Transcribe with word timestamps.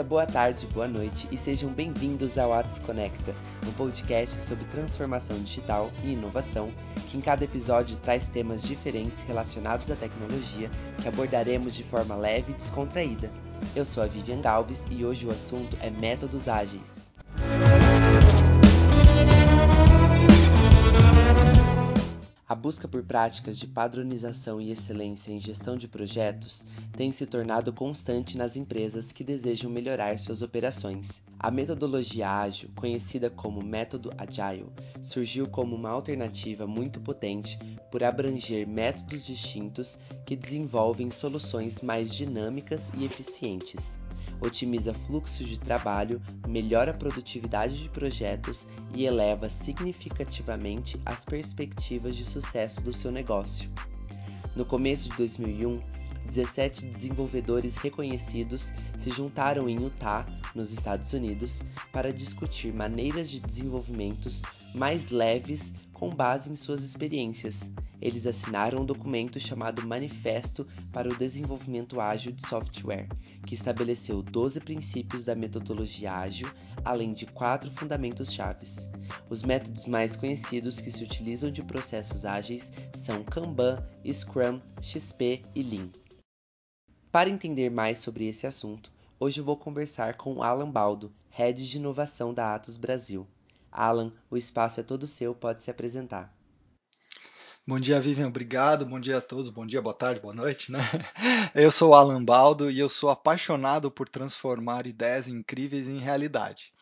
Dia, 0.00 0.08
boa 0.08 0.24
tarde, 0.24 0.66
boa 0.68 0.88
noite 0.88 1.28
e 1.30 1.36
sejam 1.36 1.70
bem-vindos 1.70 2.38
ao 2.38 2.54
Atos 2.54 2.78
Conecta, 2.78 3.34
um 3.68 3.72
podcast 3.72 4.40
sobre 4.40 4.64
transformação 4.64 5.38
digital 5.42 5.90
e 6.02 6.14
inovação, 6.14 6.72
que 7.06 7.18
em 7.18 7.20
cada 7.20 7.44
episódio 7.44 7.98
traz 7.98 8.26
temas 8.26 8.62
diferentes 8.62 9.20
relacionados 9.20 9.90
à 9.90 9.96
tecnologia 9.96 10.70
que 11.02 11.06
abordaremos 11.06 11.74
de 11.74 11.84
forma 11.84 12.16
leve 12.16 12.52
e 12.52 12.54
descontraída. 12.54 13.30
Eu 13.76 13.84
sou 13.84 14.02
a 14.02 14.06
Vivian 14.06 14.40
Galves 14.40 14.88
e 14.90 15.04
hoje 15.04 15.26
o 15.26 15.30
assunto 15.30 15.76
é 15.82 15.90
métodos 15.90 16.48
ágeis. 16.48 17.10
A 22.50 22.54
busca 22.56 22.88
por 22.88 23.04
práticas 23.04 23.56
de 23.60 23.68
padronização 23.68 24.60
e 24.60 24.72
excelência 24.72 25.30
em 25.30 25.38
gestão 25.38 25.76
de 25.76 25.86
projetos 25.86 26.64
tem 26.96 27.12
se 27.12 27.24
tornado 27.24 27.72
constante 27.72 28.36
nas 28.36 28.56
empresas 28.56 29.12
que 29.12 29.22
desejam 29.22 29.70
melhorar 29.70 30.18
suas 30.18 30.42
operações. 30.42 31.22
A 31.38 31.48
metodologia 31.48 32.28
ágil, 32.28 32.68
conhecida 32.74 33.30
como 33.30 33.62
método 33.62 34.10
Agile, 34.18 34.66
surgiu 35.00 35.46
como 35.46 35.76
uma 35.76 35.90
alternativa 35.90 36.66
muito 36.66 36.98
potente 37.00 37.56
por 37.88 38.02
abranger 38.02 38.66
métodos 38.66 39.26
distintos 39.26 39.96
que 40.26 40.34
desenvolvem 40.34 41.08
soluções 41.08 41.82
mais 41.82 42.12
dinâmicas 42.12 42.90
e 42.98 43.04
eficientes 43.04 43.99
otimiza 44.40 44.94
fluxo 44.94 45.44
de 45.44 45.58
trabalho, 45.58 46.20
melhora 46.46 46.92
a 46.92 46.96
produtividade 46.96 47.82
de 47.82 47.88
projetos 47.88 48.66
e 48.94 49.04
eleva 49.04 49.48
significativamente 49.48 51.00
as 51.04 51.24
perspectivas 51.24 52.16
de 52.16 52.24
sucesso 52.24 52.80
do 52.80 52.92
seu 52.92 53.10
negócio. 53.10 53.70
No 54.56 54.64
começo 54.64 55.08
de 55.10 55.16
2001, 55.16 55.78
17 56.26 56.86
desenvolvedores 56.86 57.76
reconhecidos 57.76 58.72
se 58.98 59.10
juntaram 59.10 59.68
em 59.68 59.80
Utah, 59.80 60.24
nos 60.54 60.72
Estados 60.72 61.12
Unidos, 61.12 61.62
para 61.92 62.12
discutir 62.12 62.72
maneiras 62.72 63.30
de 63.30 63.40
desenvolvimentos 63.40 64.42
mais 64.74 65.10
leves 65.10 65.72
com 66.00 66.08
base 66.08 66.50
em 66.50 66.56
suas 66.56 66.82
experiências. 66.82 67.70
Eles 68.00 68.26
assinaram 68.26 68.80
um 68.80 68.86
documento 68.86 69.38
chamado 69.38 69.86
Manifesto 69.86 70.66
para 70.90 71.06
o 71.06 71.14
Desenvolvimento 71.14 72.00
Ágil 72.00 72.32
de 72.32 72.40
Software, 72.46 73.06
que 73.46 73.54
estabeleceu 73.54 74.22
12 74.22 74.60
princípios 74.60 75.26
da 75.26 75.34
metodologia 75.34 76.14
ágil, 76.14 76.48
além 76.86 77.12
de 77.12 77.26
quatro 77.26 77.70
fundamentos 77.70 78.32
chaves. 78.32 78.88
Os 79.28 79.42
métodos 79.42 79.86
mais 79.86 80.16
conhecidos 80.16 80.80
que 80.80 80.90
se 80.90 81.04
utilizam 81.04 81.50
de 81.50 81.62
processos 81.62 82.24
ágeis 82.24 82.72
são 82.94 83.22
Kanban, 83.22 83.76
Scrum, 84.10 84.58
XP 84.80 85.42
e 85.54 85.62
Lean. 85.62 85.90
Para 87.12 87.28
entender 87.28 87.68
mais 87.68 87.98
sobre 87.98 88.26
esse 88.26 88.46
assunto, 88.46 88.90
hoje 89.18 89.42
eu 89.42 89.44
vou 89.44 89.56
conversar 89.58 90.14
com 90.14 90.42
Alan 90.42 90.70
Baldo, 90.70 91.12
Head 91.28 91.68
de 91.68 91.76
Inovação 91.76 92.32
da 92.32 92.54
Atos 92.54 92.78
Brasil. 92.78 93.26
Alan, 93.72 94.12
o 94.30 94.36
espaço 94.36 94.80
é 94.80 94.82
todo 94.82 95.06
seu, 95.06 95.34
pode 95.34 95.62
se 95.62 95.70
apresentar. 95.70 96.34
Bom 97.66 97.78
dia, 97.78 98.00
Vivian, 98.00 98.26
obrigado. 98.26 98.84
Bom 98.84 98.98
dia 98.98 99.18
a 99.18 99.20
todos. 99.20 99.48
Bom 99.48 99.64
dia, 99.64 99.80
boa 99.80 99.94
tarde, 99.94 100.20
boa 100.20 100.34
noite, 100.34 100.72
né? 100.72 100.78
Eu 101.54 101.70
sou 101.70 101.94
Alan 101.94 102.24
Baldo 102.24 102.70
e 102.70 102.78
eu 102.78 102.88
sou 102.88 103.10
apaixonado 103.10 103.90
por 103.90 104.08
transformar 104.08 104.86
ideias 104.86 105.28
incríveis 105.28 105.86
em 105.86 105.98
realidade. 105.98 106.72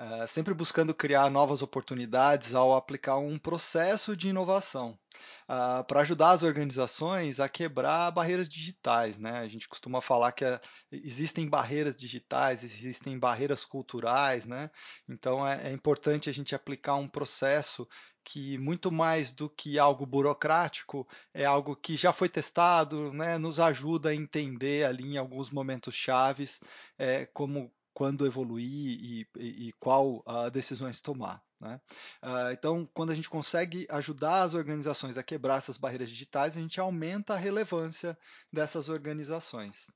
Uh, 0.00 0.26
sempre 0.26 0.54
buscando 0.54 0.94
criar 0.94 1.28
novas 1.28 1.60
oportunidades 1.60 2.54
ao 2.54 2.74
aplicar 2.74 3.18
um 3.18 3.38
processo 3.38 4.16
de 4.16 4.30
inovação 4.30 4.98
uh, 5.44 5.84
para 5.84 6.00
ajudar 6.00 6.30
as 6.30 6.42
organizações 6.42 7.38
a 7.38 7.50
quebrar 7.50 8.10
barreiras 8.10 8.48
digitais. 8.48 9.18
Né? 9.18 9.40
A 9.40 9.46
gente 9.46 9.68
costuma 9.68 10.00
falar 10.00 10.32
que 10.32 10.42
uh, 10.42 10.58
existem 10.90 11.46
barreiras 11.46 11.94
digitais, 11.94 12.64
existem 12.64 13.18
barreiras 13.18 13.62
culturais, 13.62 14.46
né? 14.46 14.70
então 15.06 15.46
é, 15.46 15.68
é 15.68 15.70
importante 15.70 16.30
a 16.30 16.32
gente 16.32 16.54
aplicar 16.54 16.94
um 16.94 17.06
processo 17.06 17.86
que 18.24 18.56
muito 18.56 18.90
mais 18.90 19.32
do 19.32 19.50
que 19.50 19.78
algo 19.78 20.06
burocrático 20.06 21.06
é 21.34 21.44
algo 21.44 21.76
que 21.76 21.94
já 21.94 22.10
foi 22.10 22.28
testado, 22.30 23.12
né, 23.12 23.36
nos 23.36 23.60
ajuda 23.60 24.10
a 24.10 24.14
entender 24.14 24.86
ali 24.86 25.04
em 25.04 25.18
alguns 25.18 25.50
momentos 25.50 25.94
chaves 25.94 26.58
é, 26.98 27.26
como 27.26 27.70
quando 27.92 28.26
evoluir 28.26 28.66
e, 28.66 29.26
e, 29.36 29.68
e 29.68 29.72
qual 29.78 30.24
uh, 30.26 30.50
decisões 30.50 31.00
tomar. 31.00 31.42
Né? 31.60 31.80
Uh, 32.22 32.52
então, 32.52 32.88
quando 32.94 33.10
a 33.10 33.14
gente 33.14 33.28
consegue 33.28 33.86
ajudar 33.90 34.42
as 34.42 34.54
organizações 34.54 35.18
a 35.18 35.22
quebrar 35.22 35.58
essas 35.58 35.76
barreiras 35.76 36.08
digitais, 36.08 36.56
a 36.56 36.60
gente 36.60 36.80
aumenta 36.80 37.34
a 37.34 37.38
relevância 37.38 38.16
dessas 38.52 38.88
organizações. 38.88 39.90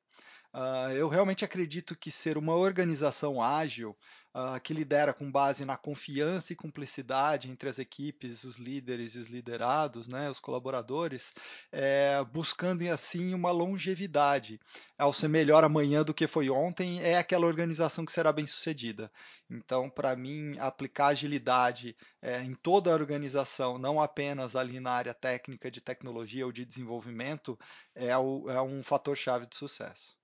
Uh, 0.53 0.93
eu 0.93 1.09
realmente 1.09 1.45
acredito 1.45 1.99
que 1.99 2.11
ser 2.11 2.39
uma 2.39 2.55
organização 2.55 3.43
ágil 3.43 3.97
uh, 4.35 4.61
que 4.61 4.75
lidera 4.75 5.15
com 5.15 5.31
base 5.31 5.65
na 5.65 5.77
confiança 5.77 6.53
e 6.53 6.57
cumplicidade 6.57 7.51
entre 7.51 7.69
as 7.69 7.79
equipes, 7.79 8.45
os 8.45 8.57
líderes 8.57 9.15
e 9.15 9.19
os 9.19 9.29
liderados, 9.29 10.09
né, 10.09 10.29
os 10.29 10.41
colaboradores, 10.41 11.33
é, 11.71 12.23
buscando 12.25 12.83
assim 12.91 13.33
uma 13.33 13.53
longevidade. 13.53 14.61
Ao 14.99 15.13
ser 15.13 15.29
melhor 15.29 15.65
amanhã 15.65 16.03
do 16.03 16.15
que 16.15 16.27
foi 16.27 16.51
ontem, 16.51 17.01
é 17.03 17.17
aquela 17.17 17.47
organização 17.47 18.05
que 18.05 18.13
será 18.13 18.33
bem 18.33 18.47
sucedida. 18.47 19.11
Então, 19.49 19.89
para 19.89 20.17
mim, 20.17 20.59
aplicar 20.59 21.09
agilidade 21.09 21.97
é, 22.21 22.43
em 22.43 22.55
toda 22.55 22.91
a 22.91 22.95
organização, 22.95 23.79
não 23.79 24.01
apenas 24.01 24.57
ali 24.57 24.81
na 24.81 24.91
área 24.91 25.15
técnica 25.15 25.71
de 25.71 25.81
tecnologia 25.81 26.45
ou 26.45 26.53
de 26.53 26.65
desenvolvimento, 26.65 27.59
é, 27.95 28.17
o, 28.17 28.51
é 28.51 28.61
um 28.61 28.83
fator 28.83 29.17
chave 29.17 29.47
de 29.47 29.57
sucesso. 29.57 30.17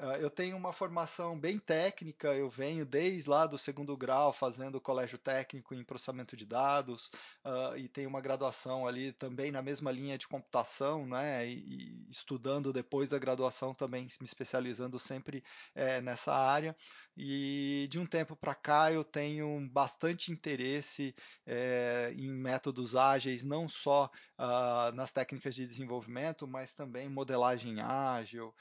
Uh, 0.00 0.16
eu 0.16 0.30
tenho 0.30 0.56
uma 0.56 0.72
formação 0.72 1.38
bem 1.38 1.58
técnica, 1.58 2.28
eu 2.34 2.48
venho 2.48 2.86
desde 2.86 3.28
lá 3.28 3.46
do 3.46 3.58
segundo 3.58 3.94
grau 3.98 4.32
fazendo 4.32 4.80
colégio 4.80 5.18
técnico 5.18 5.74
em 5.74 5.84
processamento 5.84 6.34
de 6.34 6.46
dados 6.46 7.10
uh, 7.44 7.76
e 7.76 7.86
tenho 7.86 8.08
uma 8.08 8.20
graduação 8.22 8.86
ali 8.86 9.12
também 9.12 9.52
na 9.52 9.60
mesma 9.60 9.92
linha 9.92 10.16
de 10.16 10.26
computação, 10.26 11.06
né? 11.06 11.46
E, 11.46 12.06
e 12.06 12.10
estudando 12.10 12.72
depois 12.72 13.10
da 13.10 13.18
graduação 13.18 13.74
também 13.74 14.04
me 14.18 14.24
especializando 14.24 14.98
sempre 14.98 15.44
é, 15.74 16.00
nessa 16.00 16.32
área. 16.34 16.74
E 17.16 17.86
de 17.90 17.98
um 17.98 18.06
tempo 18.06 18.34
para 18.36 18.54
cá 18.54 18.92
eu 18.92 19.04
tenho 19.04 19.68
bastante 19.70 20.32
interesse 20.32 21.14
é, 21.46 22.12
em 22.16 22.30
métodos 22.30 22.96
ágeis, 22.96 23.44
não 23.44 23.68
só 23.68 24.10
uh, 24.38 24.94
nas 24.94 25.12
técnicas 25.12 25.54
de 25.54 25.66
desenvolvimento, 25.66 26.46
mas 26.46 26.72
também 26.72 27.08
modelagem 27.08 27.80
ágil, 27.80 28.54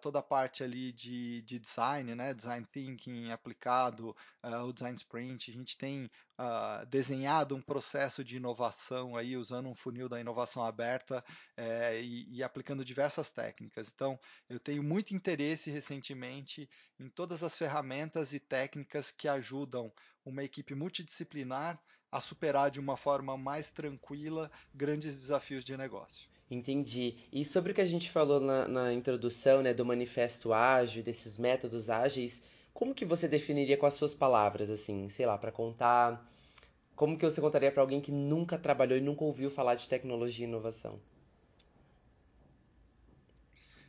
toda 0.00 0.18
a 0.18 0.22
parte 0.22 0.62
ali 0.62 0.92
de, 0.92 1.42
de 1.42 1.58
design, 1.58 2.14
né? 2.14 2.34
Design 2.34 2.66
thinking 2.70 3.30
aplicado, 3.30 4.14
uh, 4.42 4.64
o 4.64 4.72
design 4.72 4.96
sprint. 4.96 5.50
A 5.50 5.54
gente 5.54 5.78
tem 5.78 6.10
uh, 6.38 6.84
desenhado 6.86 7.54
um 7.54 7.62
processo 7.62 8.22
de 8.22 8.36
inovação 8.36 9.16
aí 9.16 9.36
usando 9.36 9.68
um 9.68 9.74
funil 9.74 10.08
da 10.08 10.20
inovação 10.20 10.64
aberta 10.64 11.24
é, 11.56 12.00
e, 12.02 12.36
e, 12.36 12.42
aplicando 12.42 12.84
diversas 12.84 13.30
técnicas. 13.30 13.90
Então, 13.94 14.18
eu 14.48 14.60
tenho 14.60 14.82
muito 14.82 15.14
interesse 15.14 15.70
recentemente 15.70 16.68
em 16.98 17.08
todas 17.08 17.42
as 17.42 17.56
ferramentas 17.56 17.83
e 18.32 18.40
técnicas 18.40 19.10
que 19.10 19.28
ajudam 19.28 19.92
uma 20.24 20.42
equipe 20.42 20.74
multidisciplinar 20.74 21.78
a 22.10 22.20
superar 22.20 22.70
de 22.70 22.80
uma 22.80 22.96
forma 22.96 23.36
mais 23.36 23.70
tranquila 23.70 24.50
grandes 24.72 25.18
desafios 25.18 25.64
de 25.64 25.76
negócio. 25.76 26.28
Entendi. 26.50 27.16
E 27.32 27.44
sobre 27.44 27.72
o 27.72 27.74
que 27.74 27.80
a 27.80 27.86
gente 27.86 28.10
falou 28.10 28.40
na, 28.40 28.68
na 28.68 28.92
introdução, 28.92 29.62
né, 29.62 29.74
do 29.74 29.84
manifesto 29.84 30.52
ágil, 30.52 31.02
desses 31.02 31.38
métodos 31.38 31.90
ágeis, 31.90 32.42
como 32.72 32.94
que 32.94 33.04
você 33.04 33.26
definiria 33.26 33.76
com 33.76 33.86
as 33.86 33.94
suas 33.94 34.14
palavras, 34.14 34.70
assim, 34.70 35.08
sei 35.08 35.26
lá, 35.26 35.36
para 35.38 35.50
contar, 35.52 36.24
como 36.94 37.18
que 37.18 37.24
você 37.24 37.40
contaria 37.40 37.72
para 37.72 37.82
alguém 37.82 38.00
que 38.00 38.12
nunca 38.12 38.58
trabalhou 38.58 38.96
e 38.96 39.00
nunca 39.00 39.24
ouviu 39.24 39.50
falar 39.50 39.74
de 39.74 39.88
tecnologia 39.88 40.46
e 40.46 40.48
inovação? 40.48 41.00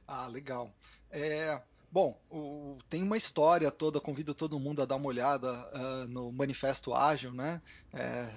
Ah, 0.08 0.28
legal. 0.28 0.72
É, 1.12 1.62
Bom, 1.96 2.20
o, 2.30 2.78
tem 2.90 3.02
uma 3.02 3.16
história 3.16 3.72
toda, 3.72 4.02
convido 4.02 4.36
todo 4.36 4.60
mundo 4.60 4.82
a 4.82 4.86
dar 4.86 4.98
uma 4.98 5.08
olhada 5.08 5.54
uh, 5.54 6.06
no 6.10 6.30
Manifesto 6.30 6.94
Ágil, 6.94 7.32
né? 7.32 7.62
É, 7.94 8.30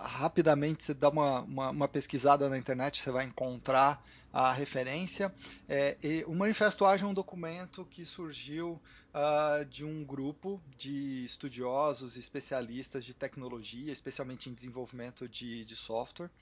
rapidamente 0.00 0.82
você 0.82 0.94
dá 0.94 1.08
uma, 1.08 1.42
uma, 1.42 1.70
uma, 1.70 1.86
pesquisada 1.86 2.48
na 2.48 2.58
internet, 2.58 3.00
você 3.00 3.12
vai 3.12 3.24
encontrar 3.24 4.04
a 4.32 4.52
referência. 4.52 5.32
É, 5.68 5.96
o 6.26 6.34
Manifesto 6.34 6.84
Ágil 6.84 7.06
é 7.06 7.10
um 7.12 7.14
documento 7.14 7.84
que 7.84 8.04
surgiu 8.04 8.82
uh, 9.14 9.64
de 9.66 9.84
um 9.84 10.04
grupo 10.04 10.60
de 10.76 11.24
estudiosos 11.24 12.16
e 12.16 12.18
especialistas 12.18 13.04
de 13.04 13.14
tecnologia, 13.14 13.92
especialmente 13.92 14.50
em 14.50 14.54
desenvolvimento 14.54 15.28
de, 15.28 15.64
de 15.64 15.76
software, 15.76 16.32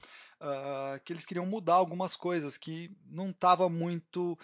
uh, 0.40 0.98
que 1.04 1.12
eles 1.12 1.26
queriam 1.26 1.44
mudar 1.44 1.74
algumas 1.74 2.16
coisas 2.16 2.56
que 2.56 2.90
não 3.10 3.28
estava 3.28 3.68
muito 3.68 4.38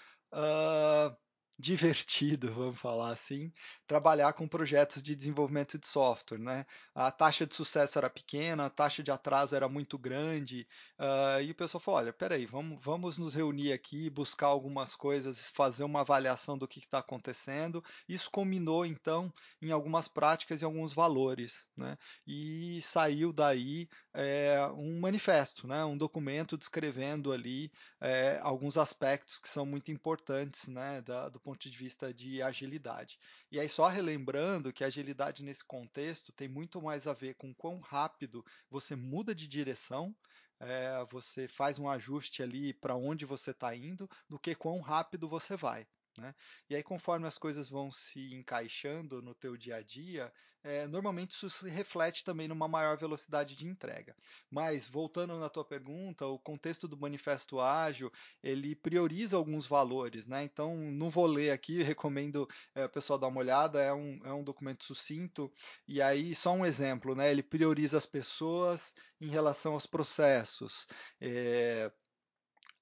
divertido, 1.58 2.52
vamos 2.52 2.78
falar 2.78 3.10
assim, 3.12 3.52
trabalhar 3.87 4.32
com 4.32 4.49
projetos 4.49 5.02
de 5.02 5.14
desenvolvimento 5.14 5.78
de 5.78 5.87
software, 5.87 6.38
né? 6.38 6.66
A 6.94 7.10
taxa 7.10 7.46
de 7.46 7.54
sucesso 7.54 7.99
era 7.99 8.10
pequena, 8.10 8.66
a 8.66 8.70
taxa 8.70 9.02
de 9.02 9.10
atraso 9.10 9.54
era 9.54 9.69
muito 9.69 9.99
grande, 9.99 10.66
uh, 10.99 11.43
e 11.43 11.50
o 11.50 11.54
pessoal 11.54 11.81
falou, 11.81 12.00
olha, 12.00 12.12
peraí, 12.12 12.46
vamos, 12.46 12.82
vamos 12.82 13.19
nos 13.19 13.34
reunir 13.34 13.72
aqui, 13.72 14.08
buscar 14.10 14.46
algumas 14.49 14.94
coisas, 14.94 15.50
fazer 15.50 15.84
uma 15.84 16.00
avaliação 16.00 16.56
do 16.56 16.69
que 16.69 16.78
está 16.78 16.99
acontecendo. 16.99 17.82
Isso 18.08 18.31
combinou, 18.31 18.84
então, 18.87 19.32
em 19.60 19.70
algumas 19.70 20.08
práticas 20.08 20.62
e 20.62 20.64
alguns 20.64 20.93
valores, 20.93 21.66
né? 21.76 21.96
E 22.26 22.81
saiu 22.82 23.32
daí 23.32 23.88
é, 24.14 24.58
um 24.75 25.00
manifesto, 25.00 25.66
né? 25.66 25.84
Um 25.84 25.96
documento 25.96 26.56
descrevendo 26.56 27.32
ali 27.32 27.70
é, 28.00 28.38
alguns 28.43 28.76
aspectos 28.76 29.38
que 29.38 29.48
são 29.48 29.64
muito 29.66 29.90
importantes, 29.90 30.69
né? 30.69 31.00
Da, 31.02 31.28
do 31.28 31.40
ponto 31.43 31.69
de 31.69 31.77
vista 31.77 32.12
de 32.15 32.41
agilidade. 32.41 33.19
E 33.50 33.59
aí, 33.61 33.69
só 33.69 33.89
relembrando 33.89 34.73
que 34.73 34.85
a 34.85 34.87
agilidade 34.87 35.43
nesse 35.43 35.65
contexto 35.65 36.33
tem 36.33 36.49
muito 36.49 36.81
mais 36.81 37.06
a 37.06 37.12
ver 37.12 37.35
com 37.35 37.55
quão 37.55 37.81
rápido 37.81 38.44
você 38.71 38.94
muda 38.97 39.35
de 39.35 39.47
direção, 39.49 40.15
é, 40.61 41.05
você 41.11 41.49
faz 41.49 41.79
um 41.79 41.89
ajuste 41.89 42.43
ali 42.43 42.73
para 42.73 42.94
onde 42.97 43.27
você 43.27 43.50
está 43.50 43.75
indo, 43.75 44.09
do 44.29 44.39
que 44.39 44.55
quão 44.55 44.81
rápido 44.81 45.29
você 45.29 45.56
vai. 45.56 45.87
Né? 46.19 46.35
E 46.69 46.76
aí, 46.76 46.82
conforme 46.82 47.26
as 47.26 47.38
coisas 47.38 47.69
vão 47.69 47.91
se 47.91 48.35
encaixando 48.35 49.23
no 49.23 49.35
teu 49.35 49.56
dia 49.56 49.76
a 49.76 49.82
dia, 49.82 50.32
é, 50.64 50.87
normalmente 50.87 51.32
isso 51.32 51.50
se 51.50 51.69
reflete 51.69 52.23
também 52.23 52.47
numa 52.47 52.69
maior 52.69 52.97
velocidade 52.97 53.56
de 53.56 53.67
entrega. 53.67 54.14
Mas, 54.50 54.88
voltando 54.88 55.38
na 55.38 55.49
tua 55.49 55.64
pergunta, 55.64 56.26
o 56.26 56.38
contexto 56.38 56.87
do 56.87 56.97
Manifesto 56.97 57.61
Ágil, 57.61 58.12
ele 58.43 58.76
prioriza 58.76 59.37
alguns 59.37 59.67
valores. 59.67 60.26
Né? 60.26 60.44
Então, 60.44 60.76
não 60.76 61.11
vou 61.11 61.26
ler 61.26 61.50
aqui, 61.50 61.82
recomendo 61.82 62.49
é, 62.75 62.85
o 62.85 62.88
pessoal 62.88 63.19
dar 63.19 63.26
uma 63.26 63.41
olhada, 63.41 63.82
é 63.82 63.93
um, 63.93 64.20
é 64.25 64.32
um 64.32 64.44
documento 64.44 64.85
sucinto. 64.85 65.53
E 65.88 66.00
aí, 66.00 66.35
só 66.35 66.53
um 66.53 66.65
exemplo, 66.65 67.15
né? 67.15 67.31
ele 67.31 67.43
prioriza 67.43 67.99
as 67.99 68.06
pessoas 68.06 68.94
em 69.20 69.29
relação 69.29 69.73
aos 69.73 69.87
processos. 69.87 70.87
É, 71.20 71.91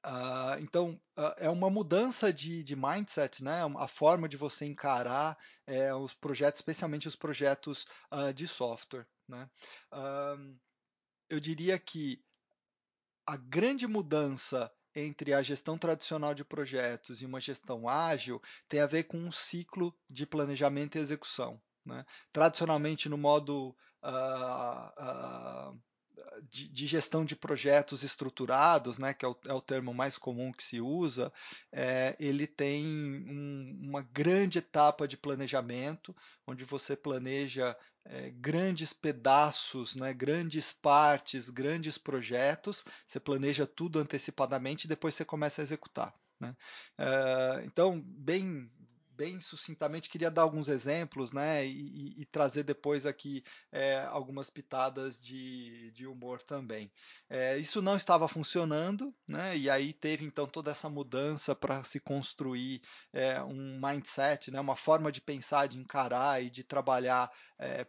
Uh, 0.05 0.59
então, 0.61 1.01
uh, 1.17 1.35
é 1.37 1.51
uma 1.51 1.69
mudança 1.69 2.33
de, 2.33 2.65
de, 2.65 2.75
mindset, 2.75 3.45
né? 3.45 3.61
a 3.79 3.87
forma 3.87 4.29
de 4.29 4.37
você 4.37 4.65
encarar 4.65 5.37
é, 5.67 5.95
os 5.95 6.15
projetos, 6.15 6.61
especialmente 6.61 7.07
os 7.07 7.17
projetos 7.17 7.87
uh, 8.11 8.33
de 8.33 8.49
software. 8.49 9.07
Né? 9.29 9.49
eu 11.29 11.39
diria 11.39 11.79
que 11.79 12.21
a 13.25 13.37
grande 13.37 13.87
mudança 13.87 14.69
entre 14.93 15.33
a 15.33 15.41
gestão 15.41 15.79
tradicional 15.79 16.35
de 16.35 16.45
projetos 16.45 17.23
e 17.23 17.27
uma 17.27 17.39
gestão 17.39 17.89
ágil 17.89 18.43
tem 18.69 18.81
a 18.81 18.89
ver 18.89 19.05
com 19.05 19.17
um 19.17 19.31
ciclo 19.31 19.95
de 20.09 20.27
planejamento 20.27 20.99
e 20.99 21.01
execução. 21.01 21.63
Né? 21.87 22.05
Tradicionalmente, 22.33 23.09
no 23.09 23.17
modo 23.17 23.77
de, 26.49 26.69
de, 26.69 26.87
gestão 26.87 27.25
de 27.25 27.37
projetos 27.37 28.03
estruturados, 28.03 28.99
né, 28.99 29.13
que 29.15 29.25
é 29.25 29.29
o, 29.29 29.37
é 29.47 29.53
o 29.53 29.61
termo 29.61 29.93
mais 29.93 30.17
comum 30.17 30.53
que 30.53 30.63
se 30.63 30.81
usa, 30.81 31.33
é, 31.73 32.17
ele 32.19 32.47
tem 32.47 32.87
um, 32.87 33.79
uma 33.83 34.03
grande 34.03 34.59
etapa 34.59 35.07
de 35.07 35.17
planejamento, 35.17 36.15
onde 36.47 36.65
você 36.65 36.97
planeja 36.97 37.77
é, 38.05 38.31
grandes 38.31 38.93
pedaços, 38.93 39.95
né, 39.95 40.13
grandes 40.13 40.73
partes, 40.73 41.51
grandes 41.51 41.99
projetos, 41.99 42.85
você 43.07 43.21
planeja 43.21 43.67
tudo 43.67 43.99
antecipadamente 43.99 44.85
e 44.85 44.89
depois 44.89 45.15
você 45.15 45.25
começa 45.25 45.61
a 45.61 45.65
executar. 45.65 46.15
Né? 46.41 46.57
É, 46.99 47.63
então, 47.67 48.01
bem, 48.01 48.71
bem 49.21 49.39
sucintamente, 49.39 50.09
queria 50.09 50.31
dar 50.31 50.41
alguns 50.41 50.67
exemplos, 50.67 51.31
né, 51.31 51.67
e, 51.67 52.23
e, 52.23 52.25
trazer 52.25 52.63
depois 52.63 53.05
aqui 53.05 53.45
é, 53.71 54.03
algumas 54.09 54.49
pitadas 54.49 55.21
de, 55.21 55.91
de 55.91 56.07
humor 56.07 56.43
também. 56.43 56.91
É, 57.29 57.59
isso 57.59 57.83
não 57.83 57.97
estava 57.97 58.27
funcionando, 58.27 59.15
né, 59.29 59.55
e 59.59 59.69
aí 59.69 59.93
teve 59.93 60.25
então 60.25 60.47
toda 60.47 60.71
essa 60.71 60.89
mudança 60.89 61.55
para 61.55 61.85
se 61.85 62.01
construir 62.01 62.81
é, 63.13 63.43
um 63.43 63.79
mindset, 63.79 64.51
né, 64.51 64.59
uma 64.59 64.75
forma 64.75 65.13
de 65.13 65.21
pensar, 65.21 65.69
de 65.69 65.79
encarar 65.79 66.43
e 66.43 66.49
de 66.49 66.65
trabalhar 66.65 67.31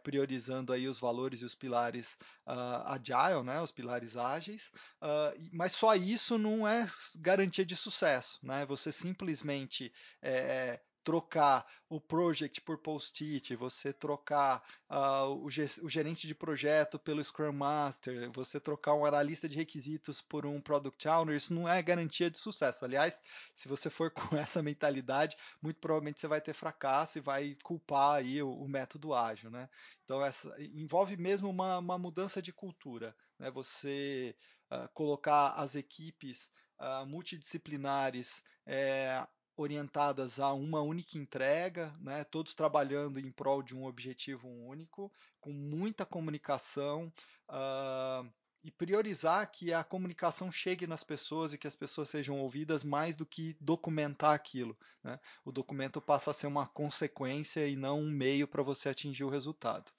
priorizando 0.04 0.74
aí 0.74 0.86
os 0.86 1.00
valores 1.00 1.42
e 1.42 1.46
os 1.46 1.56
pilares 1.56 2.18
uh, 2.46 2.84
agile, 2.88 3.42
né, 3.42 3.62
os 3.62 3.72
pilares 3.72 4.18
ágeis, 4.18 4.70
uh, 5.02 5.50
mas 5.54 5.72
só 5.72 5.96
isso 5.96 6.38
não 6.38 6.68
é 6.68 6.86
garantia 7.20 7.66
de 7.66 7.78
sucesso, 7.78 8.38
né? 8.44 8.66
Você 8.66 8.92
simplesmente 8.92 9.94
é, 10.22 10.82
trocar 11.04 11.66
o 11.90 12.00
project 12.00 12.62
por 12.62 12.78
post-it, 12.78 13.56
você 13.56 13.92
trocar 13.92 14.64
uh, 14.90 15.28
o, 15.28 15.46
o, 15.46 15.90
gerente 15.90 16.28
de 16.28 16.36
projeto 16.36 17.00
pelo 17.00 17.24
Scrum 17.24 17.52
Master, 17.52 18.32
você 18.32 18.60
trocar 18.60 18.94
um 18.94 19.06
analista 19.06 19.50
de 19.50 19.58
requisitos 19.58 20.22
por 20.22 20.46
um 20.46 20.62
Product 20.62 21.08
Owner, 21.08 21.36
isso 21.36 21.54
não 21.54 21.68
é 21.68 21.82
garantia 21.82 22.30
de 22.30 22.38
sucesso. 22.38 22.86
Aliás, 22.86 23.22
se 23.54 23.68
você 23.68 23.90
for 23.90 24.12
com 24.14 24.36
essa 24.38 24.62
mentalidade, 24.62 25.36
muito 25.62 25.80
provavelmente 25.80 26.20
você 26.20 26.28
vai 26.28 26.42
ter 26.42 26.54
fracasso 26.54 27.18
e 27.18 27.22
vai 27.22 27.58
culpar 27.64 28.16
aí 28.16 28.42
o, 28.42 28.52
o 28.52 28.68
método 28.68 29.14
ágil, 29.14 29.50
né? 29.50 29.70
Então, 30.04 30.24
essa, 30.24 30.56
envolve 30.60 31.18
mesmo 31.18 31.50
uma, 31.50 31.80
uma 31.80 31.98
mudança 31.98 32.42
de 32.42 32.54
cultura, 32.54 33.16
né? 33.40 33.50
Você 33.52 34.36
uh, 34.72 34.88
colocar 34.94 35.54
as 35.54 35.76
equipes 35.76 36.52
uh, 36.80 37.06
multidisciplinares 37.06 38.44
é, 38.66 39.26
orientadas 39.62 40.40
a 40.40 40.52
uma 40.54 40.82
única 40.82 41.18
entrega, 41.18 41.94
né, 42.00 42.24
todos 42.24 42.54
trabalhando 42.54 43.20
em 43.20 43.32
prol 43.32 43.62
de 43.62 43.76
um 43.76 43.86
objetivo 43.86 44.48
único, 44.48 45.12
com 45.40 45.52
muita 45.52 46.06
comunicação 46.06 47.12
uh, 47.50 48.30
e 48.64 48.70
priorizar 48.72 49.50
que 49.52 49.74
a 49.74 49.84
comunicação 49.84 50.52
chegue 50.52 50.86
nas 50.86 51.04
pessoas 51.04 51.54
e 51.54 51.58
que 51.58 51.68
as 51.68 51.76
pessoas 51.76 52.10
sejam 52.10 52.40
ouvidas 52.40 52.84
mais 52.84 53.16
do 53.16 53.26
que 53.26 53.56
documentar 53.60 54.34
aquilo. 54.34 54.78
Né? 55.04 55.20
O 55.44 55.52
documento 55.52 56.00
passa 56.00 56.32
a 56.32 56.34
ser 56.34 56.48
uma 56.48 56.68
consequência 56.68 57.68
e 57.68 57.76
não 57.76 58.00
um 58.00 58.12
meio 58.12 58.48
para 58.48 58.62
você 58.62 58.90
atingir 58.90 59.24
o 59.24 59.30
resultado. 59.30 59.92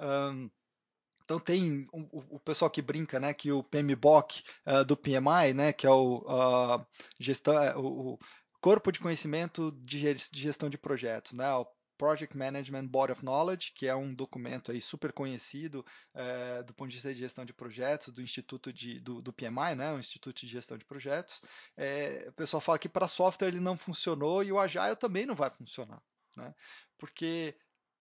Um, 0.00 0.50
então 1.28 1.38
tem 1.38 1.86
o, 1.92 2.36
o, 2.36 2.40
pessoal 2.40 2.70
que 2.70 2.80
brinca, 2.80 3.20
né, 3.20 3.34
que 3.34 3.52
o 3.52 3.62
PMBOK 3.62 4.42
uh, 4.66 4.82
do 4.82 4.96
PMI, 4.96 5.52
né, 5.54 5.74
que 5.74 5.86
é 5.86 5.90
o 5.90 6.20
uh, 6.20 6.86
gestão, 7.20 7.54
o, 7.78 8.18
corpo 8.60 8.90
de 8.90 9.00
conhecimento 9.00 9.72
de 9.82 10.16
gestão 10.32 10.68
de 10.68 10.78
projetos, 10.78 11.32
né? 11.32 11.52
O 11.54 11.66
Project 11.98 12.36
Management 12.36 12.86
Body 12.86 13.12
of 13.12 13.24
Knowledge, 13.24 13.72
que 13.74 13.86
é 13.86 13.94
um 13.94 14.14
documento 14.14 14.70
aí 14.70 14.80
super 14.80 15.12
conhecido 15.12 15.84
é, 16.14 16.62
do 16.62 16.72
ponto 16.72 16.88
de 16.88 16.94
vista 16.94 17.12
de 17.12 17.18
gestão 17.18 17.44
de 17.44 17.52
projetos 17.52 18.14
do 18.14 18.22
Instituto 18.22 18.72
de, 18.72 19.00
do, 19.00 19.20
do 19.20 19.32
PMI, 19.32 19.74
né, 19.76 19.92
o 19.92 19.98
Instituto 19.98 20.40
de 20.40 20.46
Gestão 20.46 20.78
de 20.78 20.84
Projetos. 20.84 21.42
É, 21.76 22.26
o 22.28 22.32
pessoal 22.32 22.60
fala 22.60 22.78
que 22.78 22.88
para 22.88 23.08
software 23.08 23.48
ele 23.48 23.58
não 23.58 23.76
funcionou 23.76 24.44
e 24.44 24.52
o 24.52 24.58
Agile 24.60 24.94
também 24.94 25.26
não 25.26 25.34
vai 25.34 25.50
funcionar, 25.50 26.00
né, 26.36 26.54
porque 26.96 27.56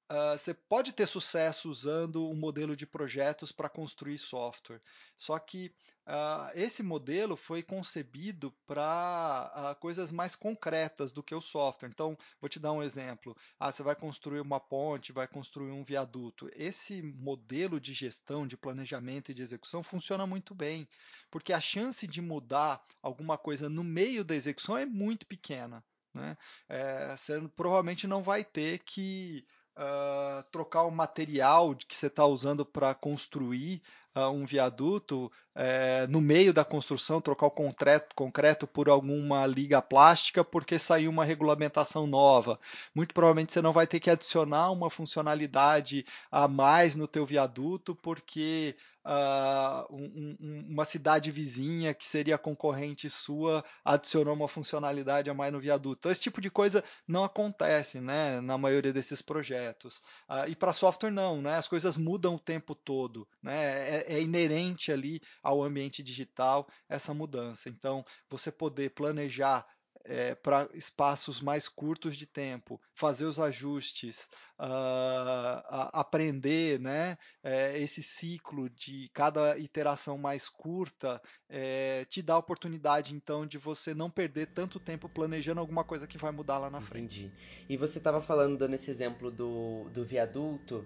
Uh, 0.10 0.38
você 0.38 0.54
pode 0.54 0.94
ter 0.94 1.06
sucesso 1.06 1.70
usando 1.70 2.30
um 2.30 2.36
modelo 2.36 2.78
de 2.78 2.88
projetos 2.88 3.52
para 3.52 3.68
construir 3.68 4.18
software. 4.18 4.82
Só 5.18 5.38
que 5.38 5.74
uh, 6.08 6.50
esse 6.56 6.82
modelo 6.82 7.36
foi 7.36 7.62
concebido 7.62 8.54
para 8.66 9.52
uh, 9.54 9.80
coisas 9.82 10.10
mais 10.10 10.34
concretas 10.34 11.12
do 11.12 11.22
que 11.22 11.36
o 11.36 11.42
software. 11.42 11.90
Então, 11.90 12.18
vou 12.40 12.48
te 12.48 12.58
dar 12.58 12.72
um 12.72 12.82
exemplo. 12.82 13.36
Ah, 13.60 13.70
você 13.70 13.84
vai 13.84 13.98
construir 13.98 14.40
uma 14.40 14.62
ponte, 14.62 15.12
vai 15.12 15.28
construir 15.28 15.72
um 15.72 15.84
viaduto. 15.84 16.50
Esse 16.54 17.02
modelo 17.02 17.78
de 17.78 17.94
gestão, 17.94 18.48
de 18.48 18.56
planejamento 18.56 19.32
e 19.32 19.34
de 19.34 19.42
execução 19.42 19.84
funciona 19.84 20.26
muito 20.26 20.56
bem, 20.56 20.88
porque 21.30 21.52
a 21.52 21.60
chance 21.60 22.08
de 22.08 22.22
mudar 22.22 22.82
alguma 23.02 23.38
coisa 23.38 23.68
no 23.68 23.84
meio 23.84 24.24
da 24.24 24.36
execução 24.36 24.78
é 24.78 24.86
muito 24.86 25.28
pequena. 25.28 25.84
Né? 26.14 26.38
É, 26.70 27.16
você 27.16 27.40
provavelmente 27.56 28.08
não 28.08 28.24
vai 28.24 28.44
ter 28.44 28.80
que 28.80 29.46
uh, 29.78 30.44
trocar 30.52 30.84
o 30.84 30.92
material 30.92 31.76
que 31.76 31.96
você 31.96 32.08
está 32.08 32.26
usando 32.26 32.66
para 32.66 32.94
construir 32.94 33.82
uh, 34.16 34.30
um 34.30 34.46
viaduto 34.46 35.32
uh, 35.56 36.08
no 36.10 36.20
meio 36.20 36.54
da 36.54 36.66
construção, 36.66 37.22
trocar 37.22 37.48
o 37.48 37.52
concreto, 37.52 38.16
concreto 38.16 38.66
por 38.66 38.90
alguma 38.90 39.46
liga 39.46 39.82
plástica 39.82 40.44
porque 40.44 40.80
saiu 40.80 41.12
uma 41.12 41.24
regulamentação 41.24 42.08
nova. 42.08 42.60
Muito 42.94 43.14
provavelmente 43.14 43.54
você 43.54 43.62
não 43.62 43.74
vai 43.74 43.86
ter 43.86 44.00
que 44.00 44.10
adicionar 44.10 44.72
uma 44.72 44.90
funcionalidade 44.90 46.06
a 46.32 46.48
mais 46.48 46.96
no 46.96 47.08
teu 47.08 47.26
viaduto 47.26 47.96
porque 47.96 48.76
uh, 49.08 49.88
um, 49.90 50.66
uma 50.70 50.84
cidade 50.84 51.32
vizinha 51.32 51.94
que 51.94 52.06
seria 52.06 52.38
concorrente 52.38 53.10
sua 53.10 53.64
adicionou 53.84 54.34
uma 54.34 54.48
funcionalidade 54.48 55.30
a 55.30 55.34
mais 55.34 55.54
no 55.54 55.60
viaduto. 55.60 56.00
Então, 56.00 56.12
esse 56.12 56.22
tipo 56.22 56.42
de 56.42 56.50
coisa 56.50 56.84
não 57.08 57.24
acontece 57.24 58.02
né, 58.02 58.42
na 58.42 58.58
maioria 58.58 58.92
desses 58.92 59.22
projetos. 59.22 59.98
Uh, 60.30 60.50
e 60.50 60.56
para 60.56 60.74
software, 60.74 61.12
não, 61.12 61.42
né, 61.42 61.56
as 61.56 61.68
coisas 61.68 61.96
mudam 61.96 62.36
o 62.36 62.40
tempo 62.40 62.76
todo. 62.76 63.28
Né, 63.42 64.02
é, 64.02 64.16
é 64.16 64.22
inerente 64.22 64.92
ali 64.92 65.22
ao 65.42 65.64
ambiente 65.64 66.04
digital 66.04 66.68
essa 66.90 67.14
mudança. 67.14 67.70
Então, 67.70 68.04
você 68.30 68.52
poder 68.52 68.90
planejar 68.92 69.66
é, 70.08 70.36
para 70.36 70.70
espaços 70.74 71.42
mais 71.42 71.68
curtos 71.68 72.16
de 72.16 72.26
tempo, 72.26 72.80
fazer 72.94 73.26
os 73.26 73.40
ajustes, 73.40 74.30
uh, 74.58 75.62
aprender, 75.94 76.80
né? 76.80 77.18
É, 77.44 77.78
esse 77.80 78.02
ciclo 78.02 78.70
de 78.70 79.10
cada 79.14 79.58
iteração 79.58 80.18
mais 80.18 80.48
curta 80.48 81.22
é, 81.50 82.06
te 82.06 82.22
dá 82.22 82.34
a 82.36 82.40
oportunidade 82.40 83.14
então 83.14 83.46
de 83.46 83.58
você 83.58 83.94
não 83.94 84.10
perder 84.10 84.48
tanto 84.48 84.80
tempo 84.80 85.10
planejando 85.10 85.60
alguma 85.60 85.84
coisa 85.84 86.08
que 86.08 86.18
vai 86.18 86.32
mudar 86.32 86.58
lá 86.58 86.70
na 86.70 86.82
frente. 86.82 87.32
E 87.70 87.76
você 87.76 87.98
estava 87.98 88.22
falando, 88.22 88.58
dando 88.58 88.76
esse 88.76 88.90
exemplo 88.90 89.30
do, 89.30 89.90
do 89.94 90.06
viaduto, 90.06 90.86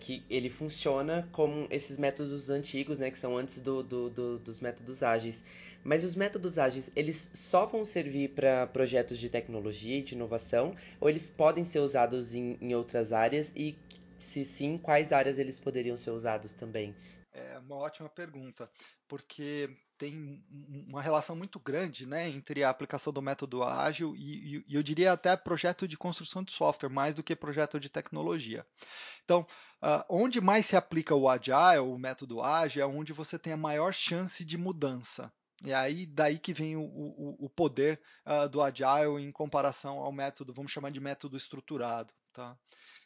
que 0.00 0.24
ele 0.28 0.50
funciona 0.50 1.28
como 1.30 1.68
esses 1.70 1.98
métodos 1.98 2.50
antigos, 2.50 2.98
né, 2.98 3.10
que 3.10 3.18
são 3.18 3.36
antes 3.36 3.60
do, 3.60 3.82
do, 3.82 4.10
do 4.10 4.38
dos 4.38 4.60
métodos 4.60 5.02
ágeis. 5.02 5.44
Mas 5.84 6.02
os 6.02 6.16
métodos 6.16 6.58
ágeis, 6.58 6.90
eles 6.96 7.30
só 7.34 7.66
vão 7.66 7.84
servir 7.84 8.30
para 8.30 8.66
projetos 8.66 9.18
de 9.18 9.28
tecnologia 9.28 9.98
e 9.98 10.02
de 10.02 10.14
inovação, 10.14 10.74
ou 10.98 11.10
eles 11.10 11.28
podem 11.28 11.64
ser 11.64 11.80
usados 11.80 12.34
em, 12.34 12.56
em 12.60 12.74
outras 12.74 13.12
áreas? 13.12 13.52
E 13.54 13.78
se 14.18 14.44
sim, 14.46 14.78
quais 14.78 15.12
áreas 15.12 15.38
eles 15.38 15.60
poderiam 15.60 15.96
ser 15.96 16.10
usados 16.10 16.54
também? 16.54 16.96
É 17.32 17.58
uma 17.58 17.76
ótima 17.76 18.08
pergunta, 18.08 18.70
porque 19.06 19.68
tem 19.98 20.42
uma 20.88 21.02
relação 21.02 21.36
muito 21.36 21.58
grande 21.58 22.06
né, 22.06 22.28
entre 22.28 22.64
a 22.64 22.70
aplicação 22.70 23.12
do 23.12 23.20
método 23.20 23.62
ágil 23.62 24.14
e, 24.16 24.64
e, 24.68 24.74
eu 24.74 24.82
diria 24.82 25.12
até 25.12 25.36
projeto 25.36 25.86
de 25.86 25.96
construção 25.96 26.42
de 26.42 26.52
software, 26.52 26.88
mais 26.88 27.14
do 27.14 27.22
que 27.22 27.36
projeto 27.36 27.78
de 27.78 27.88
tecnologia. 27.88 28.66
Então, 29.24 29.46
uh, 29.82 30.04
onde 30.08 30.40
mais 30.40 30.66
se 30.66 30.76
aplica 30.76 31.14
o 31.14 31.28
agile, 31.28 31.80
o 31.80 31.98
método 31.98 32.40
ágil, 32.40 32.82
é 32.82 32.86
onde 32.86 33.12
você 33.12 33.38
tem 33.38 33.52
a 33.52 33.56
maior 33.56 33.92
chance 33.92 34.44
de 34.44 34.56
mudança. 34.56 35.32
E 35.62 35.72
aí, 35.72 36.06
daí 36.06 36.38
que 36.38 36.52
vem 36.52 36.76
o, 36.76 36.82
o, 36.82 37.46
o 37.46 37.50
poder 37.50 38.00
uh, 38.26 38.48
do 38.48 38.60
agile 38.60 39.20
em 39.20 39.30
comparação 39.30 39.98
ao 39.98 40.12
método, 40.12 40.52
vamos 40.52 40.72
chamar 40.72 40.90
de 40.90 41.00
método 41.00 41.36
estruturado. 41.36 42.12
Tá? 42.32 42.58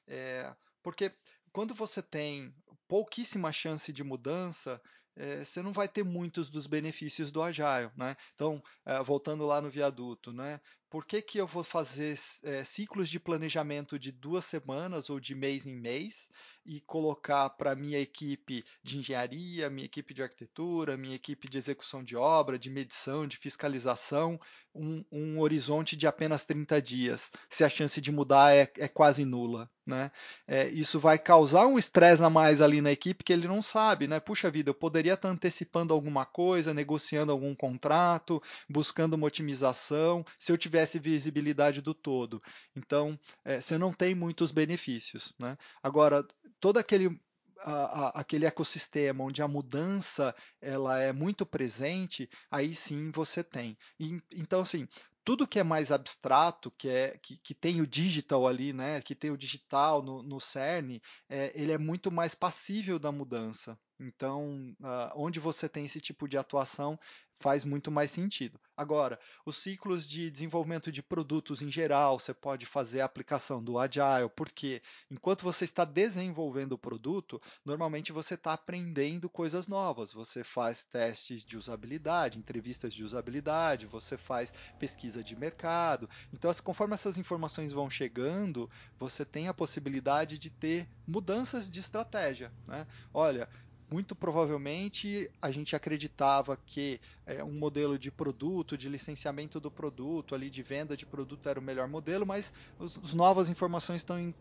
É, 0.07 0.55
porque 0.83 1.12
quando 1.52 1.75
você 1.75 2.02
tem 2.02 2.55
pouquíssima 2.88 3.52
chance 3.52 3.93
de 3.93 4.02
mudança, 4.02 4.81
é, 5.14 5.45
você 5.45 5.61
não 5.61 5.73
vai 5.73 5.88
ter 5.88 6.05
muitos 6.05 6.49
dos 6.49 6.67
benefícios 6.67 7.31
do 7.31 7.43
Agile. 7.43 7.90
Né? 7.97 8.17
Então, 8.35 8.62
é, 8.87 9.02
voltando 9.02 9.45
lá 9.45 9.61
no 9.61 9.71
viaduto, 9.71 10.33
né? 10.33 10.61
Por 10.90 11.04
que, 11.04 11.21
que 11.21 11.38
eu 11.38 11.47
vou 11.47 11.62
fazer 11.62 12.18
é, 12.45 12.64
ciclos 12.64 13.09
de 13.09 13.21
planejamento 13.21 13.99
de 13.99 14.11
duas 14.11 14.45
semanas 14.45 15.11
ou 15.11 15.21
de 15.21 15.35
mês 15.35 15.66
em 15.66 15.75
mês 15.75 16.28
e 16.64 16.80
colocar 16.83 17.49
para 17.50 17.75
minha 17.75 17.99
equipe 17.99 18.64
de 18.83 18.99
engenharia, 18.99 19.71
minha 19.71 19.87
equipe 19.87 20.12
de 20.12 20.23
arquitetura, 20.23 20.97
minha 20.97 21.16
equipe 21.16 21.49
de 21.49 21.57
execução 21.57 22.04
de 22.04 22.14
obra, 22.14 22.59
de 22.59 22.68
medição, 22.68 23.26
de 23.26 23.38
fiscalização, 23.38 24.38
um, 24.75 25.04
um 25.11 25.40
horizonte 25.40 25.97
de 25.97 26.07
apenas 26.07 26.45
30 26.45 26.80
dias, 26.80 27.33
se 27.49 27.64
a 27.64 27.68
chance 27.68 28.00
de 28.00 28.12
mudar 28.12 28.54
é, 28.54 28.71
é 28.76 28.87
quase 28.87 29.25
nula? 29.25 29.71
Né? 29.87 30.11
É, 30.47 30.68
isso 30.68 31.00
vai 31.00 31.18
causar 31.18 31.66
um 31.66 31.78
estresse 31.78 32.23
a 32.23 32.28
mais 32.28 32.61
ali 32.61 32.83
na 32.83 32.92
equipe 32.92 33.25
que 33.25 33.33
ele 33.33 33.49
não 33.49 33.62
sabe, 33.62 34.07
né? 34.07 34.21
Puxa 34.21 34.50
vida, 34.50 34.68
eu 34.68 34.75
poderia 34.75 35.14
estar 35.14 35.30
antecipando 35.30 35.95
alguma 35.95 36.26
coisa, 36.26 36.75
negociando 36.75 37.33
algum 37.33 37.54
contrato, 37.54 38.42
buscando 38.68 39.14
uma 39.14 39.26
otimização, 39.26 40.26
se 40.38 40.52
eu 40.52 40.59
tivesse 40.78 40.99
visibilidade 40.99 41.82
do 41.82 41.92
todo. 41.92 42.42
Então, 42.76 43.18
é, 43.44 43.61
você 43.61 43.76
não 43.76 43.92
tem 43.92 44.14
muitos 44.14 44.50
benefícios, 44.50 45.35
né? 45.38 45.56
Agora, 45.82 46.26
todo 46.61 46.78
aquele 46.78 47.20
a, 47.61 47.73
a, 47.73 48.08
aquele 48.20 48.47
ecossistema 48.47 49.25
onde 49.25 49.42
a 49.42 49.49
mudança 49.49 50.32
ela 50.61 51.00
é 51.00 51.12
muito 51.12 51.44
presente, 51.44 52.30
aí 52.49 52.73
sim 52.75 53.11
você 53.11 53.42
tem. 53.42 53.76
E, 53.99 54.23
então, 54.32 54.61
assim, 54.61 54.87
tudo 55.25 55.47
que 55.47 55.58
é 55.58 55.64
mais 55.64 55.90
abstrato, 55.90 56.70
que, 56.70 56.88
é, 56.88 57.18
que, 57.18 57.37
que 57.38 57.54
tem 57.54 57.80
o 57.80 57.87
digital 57.87 58.47
ali, 58.47 58.73
né, 58.73 59.02
que 59.02 59.14
tem 59.14 59.32
o 59.32 59.37
digital 59.37 60.02
no, 60.02 60.23
no 60.23 60.40
CERN, 60.40 61.00
é, 61.28 61.52
ele 61.61 61.73
é 61.73 61.78
muito 61.78 62.12
mais 62.12 62.35
passível 62.35 62.97
da 62.99 63.11
mudança. 63.11 63.76
Então, 64.00 64.75
uh, 64.81 65.12
onde 65.14 65.40
você 65.40 65.69
tem 65.69 65.85
esse 65.85 66.00
tipo 66.00 66.28
de 66.28 66.38
atuação, 66.38 66.99
faz 67.40 67.64
muito 67.64 67.90
mais 67.90 68.11
sentido. 68.11 68.59
Agora, 68.76 69.19
os 69.45 69.57
ciclos 69.57 70.09
de 70.09 70.31
desenvolvimento 70.31 70.90
de 70.90 71.02
produtos 71.02 71.62
em 71.62 71.71
geral, 71.71 72.19
você 72.19 72.35
pode 72.35 72.67
fazer 72.67 73.00
a 73.00 73.05
aplicação 73.05 73.62
do 73.62 73.78
Agile, 73.78 74.28
porque 74.35 74.83
enquanto 75.11 75.43
você 75.43 75.64
está 75.64 75.85
desenvolvendo 75.85 76.73
o 76.73 76.78
produto, 76.78 77.40
normalmente 77.64 78.12
você 78.12 78.35
está 78.35 78.52
aprendendo 78.52 79.28
coisas 79.28 79.69
novas. 79.69 80.12
Você 80.12 80.43
faz 80.43 80.85
testes 80.85 81.45
de 81.45 81.57
usabilidade, 81.57 82.38
entrevistas 82.38 82.93
de 82.93 83.05
usabilidade, 83.05 83.87
você 83.87 84.17
faz 84.17 84.52
pesquisa 84.78 85.23
de 85.23 85.37
mercado. 85.37 86.09
Então, 86.33 86.52
conforme 86.64 86.95
essas 86.95 87.19
informações 87.19 87.73
vão 87.73 87.88
chegando, 87.88 88.69
você 88.99 89.25
tem 89.25 89.49
a 89.49 89.55
possibilidade 89.55 90.38
de 90.38 90.50
ter 90.50 90.88
mudanças 91.07 91.71
de 91.71 91.81
estratégia. 91.81 92.52
Né? 92.67 92.87
Olha, 93.12 93.49
muito 93.90 94.14
provavelmente 94.14 95.30
a 95.40 95.50
gente 95.50 95.75
acreditava 95.75 96.57
que 96.66 97.00
é, 97.28 97.44
um 97.44 97.52
modelo 97.52 97.99
de 97.99 98.11
produto, 98.11 98.76
de 98.76 98.88
licenciamento 98.88 99.61
do 99.61 99.70
produto, 99.70 100.35
ali 100.35 100.49
de 100.49 100.62
venda 100.62 100.97
de 100.97 101.04
produto 101.04 101.47
era 101.47 101.61
o 101.61 101.62
melhor 101.62 101.87
modelo, 101.87 102.25
mas 102.25 102.54
as 102.80 103.12
novas 103.12 103.50
informações 103.50 104.00
estão, 104.00 104.35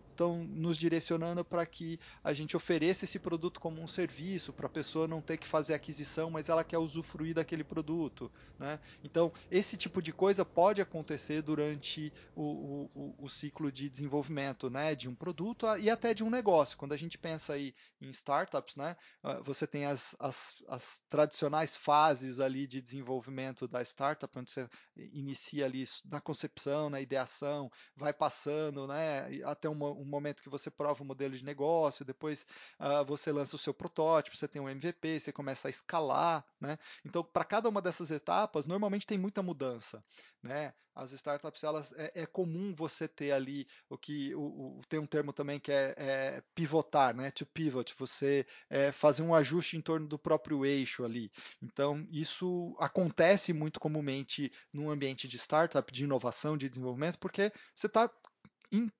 nos 0.47 0.77
direcionando 0.77 1.43
para 1.43 1.65
que 1.65 1.99
a 2.23 2.33
gente 2.33 2.55
ofereça 2.55 3.03
esse 3.03 3.19
produto 3.19 3.59
como 3.59 3.81
um 3.81 3.87
serviço, 3.87 4.53
para 4.53 4.65
a 4.65 4.69
pessoa 4.69 5.07
não 5.07 5.21
ter 5.21 5.37
que 5.37 5.45
fazer 5.45 5.73
aquisição, 5.73 6.31
mas 6.31 6.49
ela 6.49 6.63
quer 6.63 6.77
usufruir 6.77 7.35
daquele 7.35 7.63
produto. 7.63 8.31
Né? 8.57 8.79
Então, 9.03 9.31
esse 9.51 9.77
tipo 9.77 10.01
de 10.01 10.11
coisa 10.11 10.43
pode 10.43 10.81
acontecer 10.81 11.41
durante 11.41 12.11
o, 12.35 12.89
o, 12.95 13.15
o 13.19 13.29
ciclo 13.29 13.71
de 13.71 13.89
desenvolvimento 13.89 14.69
né? 14.69 14.95
de 14.95 15.07
um 15.07 15.13
produto 15.13 15.67
e 15.77 15.89
até 15.89 16.13
de 16.13 16.23
um 16.23 16.29
negócio. 16.29 16.77
Quando 16.77 16.93
a 16.93 16.97
gente 16.97 17.17
pensa 17.17 17.53
aí 17.53 17.75
em 18.01 18.09
startups, 18.09 18.75
né? 18.75 18.95
Ah, 19.23 19.39
você 19.41 19.65
tem 19.65 19.85
as, 19.85 20.15
as, 20.19 20.55
as, 20.67 21.01
tradicionais 21.09 21.75
fases 21.75 22.39
ali 22.39 22.67
de 22.67 22.76
desenvolvimento 22.81 23.67
da 23.67 23.81
startup, 23.81 24.37
onde 24.37 24.51
você 24.51 24.69
inicia 24.95 25.65
ali 25.65 25.85
na 26.05 26.21
concepção, 26.21 26.89
na 26.89 27.01
ideação, 27.01 27.71
vai 27.95 28.13
passando, 28.13 28.87
né, 28.87 29.41
até 29.43 29.69
um, 29.69 29.83
um 29.83 30.05
momento 30.05 30.41
que 30.41 30.49
você 30.49 30.69
prova 30.69 31.03
o 31.03 31.05
modelo 31.05 31.35
de 31.35 31.43
negócio, 31.43 32.05
depois 32.05 32.45
uh, 32.79 33.05
você 33.05 33.31
lança 33.31 33.55
o 33.55 33.59
seu 33.59 33.73
protótipo, 33.73 34.35
você 34.35 34.47
tem 34.47 34.61
um 34.61 34.69
MVP, 34.69 35.19
você 35.19 35.31
começa 35.31 35.67
a 35.67 35.71
escalar, 35.71 36.45
né? 36.59 36.77
Então, 37.05 37.23
para 37.23 37.43
cada 37.43 37.69
uma 37.69 37.81
dessas 37.81 38.11
etapas, 38.11 38.65
normalmente 38.65 39.07
tem 39.07 39.17
muita 39.17 39.41
mudança, 39.43 40.03
né? 40.41 40.73
As 40.97 41.11
startups, 41.11 41.63
elas 41.63 41.93
é, 41.93 42.23
é 42.23 42.25
comum 42.25 42.73
você 42.73 43.07
ter 43.07 43.31
ali 43.31 43.67
o 43.87 43.97
que 43.97 44.33
o, 44.33 44.79
o, 44.79 44.81
tem 44.89 44.99
um 44.99 45.05
termo 45.05 45.31
também 45.31 45.59
que 45.59 45.71
é, 45.71 45.93
é 45.95 46.43
pivotar, 46.55 47.15
né? 47.15 47.29
To 47.31 47.45
pivot, 47.45 47.93
você 47.97 48.45
é, 48.67 48.91
fazer 48.91 49.21
um 49.21 49.35
ajuste 49.35 49.77
em 49.77 49.81
torno 49.81 50.07
do 50.07 50.17
próprio 50.17 50.65
eixo 50.65 51.05
ali. 51.05 51.31
Então, 51.61 52.07
isso 52.11 52.75
acontece 52.79 53.53
muito 53.53 53.79
comumente 53.79 54.51
num 54.73 54.89
ambiente 54.89 55.27
de 55.27 55.37
startup, 55.37 55.91
de 55.91 56.03
inovação, 56.03 56.57
de 56.57 56.67
desenvolvimento, 56.67 57.19
porque 57.19 57.51
você 57.75 57.85
está 57.85 58.09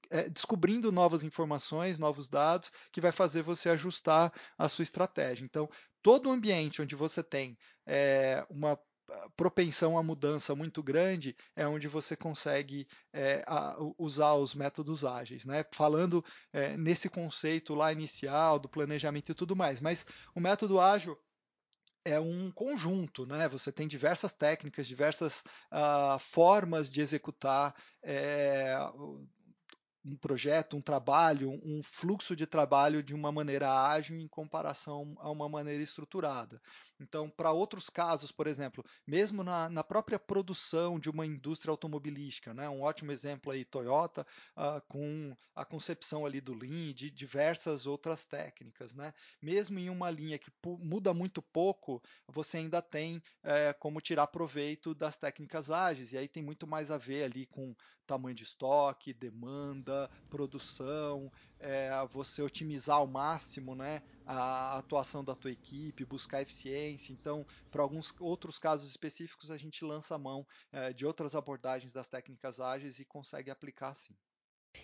é, 0.10 0.30
descobrindo 0.30 0.92
novas 0.92 1.24
informações, 1.24 1.98
novos 1.98 2.30
dados, 2.30 2.72
que 2.92 3.02
vai 3.02 3.12
fazer 3.12 3.42
você 3.42 3.70
ajustar 3.70 4.32
a 4.58 4.70
sua 4.70 4.84
estratégia. 4.84 5.44
Então, 5.44 5.70
todo 6.02 6.32
ambiente 6.32 6.82
onde 6.82 6.96
você 6.96 7.24
tem 7.24 7.58
é, 7.86 8.46
uma 8.50 8.80
propensão 9.36 9.98
à 9.98 10.04
mudança 10.04 10.56
muito 10.56 10.84
grande 10.84 11.36
é 11.56 11.68
onde 11.68 11.88
você 11.88 12.16
consegue 12.16 12.88
é, 13.14 13.44
a, 13.48 13.76
usar 13.98 14.34
os 14.36 14.54
métodos 14.54 15.06
ágeis, 15.06 15.46
né? 15.46 15.66
Falando 15.72 16.24
é, 16.52 16.76
nesse 16.78 17.10
conceito 17.10 17.74
lá 17.74 17.92
inicial 17.92 18.60
do 18.60 18.70
planejamento 18.70 19.32
e 19.32 19.36
tudo 19.36 19.56
mais, 19.56 19.80
mas 19.80 20.06
o 20.36 20.40
método 20.40 20.80
ágil 20.80 21.18
é 22.04 22.20
um 22.20 22.52
conjunto, 22.52 23.26
né? 23.26 23.50
Você 23.50 23.72
tem 23.72 23.88
diversas 23.88 24.34
técnicas, 24.34 24.88
diversas 24.88 25.44
uh, 25.72 26.18
formas 26.20 26.90
de 26.90 27.02
executar 27.02 27.76
é, 28.02 28.78
um 30.06 30.16
projeto, 30.16 30.78
um 30.78 30.82
trabalho, 30.82 31.52
um 31.64 31.82
fluxo 31.84 32.36
de 32.36 32.48
trabalho 32.48 33.04
de 33.04 33.14
uma 33.14 33.32
maneira 33.32 33.70
ágil 33.90 34.18
em 34.18 34.28
comparação 34.28 35.16
a 35.20 35.30
uma 35.30 35.50
maneira 35.50 35.84
estruturada. 35.84 36.62
Então, 37.00 37.30
para 37.30 37.52
outros 37.52 37.90
casos, 37.90 38.32
por 38.32 38.48
exemplo, 38.48 38.84
mesmo 39.06 39.44
na, 39.44 39.70
na, 39.70 39.84
própria 39.84 40.18
produção 40.18 41.00
de 41.00 41.10
uma 41.10 41.26
indústria 41.26 41.72
automobilística, 41.72 42.54
né, 42.54 42.68
um 42.68 42.82
ótimo 42.82 43.12
exemplo 43.12 43.52
aí, 43.52 43.64
Toyota, 43.64 44.26
uh, 44.56 44.82
com 44.88 45.36
a 45.56 45.64
concepção 45.64 46.26
ali 46.26 46.42
do 46.42 46.54
Lean, 46.54 46.94
de 46.94 47.10
diversas 47.10 47.86
outras 47.86 48.24
técnicas. 48.24 48.94
Né? 48.94 49.14
Mesmo 49.42 49.80
em 49.80 49.90
uma 49.90 50.10
linha 50.10 50.38
que 50.38 50.52
muda 50.66 51.14
muito 51.14 51.42
pouco, 51.42 52.02
você 52.28 52.58
ainda 52.58 52.82
tem 52.82 53.22
é, 53.44 53.74
como 53.74 54.02
tirar 54.02 54.28
proveito 54.28 54.94
das 54.94 55.18
técnicas 55.18 55.70
ágeis, 55.70 56.14
e 56.14 56.18
aí 56.18 56.28
tem 56.28 56.44
muito 56.44 56.68
mais 56.68 56.92
a 56.92 56.98
ver 56.98 57.24
ali 57.24 57.46
com 57.46 57.76
tamanho 58.08 58.34
de 58.34 58.44
estoque, 58.44 59.14
demanda, 59.14 60.10
produção, 60.30 61.32
é, 61.60 61.90
você 62.12 62.42
otimizar 62.42 62.98
ao 62.98 63.08
máximo 63.08 63.76
né, 63.76 64.02
a 64.26 64.78
atuação 64.78 65.24
da 65.24 65.36
tua 65.36 65.52
equipe, 65.52 66.06
buscar 66.06 66.42
eficiência. 66.42 67.14
Então, 67.14 67.46
para 67.72 67.82
alguns 67.82 68.14
outros 68.20 68.60
casos 68.60 68.90
específicos, 68.90 69.52
a 69.52 69.58
gente 69.58 69.84
lança 69.84 70.16
a 70.16 70.20
mão 70.20 70.46
é, 70.72 70.94
de 70.94 71.06
outras 71.06 71.36
abordagens 71.36 71.92
das 71.94 72.08
técnicas 72.08 72.60
ágeis 72.60 73.00
e 73.00 73.06
consegue 73.06 73.50
aplicar 73.50 73.94
sim. 73.96 74.14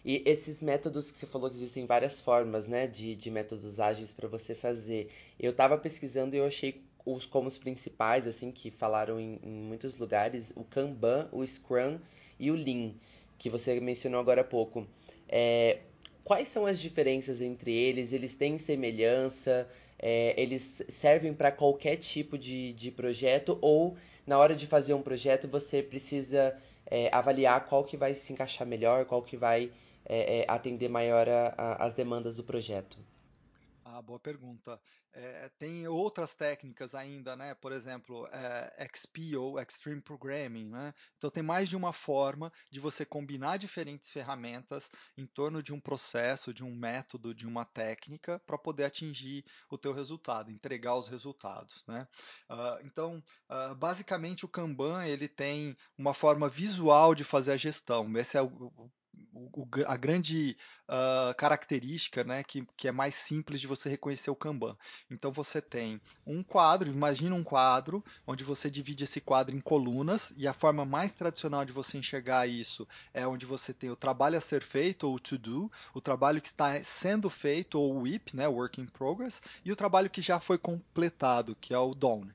E 0.03 0.23
esses 0.25 0.61
métodos 0.61 1.11
que 1.11 1.17
você 1.17 1.27
falou 1.27 1.49
que 1.49 1.55
existem 1.55 1.85
várias 1.85 2.19
formas, 2.19 2.67
né, 2.67 2.87
de, 2.87 3.15
de 3.15 3.29
métodos 3.29 3.79
ágeis 3.79 4.13
para 4.13 4.27
você 4.27 4.55
fazer. 4.55 5.09
Eu 5.39 5.51
estava 5.51 5.77
pesquisando 5.77 6.35
e 6.35 6.39
eu 6.39 6.45
achei 6.45 6.83
os 7.05 7.25
como 7.25 7.47
os 7.47 7.57
principais, 7.57 8.25
assim, 8.27 8.51
que 8.51 8.71
falaram 8.71 9.19
em, 9.19 9.39
em, 9.43 9.51
muitos 9.51 9.97
lugares, 9.97 10.53
o 10.55 10.63
Kanban, 10.63 11.27
o 11.31 11.45
Scrum 11.45 11.99
e 12.39 12.49
o 12.49 12.55
Lean, 12.55 12.93
que 13.37 13.49
você 13.49 13.79
mencionou 13.79 14.19
agora 14.19 14.41
há 14.41 14.45
pouco. 14.45 14.87
É, 15.27 15.81
quais 16.23 16.47
são 16.47 16.65
as 16.65 16.79
diferenças 16.79 17.41
entre 17.41 17.71
eles? 17.71 18.13
Eles 18.13 18.35
têm 18.35 18.57
semelhança? 18.57 19.69
É, 19.99 20.39
eles 20.41 20.83
servem 20.89 21.33
para 21.33 21.51
qualquer 21.51 21.95
tipo 21.95 22.37
de, 22.37 22.73
de 22.73 22.91
projeto 22.91 23.57
ou 23.61 23.95
na 24.25 24.37
hora 24.37 24.55
de 24.55 24.67
fazer 24.67 24.93
um 24.93 25.01
projeto 25.01 25.47
você 25.47 25.81
precisa 25.81 26.57
é, 26.85 27.09
avaliar 27.13 27.65
qual 27.67 27.83
que 27.83 27.95
vai 27.95 28.13
se 28.13 28.33
encaixar 28.33 28.67
melhor, 28.67 29.05
qual 29.05 29.21
que 29.21 29.37
vai 29.37 29.71
é, 30.05 30.39
é 30.39 30.45
atender 30.47 30.89
maior 30.89 31.27
as 31.57 31.93
demandas 31.93 32.35
do 32.35 32.43
projeto? 32.43 32.97
Ah, 33.85 34.01
boa 34.01 34.19
pergunta. 34.19 34.79
É, 35.15 35.49
tem 35.59 35.87
outras 35.87 36.33
técnicas 36.33 36.95
ainda, 36.95 37.35
né? 37.35 37.53
Por 37.53 37.71
exemplo, 37.71 38.27
é, 38.31 38.87
XP 38.93 39.35
ou 39.37 39.59
Extreme 39.59 40.01
Programming, 40.01 40.69
né? 40.69 40.91
Então 41.17 41.29
tem 41.29 41.43
mais 41.43 41.69
de 41.69 41.75
uma 41.75 41.93
forma 41.93 42.51
de 42.71 42.79
você 42.79 43.05
combinar 43.05 43.57
diferentes 43.57 44.09
ferramentas 44.09 44.89
em 45.15 45.27
torno 45.27 45.61
de 45.61 45.71
um 45.71 45.79
processo, 45.79 46.51
de 46.51 46.63
um 46.63 46.75
método, 46.75 47.33
de 47.33 47.45
uma 47.45 47.63
técnica 47.63 48.39
para 48.39 48.57
poder 48.57 48.85
atingir 48.85 49.45
o 49.69 49.77
teu 49.77 49.93
resultado, 49.93 50.49
entregar 50.49 50.95
os 50.95 51.07
resultados, 51.07 51.83
né? 51.87 52.07
Uh, 52.49 52.85
então, 52.85 53.23
uh, 53.51 53.75
basicamente 53.75 54.45
o 54.45 54.49
Kanban 54.49 55.05
ele 55.05 55.27
tem 55.27 55.77
uma 55.95 56.15
forma 56.15 56.49
visual 56.49 57.13
de 57.13 57.23
fazer 57.23 57.51
a 57.51 57.57
gestão. 57.57 58.11
Esse 58.17 58.35
é 58.37 58.41
o, 58.41 58.91
o, 59.33 59.67
a 59.85 59.97
grande 59.97 60.57
uh, 60.87 61.33
característica 61.35 62.23
né, 62.23 62.43
que, 62.43 62.65
que 62.77 62.87
é 62.87 62.91
mais 62.91 63.15
simples 63.15 63.59
de 63.59 63.67
você 63.67 63.89
reconhecer 63.89 64.29
o 64.29 64.35
Kanban. 64.35 64.77
Então 65.09 65.31
você 65.31 65.61
tem 65.61 65.99
um 66.25 66.43
quadro, 66.43 66.89
imagina 66.89 67.35
um 67.35 67.43
quadro, 67.43 68.03
onde 68.25 68.43
você 68.43 68.69
divide 68.69 69.03
esse 69.03 69.21
quadro 69.21 69.55
em 69.55 69.59
colunas, 69.59 70.33
e 70.37 70.47
a 70.47 70.53
forma 70.53 70.85
mais 70.85 71.11
tradicional 71.11 71.65
de 71.65 71.71
você 71.71 71.97
enxergar 71.97 72.47
isso 72.47 72.87
é 73.13 73.27
onde 73.27 73.45
você 73.45 73.73
tem 73.73 73.89
o 73.89 73.95
trabalho 73.95 74.37
a 74.37 74.41
ser 74.41 74.63
feito, 74.63 75.07
ou 75.07 75.19
to 75.19 75.37
do, 75.37 75.71
o 75.93 76.01
trabalho 76.01 76.41
que 76.41 76.47
está 76.47 76.83
sendo 76.83 77.29
feito, 77.29 77.79
ou 77.79 78.01
WIP, 78.01 78.35
né, 78.35 78.47
Work 78.47 78.81
in 78.81 78.85
Progress, 78.85 79.41
e 79.63 79.71
o 79.71 79.75
trabalho 79.75 80.09
que 80.09 80.21
já 80.21 80.39
foi 80.39 80.57
completado, 80.57 81.55
que 81.59 81.73
é 81.73 81.77
o 81.77 81.93
done. 81.93 82.31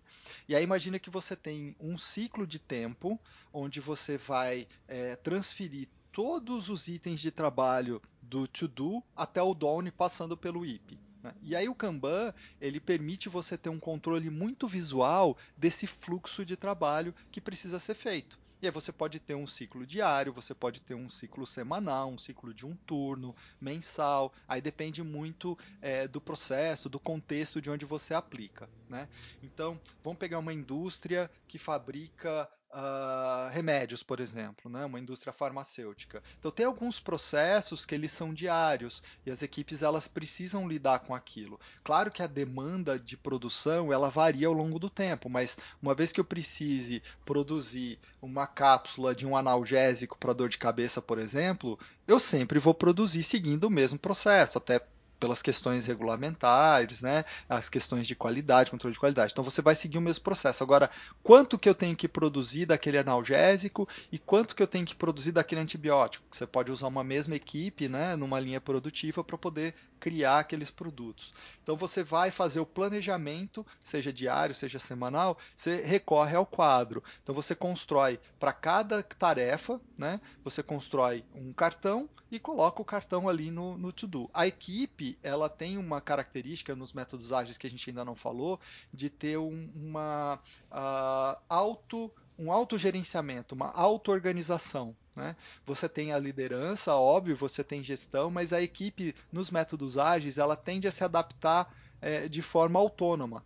E 0.49 0.55
aí 0.55 0.63
imagina 0.63 0.99
que 0.99 1.11
você 1.11 1.35
tem 1.35 1.75
um 1.81 1.97
ciclo 1.97 2.47
de 2.47 2.59
tempo 2.59 3.19
onde 3.53 3.81
você 3.81 4.19
vai 4.19 4.69
é, 4.87 5.17
transferir 5.17 5.89
todos 6.19 6.69
os 6.69 6.89
itens 6.89 7.21
de 7.21 7.31
trabalho 7.31 8.03
do 8.21 8.49
to-do 8.49 9.01
até 9.15 9.41
o 9.41 9.55
done 9.55 9.93
passando 9.93 10.37
pelo 10.37 10.67
IP. 10.67 10.99
Né? 11.23 11.33
E 11.41 11.55
aí 11.55 11.69
o 11.69 11.77
Kanban 11.77 12.35
ele 12.61 12.81
permite 12.81 13.29
você 13.29 13.57
ter 13.57 13.69
um 13.69 13.79
controle 13.79 14.29
muito 14.29 14.67
visual 14.67 15.37
desse 15.57 15.87
fluxo 15.87 16.45
de 16.45 16.57
trabalho 16.57 17.15
que 17.31 17.41
precisa 17.41 17.79
ser 17.79 17.95
feito. 17.95 18.37
E 18.61 18.67
aí 18.67 18.73
você 18.73 18.91
pode 18.91 19.21
ter 19.21 19.37
um 19.37 19.47
ciclo 19.47 19.87
diário, 19.87 20.33
você 20.33 20.53
pode 20.53 20.81
ter 20.81 20.97
um 20.97 21.09
ciclo 21.09 21.47
semanal, 21.47 22.11
um 22.11 22.19
ciclo 22.19 22.53
de 22.53 22.67
um 22.67 22.75
turno, 22.75 23.33
mensal. 23.61 24.33
Aí 24.49 24.61
depende 24.61 25.05
muito 25.05 25.57
é, 25.81 26.09
do 26.09 26.21
processo, 26.21 26.89
do 26.89 26.99
contexto 26.99 27.63
de 27.63 27.71
onde 27.71 27.85
você 27.85 28.13
aplica. 28.13 28.69
Né? 28.89 29.09
Então, 29.41 29.81
vamos 30.03 30.19
pegar 30.19 30.41
uma 30.41 30.53
indústria 30.53 31.31
que 31.47 31.59
fabrica 31.59 32.51
uh, 32.71 33.51
remédios, 33.51 34.03
por 34.03 34.21
exemplo, 34.21 34.71
né? 34.71 34.85
uma 34.85 35.01
indústria 35.01 35.33
farmacêutica. 35.33 36.23
Então 36.39 36.51
tem 36.51 36.67
alguns 36.67 37.01
processos 37.01 37.85
que 37.85 37.95
eles 37.95 38.13
são 38.13 38.33
diários 38.33 39.03
e 39.25 39.31
as 39.31 39.43
equipes 39.43 39.83
elas 39.83 40.09
precisam 40.09 40.69
lidar 40.69 41.01
com 41.01 41.15
aquilo. 41.15 41.61
Claro 41.83 42.11
que 42.11 42.23
a 42.23 42.27
demanda 42.27 42.99
de 42.99 43.17
produção 43.17 43.93
ela 43.93 44.11
varia 44.11 44.49
ao 44.49 44.53
longo 44.53 44.79
do 44.79 44.91
tempo, 44.91 45.29
mas 45.29 45.57
uma 45.83 45.95
vez 45.95 46.13
que 46.13 46.21
eu 46.21 46.25
precise 46.25 47.03
produzir 47.25 47.99
uma 48.21 48.47
cápsula 48.47 49.15
de 49.15 49.27
um 49.27 49.37
analgésico 49.37 50.19
para 50.19 50.33
dor 50.33 50.49
de 50.49 50.59
cabeça, 50.59 51.01
por 51.01 51.19
exemplo, 51.19 51.79
eu 52.07 52.19
sempre 52.19 52.59
vou 52.59 52.75
produzir 52.75 53.23
seguindo 53.23 53.65
o 53.65 53.71
mesmo 53.71 53.99
processo, 53.99 54.59
até 54.59 54.81
pelas 55.19 55.43
questões 55.43 55.87
regulamentares, 55.87 57.03
né, 57.03 57.25
as 57.49 57.69
questões 57.69 58.07
de 58.07 58.15
qualidade, 58.15 58.71
controle 58.71 58.93
de 58.93 59.01
qualidade. 59.01 59.33
Então 59.33 59.45
você 59.45 59.61
vai 59.61 59.75
seguir 59.75 59.99
o 59.99 60.03
mesmo 60.03 60.23
processo. 60.23 60.63
Agora, 60.63 60.91
quanto 61.23 61.59
que 61.59 61.69
eu 61.69 61.75
tenho 61.75 61.97
que 61.97 62.09
produzir 62.09 62.67
daquele 62.67 62.99
analgésico 62.99 63.89
e 64.11 64.19
quanto 64.19 64.55
que 64.55 64.63
eu 64.63 64.67
tenho 64.67 64.87
que 64.87 64.95
produzir 64.95 65.33
daquele 65.33 65.61
antibiótico? 65.61 66.25
Você 66.31 66.47
pode 66.47 66.71
usar 66.71 66.87
uma 66.87 67.05
mesma 67.05 67.35
equipe, 67.35 67.89
né, 67.89 68.17
numa 68.17 68.41
linha 68.41 68.61
produtiva 68.61 69.25
para 69.25 69.39
poder 69.39 69.75
criar 69.99 70.39
aqueles 70.39 70.71
produtos. 70.71 71.33
Então 71.63 71.77
você 71.77 72.03
vai 72.03 72.31
fazer 72.31 72.61
o 72.61 72.67
planejamento, 72.67 73.67
seja 73.83 74.13
diário, 74.13 74.55
seja 74.55 74.79
semanal, 74.79 75.37
você 75.55 75.83
recorre 75.83 76.37
ao 76.37 76.47
quadro. 76.47 77.03
Então 77.23 77.35
você 77.35 77.55
constrói 77.55 78.21
para 78.39 78.53
cada 78.53 79.03
tarefa, 79.03 79.81
né, 79.97 80.21
você 80.45 80.63
constrói 80.63 81.25
um 81.35 81.53
cartão 81.53 82.09
e 82.31 82.39
coloca 82.39 82.83
o 82.83 82.85
cartão 82.85 83.29
ali 83.29 83.51
no, 83.51 83.77
no 83.79 83.93
to-do. 83.93 84.31
A 84.33 84.47
equipe 84.47 85.08
ela 85.23 85.49
tem 85.49 85.79
uma 85.79 86.01
característica 86.01 86.75
nos 86.75 86.93
métodos 86.93 87.33
ágeis 87.33 87.57
que 87.57 87.67
a 87.67 87.71
gente 87.71 87.89
ainda 87.89 88.05
não 88.05 88.17
falou, 88.17 88.61
de 88.93 89.09
ter 89.09 89.39
um, 89.39 89.71
uma 89.75 90.41
uh, 90.71 91.41
auto 91.49 92.11
um 92.39 92.53
autogerenciamento, 92.53 93.55
uma 93.55 93.73
auto-organização. 93.73 94.95
Né? 95.17 95.35
Você 95.67 95.89
tem 95.89 96.13
a 96.13 96.19
liderança, 96.19 96.95
óbvio, 96.95 97.37
você 97.37 97.65
tem 97.65 97.83
gestão, 97.83 98.31
mas 98.31 98.53
a 98.53 98.63
equipe 98.63 99.15
nos 99.33 99.51
métodos 99.51 99.99
ágeis 99.99 100.39
ela 100.39 100.55
tende 100.55 100.87
a 100.87 100.93
se 100.93 101.03
adaptar 101.03 101.75
é, 102.01 102.29
de 102.29 102.41
forma 102.41 102.79
autônoma. 102.79 103.45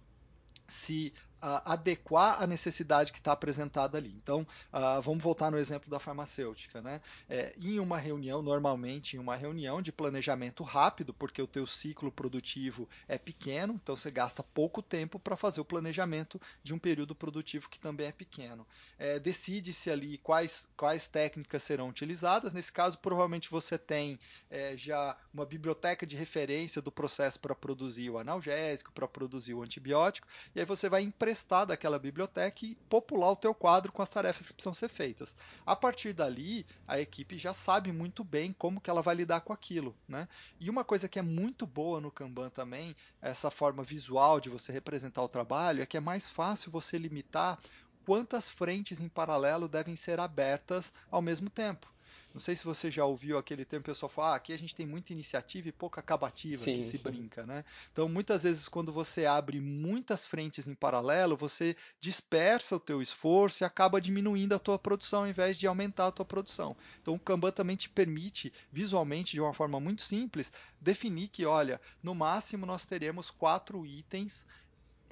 Se 0.68 1.12
adequar 1.42 2.40
a 2.40 2.46
necessidade 2.46 3.12
que 3.12 3.18
está 3.18 3.32
apresentada 3.32 3.98
ali. 3.98 4.14
Então, 4.22 4.46
uh, 4.72 5.02
vamos 5.02 5.22
voltar 5.22 5.50
no 5.50 5.58
exemplo 5.58 5.90
da 5.90 5.98
farmacêutica. 5.98 6.80
Né? 6.80 7.00
É, 7.28 7.52
em 7.60 7.80
uma 7.80 7.98
reunião, 7.98 8.40
normalmente 8.40 9.16
em 9.16 9.18
uma 9.18 9.34
reunião 9.34 9.82
de 9.82 9.90
planejamento 9.90 10.62
rápido, 10.62 11.12
porque 11.12 11.42
o 11.42 11.46
teu 11.46 11.66
ciclo 11.66 12.12
produtivo 12.12 12.88
é 13.08 13.18
pequeno, 13.18 13.78
então 13.82 13.96
você 13.96 14.10
gasta 14.10 14.42
pouco 14.42 14.80
tempo 14.80 15.18
para 15.18 15.36
fazer 15.36 15.60
o 15.60 15.64
planejamento 15.64 16.40
de 16.62 16.72
um 16.72 16.78
período 16.78 17.12
produtivo 17.14 17.68
que 17.68 17.78
também 17.78 18.06
é 18.06 18.12
pequeno. 18.12 18.64
É, 18.96 19.18
Decide-se 19.18 19.90
ali 19.90 20.18
quais, 20.18 20.68
quais 20.76 21.08
técnicas 21.08 21.64
serão 21.64 21.88
utilizadas. 21.88 22.52
Nesse 22.52 22.70
caso, 22.70 22.98
provavelmente 22.98 23.50
você 23.50 23.76
tem 23.76 24.18
é, 24.48 24.76
já 24.76 25.16
uma 25.34 25.44
biblioteca 25.44 26.06
de 26.06 26.14
referência 26.14 26.80
do 26.80 26.92
processo 26.92 27.40
para 27.40 27.54
produzir 27.54 28.10
o 28.10 28.18
analgésico, 28.18 28.92
para 28.92 29.08
produzir 29.08 29.54
o 29.54 29.62
antibiótico, 29.62 30.28
e 30.54 30.60
aí 30.60 30.66
você 30.66 30.88
vai 30.88 31.02
emprestar 31.02 31.31
emprestar 31.32 31.64
daquela 31.64 31.98
biblioteca 31.98 32.66
e 32.66 32.74
popular 32.88 33.30
o 33.30 33.36
teu 33.36 33.54
quadro 33.54 33.90
com 33.90 34.02
as 34.02 34.10
tarefas 34.10 34.48
que 34.48 34.52
precisam 34.52 34.74
ser 34.74 34.88
feitas. 34.88 35.34
A 35.64 35.74
partir 35.74 36.12
dali, 36.12 36.66
a 36.86 37.00
equipe 37.00 37.38
já 37.38 37.54
sabe 37.54 37.90
muito 37.90 38.22
bem 38.22 38.52
como 38.52 38.80
que 38.80 38.90
ela 38.90 39.00
vai 39.00 39.14
lidar 39.14 39.40
com 39.40 39.52
aquilo, 39.52 39.96
né? 40.06 40.28
E 40.60 40.68
uma 40.68 40.84
coisa 40.84 41.08
que 41.08 41.18
é 41.18 41.22
muito 41.22 41.66
boa 41.66 42.00
no 42.00 42.10
Kanban 42.10 42.50
também, 42.50 42.94
essa 43.20 43.50
forma 43.50 43.82
visual 43.82 44.40
de 44.40 44.50
você 44.50 44.70
representar 44.70 45.22
o 45.22 45.28
trabalho, 45.28 45.82
é 45.82 45.86
que 45.86 45.96
é 45.96 46.00
mais 46.00 46.28
fácil 46.28 46.70
você 46.70 46.98
limitar 46.98 47.58
quantas 48.04 48.48
frentes 48.48 49.00
em 49.00 49.08
paralelo 49.08 49.68
devem 49.68 49.96
ser 49.96 50.20
abertas 50.20 50.92
ao 51.10 51.22
mesmo 51.22 51.48
tempo. 51.48 51.91
Não 52.32 52.40
sei 52.40 52.56
se 52.56 52.64
você 52.64 52.90
já 52.90 53.04
ouviu 53.04 53.36
aquele 53.36 53.64
termo, 53.64 53.82
o 53.82 53.84
pessoal 53.84 54.08
fala, 54.08 54.32
ah, 54.32 54.36
aqui 54.36 54.52
a 54.52 54.58
gente 54.58 54.74
tem 54.74 54.86
muita 54.86 55.12
iniciativa 55.12 55.68
e 55.68 55.72
pouca 55.72 56.00
acabativa, 56.00 56.64
Sim. 56.64 56.78
que 56.78 56.84
se 56.84 56.98
brinca, 56.98 57.44
né? 57.44 57.64
Então, 57.92 58.08
muitas 58.08 58.42
vezes, 58.42 58.68
quando 58.68 58.92
você 58.92 59.26
abre 59.26 59.60
muitas 59.60 60.24
frentes 60.24 60.66
em 60.66 60.74
paralelo, 60.74 61.36
você 61.36 61.76
dispersa 62.00 62.76
o 62.76 62.80
teu 62.80 63.02
esforço 63.02 63.62
e 63.62 63.66
acaba 63.66 64.00
diminuindo 64.00 64.54
a 64.54 64.58
tua 64.58 64.78
produção, 64.78 65.20
ao 65.20 65.28
invés 65.28 65.56
de 65.56 65.66
aumentar 65.66 66.06
a 66.06 66.12
tua 66.12 66.24
produção. 66.24 66.76
Então, 67.00 67.14
o 67.14 67.18
Kanban 67.18 67.50
também 67.50 67.76
te 67.76 67.90
permite, 67.90 68.52
visualmente, 68.72 69.32
de 69.32 69.40
uma 69.40 69.52
forma 69.52 69.78
muito 69.78 70.02
simples, 70.02 70.52
definir 70.80 71.28
que, 71.28 71.44
olha, 71.44 71.80
no 72.02 72.14
máximo 72.14 72.64
nós 72.64 72.86
teremos 72.86 73.30
quatro 73.30 73.84
itens 73.84 74.46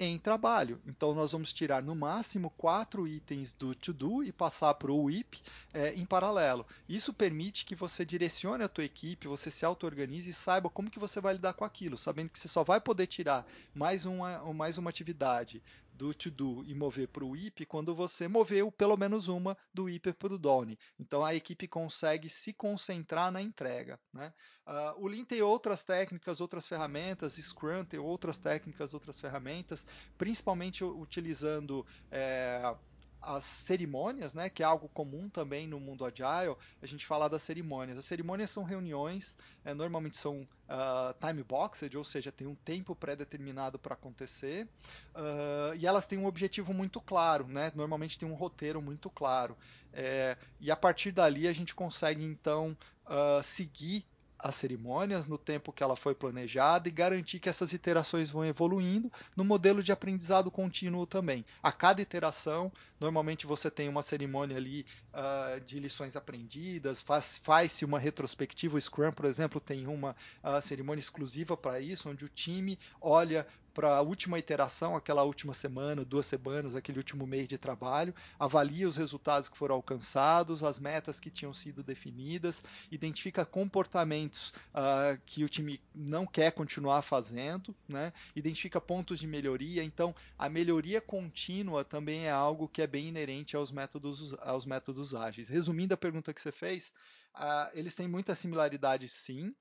em 0.05 0.17
trabalho. 0.17 0.81
Então, 0.85 1.13
nós 1.13 1.31
vamos 1.31 1.53
tirar 1.53 1.83
no 1.83 1.93
máximo 1.93 2.49
quatro 2.57 3.07
itens 3.07 3.53
do 3.53 3.75
to-do 3.75 4.23
e 4.23 4.31
passar 4.31 4.73
para 4.73 4.91
o 4.91 5.03
WIP 5.03 5.39
é, 5.73 5.93
em 5.93 6.05
paralelo. 6.05 6.65
Isso 6.89 7.13
permite 7.13 7.65
que 7.65 7.75
você 7.75 8.03
direcione 8.03 8.63
a 8.63 8.67
tua 8.67 8.83
equipe, 8.83 9.27
você 9.27 9.51
se 9.51 9.63
auto-organize 9.63 10.29
e 10.29 10.33
saiba 10.33 10.69
como 10.69 10.89
que 10.89 10.99
você 10.99 11.21
vai 11.21 11.33
lidar 11.33 11.53
com 11.53 11.63
aquilo, 11.63 11.97
sabendo 11.97 12.29
que 12.29 12.39
você 12.39 12.47
só 12.47 12.63
vai 12.63 12.81
poder 12.81 13.05
tirar 13.05 13.45
mais 13.75 14.05
uma, 14.05 14.53
mais 14.53 14.77
uma 14.77 14.89
atividade 14.89 15.61
do 15.93 16.13
to-do 16.13 16.63
e 16.65 16.73
mover 16.73 17.07
para 17.07 17.25
o 17.25 17.35
IP 17.35 17.65
quando 17.65 17.93
você 17.93 18.27
moveu 18.27 18.71
pelo 18.71 18.97
menos 18.97 19.27
uma 19.27 19.57
do 19.73 19.89
IP 19.89 20.13
para 20.13 20.33
o 20.33 20.37
done. 20.37 20.77
Então 20.99 21.23
a 21.23 21.35
equipe 21.35 21.67
consegue 21.67 22.29
se 22.29 22.53
concentrar 22.53 23.31
na 23.31 23.41
entrega. 23.41 23.99
Né? 24.13 24.33
Uh, 24.65 25.03
o 25.03 25.07
Lean 25.07 25.25
tem 25.25 25.41
outras 25.41 25.83
técnicas, 25.83 26.39
outras 26.39 26.67
ferramentas, 26.67 27.33
Scrum 27.33 27.83
tem 27.83 27.99
outras 27.99 28.37
técnicas, 28.37 28.93
outras 28.93 29.19
ferramentas, 29.19 29.85
principalmente 30.17 30.83
utilizando 30.83 31.85
é, 32.09 32.75
as 33.21 33.43
cerimônias, 33.43 34.33
né, 34.33 34.49
que 34.49 34.63
é 34.63 34.65
algo 34.65 34.89
comum 34.89 35.29
também 35.29 35.67
no 35.67 35.79
mundo 35.79 36.03
agile, 36.03 36.55
a 36.81 36.85
gente 36.85 37.05
fala 37.05 37.29
das 37.29 37.43
cerimônias. 37.43 37.97
As 37.97 38.05
cerimônias 38.05 38.49
são 38.49 38.63
reuniões, 38.63 39.37
é, 39.63 39.73
normalmente 39.73 40.17
são 40.17 40.41
uh, 40.41 41.13
time 41.25 41.43
boxed, 41.43 41.95
ou 41.95 42.03
seja, 42.03 42.31
tem 42.31 42.47
um 42.47 42.55
tempo 42.55 42.95
pré-determinado 42.95 43.77
para 43.77 43.93
acontecer, 43.93 44.67
uh, 45.15 45.75
e 45.77 45.85
elas 45.85 46.07
têm 46.07 46.17
um 46.17 46.25
objetivo 46.25 46.73
muito 46.73 46.99
claro, 46.99 47.47
né, 47.47 47.71
normalmente 47.75 48.17
tem 48.17 48.27
um 48.27 48.33
roteiro 48.33 48.81
muito 48.81 49.09
claro. 49.09 49.55
É, 49.93 50.37
e 50.59 50.71
a 50.71 50.75
partir 50.75 51.11
dali 51.11 51.47
a 51.47 51.53
gente 51.53 51.75
consegue 51.75 52.23
então 52.23 52.75
uh, 53.05 53.43
seguir 53.43 54.05
as 54.41 54.55
cerimônias 54.55 55.27
no 55.27 55.37
tempo 55.37 55.71
que 55.71 55.83
ela 55.83 55.95
foi 55.95 56.15
planejada 56.15 56.87
e 56.87 56.91
garantir 56.91 57.39
que 57.39 57.49
essas 57.49 57.73
iterações 57.73 58.29
vão 58.29 58.43
evoluindo 58.43 59.11
no 59.35 59.43
modelo 59.43 59.83
de 59.83 59.91
aprendizado 59.91 60.49
contínuo 60.49 61.05
também. 61.05 61.45
A 61.61 61.71
cada 61.71 62.01
iteração, 62.01 62.71
normalmente 62.99 63.45
você 63.45 63.69
tem 63.69 63.87
uma 63.87 64.01
cerimônia 64.01 64.57
ali 64.57 64.85
uh, 65.13 65.61
de 65.61 65.79
lições 65.79 66.15
aprendidas, 66.15 67.01
faz-se 67.01 67.39
faz 67.41 67.81
uma 67.83 67.99
retrospectiva. 67.99 68.77
O 68.77 68.81
Scrum, 68.81 69.11
por 69.11 69.25
exemplo, 69.25 69.61
tem 69.61 69.87
uma 69.87 70.15
uh, 70.43 70.61
cerimônia 70.61 70.99
exclusiva 70.99 71.55
para 71.55 71.79
isso, 71.79 72.09
onde 72.09 72.25
o 72.25 72.29
time 72.29 72.79
olha 72.99 73.47
para 73.73 73.97
a 73.97 74.01
última 74.01 74.37
iteração, 74.37 74.95
aquela 74.95 75.23
última 75.23 75.53
semana, 75.53 76.03
duas 76.03 76.25
semanas, 76.25 76.75
aquele 76.75 76.97
último 76.97 77.25
mês 77.25 77.47
de 77.47 77.57
trabalho, 77.57 78.13
avalia 78.37 78.87
os 78.87 78.97
resultados 78.97 79.49
que 79.49 79.57
foram 79.57 79.75
alcançados, 79.75 80.63
as 80.63 80.79
metas 80.79 81.19
que 81.19 81.29
tinham 81.29 81.53
sido 81.53 81.83
definidas, 81.83 82.63
identifica 82.91 83.45
comportamentos 83.45 84.53
uh, 84.73 85.19
que 85.25 85.43
o 85.43 85.49
time 85.49 85.81
não 85.93 86.25
quer 86.25 86.51
continuar 86.51 87.01
fazendo, 87.01 87.75
né? 87.87 88.11
identifica 88.35 88.81
pontos 88.81 89.19
de 89.19 89.27
melhoria. 89.27 89.83
Então, 89.83 90.13
a 90.37 90.49
melhoria 90.49 90.99
contínua 90.99 91.83
também 91.83 92.25
é 92.25 92.31
algo 92.31 92.67
que 92.67 92.81
é 92.81 92.87
bem 92.87 93.07
inerente 93.07 93.55
aos 93.55 93.71
métodos, 93.71 94.33
aos 94.41 94.65
métodos 94.65 95.15
ágeis. 95.15 95.47
Resumindo 95.47 95.93
a 95.93 95.97
pergunta 95.97 96.33
que 96.33 96.41
você 96.41 96.51
fez, 96.51 96.91
uh, 97.35 97.69
eles 97.73 97.95
têm 97.95 98.07
muita 98.07 98.35
similaridade, 98.35 99.07
sim 99.07 99.53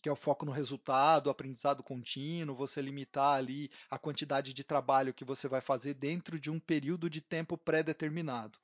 que 0.00 0.08
é 0.08 0.12
o 0.12 0.16
foco 0.16 0.46
no 0.46 0.52
resultado, 0.52 1.30
aprendizado 1.30 1.82
contínuo, 1.82 2.56
você 2.56 2.80
limitar 2.80 3.38
ali 3.38 3.70
a 3.90 3.98
quantidade 3.98 4.52
de 4.52 4.64
trabalho 4.64 5.14
que 5.14 5.24
você 5.24 5.48
vai 5.48 5.60
fazer 5.60 5.94
dentro 5.94 6.38
de 6.38 6.50
um 6.50 6.58
período 6.58 7.10
de 7.10 7.20
tempo 7.20 7.56
pré-determinado. 7.56 8.58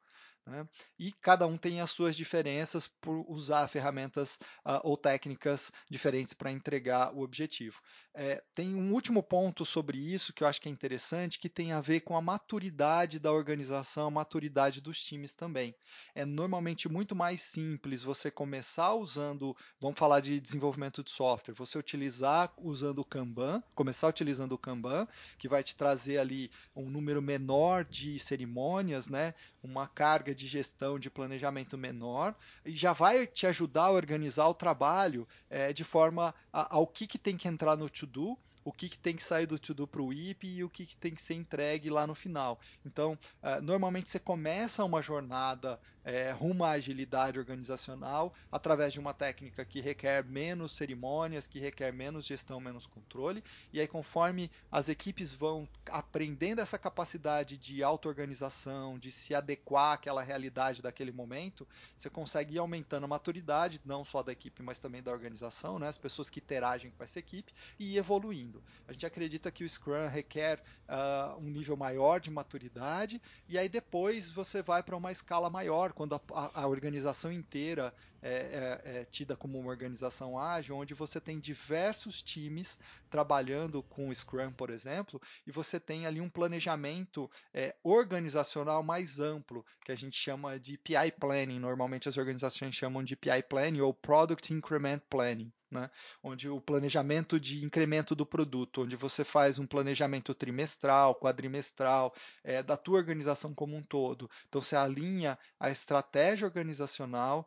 Né? 0.46 0.66
E 0.98 1.12
cada 1.12 1.46
um 1.46 1.58
tem 1.58 1.80
as 1.80 1.90
suas 1.90 2.16
diferenças 2.16 2.86
por 2.86 3.24
usar 3.28 3.66
ferramentas 3.66 4.36
uh, 4.64 4.80
ou 4.84 4.96
técnicas 4.96 5.72
diferentes 5.90 6.32
para 6.32 6.52
entregar 6.52 7.12
o 7.12 7.22
objetivo. 7.22 7.80
É, 8.18 8.42
tem 8.54 8.74
um 8.74 8.94
último 8.94 9.22
ponto 9.22 9.62
sobre 9.66 9.98
isso 9.98 10.32
que 10.32 10.42
eu 10.42 10.48
acho 10.48 10.58
que 10.58 10.70
é 10.70 10.72
interessante, 10.72 11.38
que 11.38 11.50
tem 11.50 11.72
a 11.72 11.82
ver 11.82 12.00
com 12.00 12.16
a 12.16 12.22
maturidade 12.22 13.18
da 13.18 13.30
organização, 13.30 14.06
a 14.06 14.10
maturidade 14.10 14.80
dos 14.80 14.98
times 14.98 15.34
também. 15.34 15.74
É 16.14 16.24
normalmente 16.24 16.88
muito 16.88 17.14
mais 17.14 17.42
simples 17.42 18.02
você 18.02 18.30
começar 18.30 18.94
usando, 18.94 19.54
vamos 19.78 19.98
falar 19.98 20.20
de 20.20 20.40
desenvolvimento 20.40 21.04
de 21.04 21.10
software, 21.10 21.52
você 21.52 21.76
utilizar 21.76 22.54
usando 22.56 23.00
o 23.00 23.04
Kanban, 23.04 23.62
começar 23.74 24.08
utilizando 24.08 24.52
o 24.52 24.58
Kanban, 24.58 25.06
que 25.38 25.46
vai 25.46 25.62
te 25.62 25.76
trazer 25.76 26.16
ali 26.16 26.50
um 26.74 26.88
número 26.88 27.20
menor 27.20 27.84
de 27.84 28.18
cerimônias, 28.18 29.08
né? 29.08 29.34
Uma 29.66 29.88
carga 29.88 30.34
de 30.34 30.46
gestão, 30.46 30.98
de 30.98 31.10
planejamento 31.10 31.76
menor, 31.76 32.34
e 32.64 32.74
já 32.74 32.92
vai 32.92 33.26
te 33.26 33.46
ajudar 33.46 33.86
a 33.86 33.92
organizar 33.92 34.48
o 34.48 34.54
trabalho 34.54 35.28
é, 35.50 35.72
de 35.72 35.84
forma 35.84 36.34
a, 36.52 36.76
ao 36.76 36.86
que, 36.86 37.06
que 37.06 37.18
tem 37.18 37.36
que 37.36 37.48
entrar 37.48 37.76
no 37.76 37.90
to-do 37.90 38.38
o 38.66 38.72
que, 38.72 38.88
que 38.88 38.98
tem 38.98 39.14
que 39.14 39.22
sair 39.22 39.46
do 39.46 39.60
to-do 39.60 39.86
para 39.86 40.02
o 40.02 40.12
IP 40.12 40.44
e 40.48 40.64
o 40.64 40.68
que, 40.68 40.84
que 40.84 40.96
tem 40.96 41.14
que 41.14 41.22
ser 41.22 41.34
entregue 41.34 41.88
lá 41.88 42.04
no 42.04 42.16
final. 42.16 42.58
Então, 42.84 43.16
uh, 43.40 43.62
normalmente 43.62 44.10
você 44.10 44.18
começa 44.18 44.84
uma 44.84 45.00
jornada 45.00 45.78
é, 46.06 46.30
rumo 46.30 46.62
à 46.62 46.70
agilidade 46.70 47.36
organizacional 47.36 48.32
através 48.50 48.92
de 48.92 49.00
uma 49.00 49.12
técnica 49.12 49.64
que 49.64 49.80
requer 49.80 50.24
menos 50.24 50.76
cerimônias, 50.76 51.48
que 51.48 51.58
requer 51.58 51.92
menos 51.92 52.24
gestão, 52.24 52.60
menos 52.60 52.86
controle, 52.86 53.42
e 53.72 53.80
aí 53.80 53.88
conforme 53.88 54.48
as 54.70 54.88
equipes 54.88 55.32
vão 55.32 55.68
aprendendo 55.90 56.60
essa 56.60 56.78
capacidade 56.78 57.58
de 57.58 57.82
auto-organização, 57.82 58.96
de 58.96 59.10
se 59.10 59.34
adequar 59.34 59.94
àquela 59.94 60.22
realidade 60.22 60.80
daquele 60.80 61.10
momento, 61.10 61.66
você 61.96 62.08
consegue 62.08 62.54
ir 62.54 62.58
aumentando 62.58 63.02
a 63.02 63.08
maturidade, 63.08 63.80
não 63.84 64.04
só 64.04 64.22
da 64.22 64.30
equipe, 64.30 64.62
mas 64.62 64.78
também 64.78 65.02
da 65.02 65.10
organização, 65.10 65.76
né? 65.76 65.88
as 65.88 65.98
pessoas 65.98 66.30
que 66.30 66.38
interagem 66.38 66.92
com 66.92 67.02
essa 67.02 67.18
equipe, 67.18 67.52
e 67.80 67.94
ir 67.94 67.98
evoluindo. 67.98 68.62
A 68.86 68.92
gente 68.92 69.04
acredita 69.04 69.50
que 69.50 69.64
o 69.64 69.68
Scrum 69.68 70.06
requer 70.06 70.62
uh, 70.88 71.36
um 71.38 71.50
nível 71.50 71.76
maior 71.76 72.20
de 72.20 72.30
maturidade 72.30 73.20
e 73.48 73.58
aí 73.58 73.68
depois 73.68 74.30
você 74.30 74.62
vai 74.62 74.84
para 74.84 74.96
uma 74.96 75.10
escala 75.10 75.50
maior, 75.50 75.95
quando 75.96 76.14
a, 76.14 76.20
a, 76.34 76.62
a 76.62 76.66
organização 76.68 77.32
inteira 77.32 77.92
é, 78.20 78.28
é, 78.84 78.98
é, 78.98 79.04
tida 79.06 79.34
como 79.34 79.58
uma 79.58 79.70
organização 79.70 80.38
ágil, 80.38 80.76
onde 80.76 80.92
você 80.92 81.18
tem 81.18 81.40
diversos 81.40 82.22
times 82.22 82.78
trabalhando 83.08 83.82
com 83.82 84.14
Scrum, 84.14 84.52
por 84.52 84.68
exemplo, 84.68 85.20
e 85.46 85.50
você 85.50 85.80
tem 85.80 86.06
ali 86.06 86.20
um 86.20 86.28
planejamento 86.28 87.30
é, 87.54 87.74
organizacional 87.82 88.82
mais 88.82 89.18
amplo, 89.18 89.64
que 89.86 89.90
a 89.90 89.96
gente 89.96 90.16
chama 90.18 90.60
de 90.60 90.76
PI 90.76 91.12
Planning. 91.18 91.58
Normalmente 91.58 92.10
as 92.10 92.18
organizações 92.18 92.74
chamam 92.74 93.02
de 93.02 93.16
PI 93.16 93.44
Planning 93.48 93.80
ou 93.80 93.94
Product 93.94 94.52
Increment 94.52 95.00
Planning 95.08 95.50
né? 95.76 95.90
onde 96.22 96.48
o 96.48 96.60
planejamento 96.60 97.38
de 97.38 97.64
incremento 97.64 98.14
do 98.14 98.26
produto, 98.26 98.82
onde 98.82 98.96
você 98.96 99.24
faz 99.24 99.58
um 99.58 99.66
planejamento 99.66 100.34
trimestral, 100.34 101.14
quadrimestral, 101.14 102.14
é, 102.42 102.62
da 102.62 102.76
tua 102.76 102.98
organização 102.98 103.54
como 103.54 103.76
um 103.76 103.82
todo. 103.82 104.30
Então 104.48 104.60
você 104.60 104.74
alinha 104.74 105.38
a 105.60 105.70
estratégia 105.70 106.46
organizacional, 106.46 107.46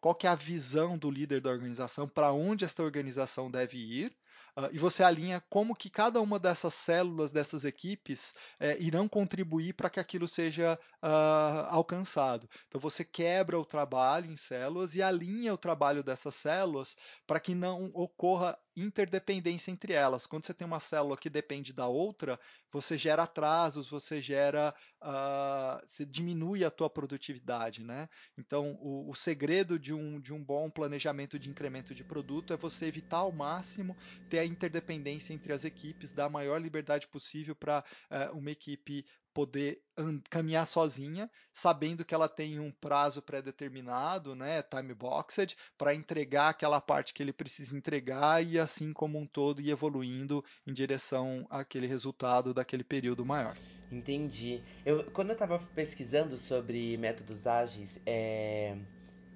qual 0.00 0.14
que 0.14 0.26
é 0.26 0.30
a 0.30 0.34
visão 0.34 0.96
do 0.96 1.10
líder 1.10 1.40
da 1.40 1.50
organização, 1.50 2.08
para 2.08 2.32
onde 2.32 2.64
esta 2.64 2.82
organização 2.82 3.50
deve 3.50 3.78
ir, 3.78 4.16
Uh, 4.56 4.68
e 4.72 4.78
você 4.78 5.02
alinha 5.02 5.42
como 5.48 5.74
que 5.74 5.88
cada 5.90 6.20
uma 6.20 6.38
dessas 6.38 6.74
células, 6.74 7.30
dessas 7.30 7.64
equipes, 7.64 8.34
é, 8.58 8.80
irão 8.80 9.08
contribuir 9.08 9.74
para 9.74 9.90
que 9.90 10.00
aquilo 10.00 10.26
seja 10.28 10.78
uh, 11.02 11.66
alcançado. 11.68 12.48
Então 12.68 12.80
você 12.80 13.04
quebra 13.04 13.58
o 13.58 13.64
trabalho 13.64 14.30
em 14.30 14.36
células 14.36 14.94
e 14.94 15.02
alinha 15.02 15.54
o 15.54 15.58
trabalho 15.58 16.02
dessas 16.02 16.34
células 16.34 16.96
para 17.26 17.40
que 17.40 17.54
não 17.54 17.90
ocorra 17.94 18.58
interdependência 18.80 19.70
entre 19.70 19.92
elas. 19.92 20.26
Quando 20.26 20.44
você 20.44 20.54
tem 20.54 20.66
uma 20.66 20.80
célula 20.80 21.16
que 21.16 21.30
depende 21.30 21.72
da 21.72 21.86
outra, 21.86 22.38
você 22.72 22.96
gera 22.96 23.24
atrasos, 23.24 23.90
você 23.90 24.20
gera, 24.20 24.74
uh, 25.02 25.86
você 25.86 26.04
diminui 26.04 26.64
a 26.64 26.70
tua 26.70 26.88
produtividade, 26.88 27.82
né? 27.82 28.08
Então, 28.38 28.78
o, 28.80 29.10
o, 29.10 29.14
segredo 29.14 29.78
de 29.78 29.92
um, 29.92 30.20
de 30.20 30.32
um 30.32 30.42
bom 30.42 30.70
planejamento 30.70 31.38
de 31.38 31.50
incremento 31.50 31.94
de 31.94 32.04
produto 32.04 32.52
é 32.52 32.56
você 32.56 32.86
evitar 32.86 33.18
ao 33.18 33.32
máximo 33.32 33.96
ter 34.28 34.38
a 34.38 34.44
interdependência 34.44 35.32
entre 35.32 35.52
as 35.52 35.64
equipes, 35.64 36.12
dar 36.12 36.26
a 36.26 36.30
maior 36.30 36.60
liberdade 36.60 37.08
possível 37.08 37.54
para 37.54 37.84
uh, 38.10 38.36
uma 38.36 38.50
equipe 38.50 39.04
poder 39.32 39.82
caminhar 40.28 40.66
sozinha, 40.66 41.30
sabendo 41.52 42.04
que 42.04 42.14
ela 42.14 42.28
tem 42.28 42.58
um 42.58 42.72
prazo 42.72 43.22
pré-determinado, 43.22 44.34
né, 44.34 44.62
time 44.62 44.94
boxed, 44.94 45.56
para 45.76 45.94
entregar 45.94 46.48
aquela 46.50 46.80
parte 46.80 47.12
que 47.12 47.22
ele 47.22 47.32
precisa 47.32 47.76
entregar 47.76 48.44
e 48.44 48.58
assim 48.58 48.92
como 48.92 49.18
um 49.18 49.26
todo 49.26 49.60
ir 49.60 49.70
evoluindo 49.70 50.44
em 50.66 50.72
direção 50.72 51.46
àquele 51.50 51.86
resultado 51.86 52.54
daquele 52.54 52.84
período 52.84 53.24
maior. 53.24 53.54
Entendi. 53.90 54.62
Eu, 54.84 55.10
quando 55.10 55.30
eu 55.30 55.34
estava 55.34 55.58
pesquisando 55.74 56.36
sobre 56.36 56.96
métodos 56.96 57.46
ágeis, 57.46 57.98
é 58.06 58.76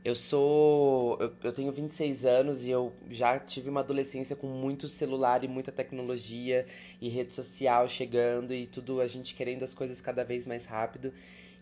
eu 0.04 0.14
sou. 0.14 1.16
Eu, 1.18 1.32
eu 1.42 1.52
tenho 1.52 1.72
26 1.72 2.26
anos 2.26 2.66
e 2.66 2.70
eu 2.70 2.92
já 3.08 3.38
tive 3.38 3.70
uma 3.70 3.80
adolescência 3.80 4.36
com 4.36 4.46
muito 4.46 4.86
celular 4.86 5.42
e 5.42 5.48
muita 5.48 5.72
tecnologia 5.72 6.66
e 7.00 7.08
rede 7.08 7.32
social 7.32 7.88
chegando 7.88 8.52
e 8.52 8.66
tudo, 8.66 9.00
a 9.00 9.06
gente 9.06 9.34
querendo 9.34 9.62
as 9.62 9.72
coisas 9.72 10.00
cada 10.02 10.22
vez 10.22 10.46
mais 10.46 10.66
rápido. 10.66 11.12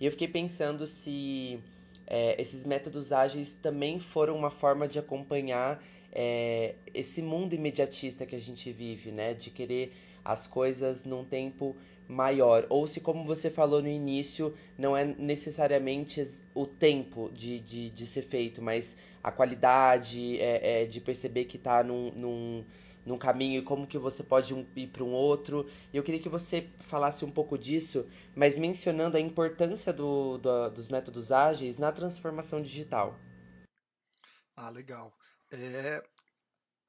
E 0.00 0.04
eu 0.04 0.10
fiquei 0.10 0.26
pensando 0.26 0.86
se 0.86 1.60
é, 2.06 2.40
esses 2.40 2.64
métodos 2.64 3.12
ágeis 3.12 3.54
também 3.54 4.00
foram 4.00 4.36
uma 4.36 4.50
forma 4.50 4.88
de 4.88 4.98
acompanhar 4.98 5.80
é, 6.10 6.74
esse 6.92 7.22
mundo 7.22 7.54
imediatista 7.54 8.26
que 8.26 8.34
a 8.34 8.40
gente 8.40 8.72
vive, 8.72 9.12
né? 9.12 9.34
De 9.34 9.50
querer 9.50 9.92
as 10.24 10.46
coisas 10.46 11.04
num 11.04 11.24
tempo 11.24 11.76
maior. 12.08 12.66
Ou 12.68 12.86
se, 12.86 13.00
como 13.00 13.24
você 13.24 13.50
falou 13.50 13.82
no 13.82 13.88
início, 13.88 14.54
não 14.76 14.96
é 14.96 15.04
necessariamente 15.04 16.22
o 16.54 16.66
tempo 16.66 17.30
de, 17.32 17.60
de, 17.60 17.90
de 17.90 18.06
ser 18.06 18.22
feito, 18.22 18.60
mas 18.60 18.96
a 19.22 19.32
qualidade 19.32 20.40
é, 20.40 20.82
é 20.82 20.86
de 20.86 21.00
perceber 21.00 21.46
que 21.46 21.56
está 21.56 21.82
num, 21.82 22.10
num, 22.12 22.64
num 23.04 23.18
caminho 23.18 23.60
e 23.60 23.64
como 23.64 23.86
que 23.86 23.98
você 23.98 24.22
pode 24.22 24.54
ir 24.76 24.86
para 24.88 25.04
um 25.04 25.12
outro. 25.12 25.68
Eu 25.92 26.02
queria 26.02 26.20
que 26.20 26.28
você 26.28 26.68
falasse 26.80 27.24
um 27.24 27.30
pouco 27.30 27.56
disso, 27.58 28.06
mas 28.34 28.58
mencionando 28.58 29.16
a 29.16 29.20
importância 29.20 29.92
do, 29.92 30.38
do, 30.38 30.70
dos 30.70 30.88
métodos 30.88 31.32
ágeis 31.32 31.78
na 31.78 31.92
transformação 31.92 32.60
digital. 32.60 33.18
Ah, 34.56 34.70
legal. 34.70 35.12
É, 35.50 36.02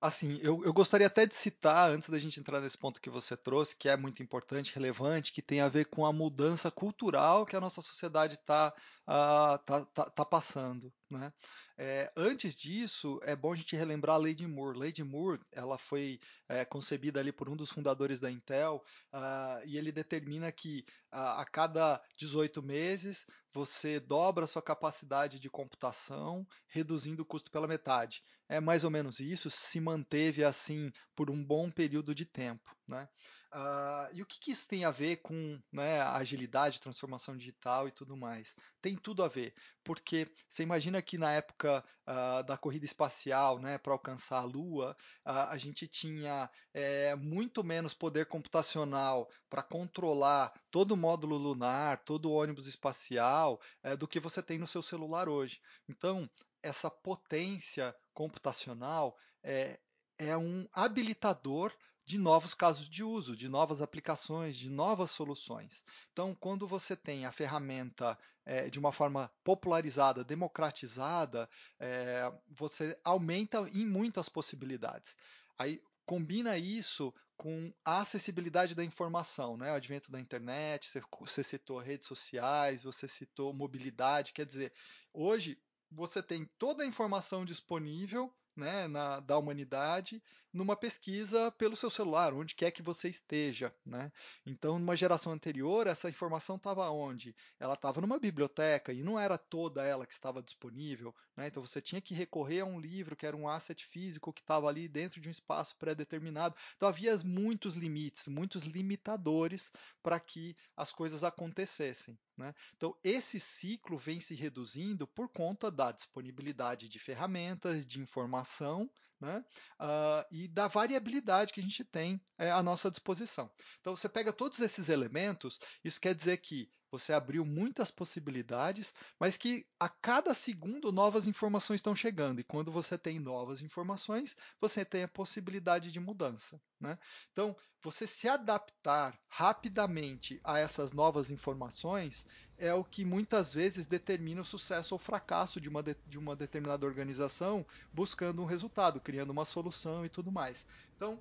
Assim, 0.03 0.37
eu, 0.41 0.61
eu, 0.65 0.73
gostaria 0.73 1.07
até 1.07 1.25
de 1.25 1.33
citar, 1.33 1.89
antes 1.89 2.09
da 2.09 2.19
gente 2.19 2.37
entrar 2.37 2.59
nesse 2.59 2.77
ponto 2.77 2.99
que 2.99 3.09
você 3.09 3.37
trouxe, 3.37 3.73
que 3.73 3.87
é 3.87 3.95
muito 3.95 4.21
importante, 4.21 4.75
relevante, 4.75 5.31
que 5.31 5.41
tem 5.41 5.61
a 5.61 5.69
ver 5.69 5.85
com 5.85 6.05
a 6.05 6.11
mudança 6.11 6.69
cultural 6.69 7.45
que 7.45 7.55
a 7.55 7.61
nossa 7.61 7.81
sociedade 7.81 8.33
está 8.33 8.73
uh, 9.07 9.57
tá, 9.65 9.85
tá, 9.85 10.25
passando. 10.25 10.91
Né? 11.09 11.31
É, 11.77 12.11
antes 12.15 12.55
disso, 12.55 13.19
é 13.23 13.35
bom 13.35 13.53
a 13.53 13.55
gente 13.55 13.75
relembrar 13.75 14.19
a 14.19 14.33
de 14.33 14.47
Moore. 14.47 14.91
De 14.91 15.03
Moore 15.03 15.41
ela 15.51 15.77
foi 15.77 16.19
é, 16.47 16.65
concebida 16.65 17.19
ali 17.19 17.31
por 17.31 17.49
um 17.49 17.55
dos 17.55 17.69
fundadores 17.69 18.19
da 18.19 18.31
Intel 18.31 18.83
uh, 19.13 19.65
e 19.65 19.77
ele 19.77 19.91
determina 19.91 20.51
que 20.51 20.85
uh, 21.11 21.39
a 21.39 21.45
cada 21.45 22.01
18 22.17 22.61
meses 22.61 23.25
você 23.51 23.99
dobra 23.99 24.45
a 24.45 24.47
sua 24.47 24.61
capacidade 24.61 25.39
de 25.39 25.49
computação, 25.49 26.47
reduzindo 26.67 27.21
o 27.21 27.25
custo 27.25 27.51
pela 27.51 27.67
metade. 27.67 28.23
É 28.49 28.59
mais 28.59 28.83
ou 28.83 28.89
menos 28.89 29.19
isso, 29.19 29.49
se 29.49 29.79
manteve 29.79 30.43
assim 30.43 30.91
por 31.15 31.29
um 31.29 31.43
bom 31.43 31.71
período 31.71 32.13
de 32.13 32.25
tempo. 32.25 32.75
Né? 32.87 33.07
Uh, 33.53 34.09
e 34.13 34.21
o 34.23 34.25
que, 34.25 34.39
que, 34.39 34.51
isso 34.51 34.67
tem 34.67 34.83
a 34.83 34.89
ver 34.89 35.17
com 35.17 35.61
né, 35.71 36.01
agilidade, 36.01 36.81
transformação 36.81 37.37
digital 37.37 37.87
e 37.87 37.91
tudo 37.91 38.17
mais? 38.17 38.55
Tem 38.81 38.97
tudo 38.97 39.23
a 39.23 39.27
ver, 39.27 39.53
porque 39.83 40.27
você 40.49 40.63
imagina 40.63 41.03
que 41.03 41.19
na 41.19 41.31
época 41.31 41.85
uh, 42.07 42.43
da 42.45 42.57
corrida 42.57 42.85
espacial, 42.85 43.59
né, 43.59 43.77
para 43.77 43.93
alcançar 43.93 44.39
a 44.39 44.43
Lua, 44.43 44.97
uh, 45.23 45.49
a 45.49 45.57
gente 45.57 45.87
tinha 45.87 46.49
é, 46.73 47.15
muito 47.15 47.63
menos 47.63 47.93
poder 47.93 48.25
computacional 48.25 49.29
para 49.47 49.61
controlar 49.61 50.51
todo 50.71 50.93
o 50.93 50.97
módulo 50.97 51.37
lunar, 51.37 52.03
todo 52.03 52.31
o 52.31 52.33
ônibus 52.33 52.65
espacial, 52.65 53.61
é, 53.83 53.95
do 53.95 54.07
que 54.07 54.19
você 54.19 54.41
tem 54.41 54.57
no 54.57 54.65
seu 54.65 54.81
celular 54.81 55.29
hoje. 55.29 55.61
Então, 55.87 56.27
essa 56.63 56.89
potência 56.89 57.95
computacional 58.15 59.15
é, 59.43 59.79
é 60.17 60.35
um 60.35 60.67
habilitador 60.73 61.71
de 62.05 62.17
novos 62.17 62.53
casos 62.53 62.89
de 62.89 63.03
uso, 63.03 63.35
de 63.35 63.47
novas 63.47 63.81
aplicações, 63.81 64.57
de 64.57 64.69
novas 64.69 65.11
soluções. 65.11 65.83
Então, 66.11 66.35
quando 66.35 66.67
você 66.67 66.95
tem 66.95 67.25
a 67.25 67.31
ferramenta 67.31 68.17
é, 68.45 68.69
de 68.69 68.77
uma 68.77 68.91
forma 68.91 69.31
popularizada, 69.43 70.23
democratizada, 70.23 71.49
é, 71.79 72.31
você 72.49 72.99
aumenta 73.03 73.59
em 73.69 73.85
muitas 73.85 74.27
possibilidades. 74.27 75.15
Aí 75.57 75.81
combina 76.05 76.57
isso 76.57 77.13
com 77.37 77.73
a 77.83 78.01
acessibilidade 78.01 78.75
da 78.75 78.83
informação, 78.83 79.57
né? 79.57 79.71
o 79.71 79.75
advento 79.75 80.11
da 80.11 80.19
internet, 80.19 80.89
você 81.19 81.43
citou 81.43 81.79
redes 81.79 82.07
sociais, 82.07 82.83
você 82.83 83.07
citou 83.07 83.53
mobilidade, 83.53 84.33
quer 84.33 84.45
dizer, 84.45 84.73
hoje 85.13 85.57
você 85.89 86.21
tem 86.21 86.49
toda 86.57 86.83
a 86.83 86.87
informação 86.87 87.45
disponível 87.45 88.33
né, 88.55 88.87
na, 88.87 89.19
da 89.19 89.37
humanidade 89.37 90.21
numa 90.53 90.75
pesquisa 90.75 91.51
pelo 91.51 91.75
seu 91.75 91.89
celular, 91.89 92.31
onde 92.33 92.53
quer 92.53 92.69
que 92.69 92.83
você 92.83 93.09
esteja. 93.09 93.73
Né? 93.83 94.11
Então, 94.45 94.77
numa 94.77 94.95
geração 94.95 95.33
anterior, 95.33 95.87
essa 95.87 96.09
informação 96.09 96.57
estava 96.57 96.89
onde? 96.91 97.35
Ela 97.59 97.73
estava 97.73 97.99
numa 97.99 98.19
biblioteca 98.19 98.93
e 98.93 99.01
não 99.01 99.19
era 99.19 99.37
toda 99.37 99.83
ela 99.83 100.05
que 100.05 100.13
estava 100.13 100.43
disponível. 100.43 101.13
Né? 101.35 101.47
Então, 101.47 101.65
você 101.65 101.81
tinha 101.81 101.99
que 101.99 102.13
recorrer 102.13 102.59
a 102.59 102.65
um 102.65 102.79
livro 102.79 103.15
que 103.15 103.25
era 103.25 103.35
um 103.35 103.49
asset 103.49 103.83
físico 103.83 104.31
que 104.31 104.41
estava 104.41 104.67
ali 104.67 104.87
dentro 104.87 105.19
de 105.19 105.27
um 105.27 105.31
espaço 105.31 105.75
pré-determinado. 105.77 106.55
Então, 106.75 106.87
havia 106.87 107.17
muitos 107.25 107.73
limites, 107.73 108.27
muitos 108.27 108.63
limitadores 108.63 109.71
para 110.03 110.19
que 110.19 110.55
as 110.77 110.93
coisas 110.93 111.23
acontecessem. 111.23 112.17
Né? 112.37 112.53
Então, 112.77 112.95
esse 113.03 113.39
ciclo 113.39 113.97
vem 113.97 114.19
se 114.19 114.35
reduzindo 114.35 115.07
por 115.07 115.29
conta 115.29 115.71
da 115.71 115.91
disponibilidade 115.91 116.87
de 116.87 116.99
ferramentas, 116.99 117.85
de 117.85 117.99
informação 117.99 118.89
né? 119.23 119.43
Uh, 119.79 120.22
e 120.33 120.47
da 120.47 120.67
variabilidade 120.67 121.53
que 121.53 121.59
a 121.59 121.63
gente 121.63 121.83
tem 121.83 122.19
é, 122.39 122.49
à 122.49 122.63
nossa 122.63 122.89
disposição. 122.89 123.51
Então, 123.79 123.95
você 123.95 124.09
pega 124.09 124.33
todos 124.33 124.59
esses 124.59 124.89
elementos, 124.89 125.59
isso 125.83 126.01
quer 126.01 126.15
dizer 126.15 126.37
que 126.37 126.71
você 126.93 127.11
abriu 127.11 127.43
muitas 127.43 127.89
possibilidades, 127.89 128.93
mas 129.19 129.35
que 129.35 129.65
a 129.79 129.89
cada 129.89 130.31
segundo 130.35 130.91
novas 130.91 131.25
informações 131.25 131.79
estão 131.79 131.95
chegando. 131.95 132.39
E 132.39 132.43
quando 132.43 132.71
você 132.71 132.99
tem 132.99 133.17
novas 133.19 133.63
informações, 133.63 134.37
você 134.61 134.85
tem 134.85 135.01
a 135.01 135.07
possibilidade 135.07 135.91
de 135.91 135.99
mudança. 135.99 136.61
Né? 136.79 136.99
Então, 137.31 137.55
você 137.81 138.05
se 138.05 138.29
adaptar 138.29 139.17
rapidamente 139.27 140.39
a 140.43 140.59
essas 140.59 140.93
novas 140.93 141.31
informações 141.31 142.27
é 142.59 142.71
o 142.75 142.83
que 142.83 143.03
muitas 143.03 143.51
vezes 143.51 143.87
determina 143.87 144.41
o 144.41 144.45
sucesso 144.45 144.93
ou 144.93 144.99
fracasso 144.99 145.59
de 145.59 145.69
uma, 145.69 145.81
de, 145.81 145.97
de 146.05 146.19
uma 146.19 146.35
determinada 146.35 146.85
organização 146.85 147.65
buscando 147.91 148.39
um 148.39 148.45
resultado, 148.45 149.01
criando 149.01 149.31
uma 149.31 149.45
solução 149.45 150.05
e 150.05 150.09
tudo 150.09 150.31
mais. 150.31 150.67
Então, 150.95 151.19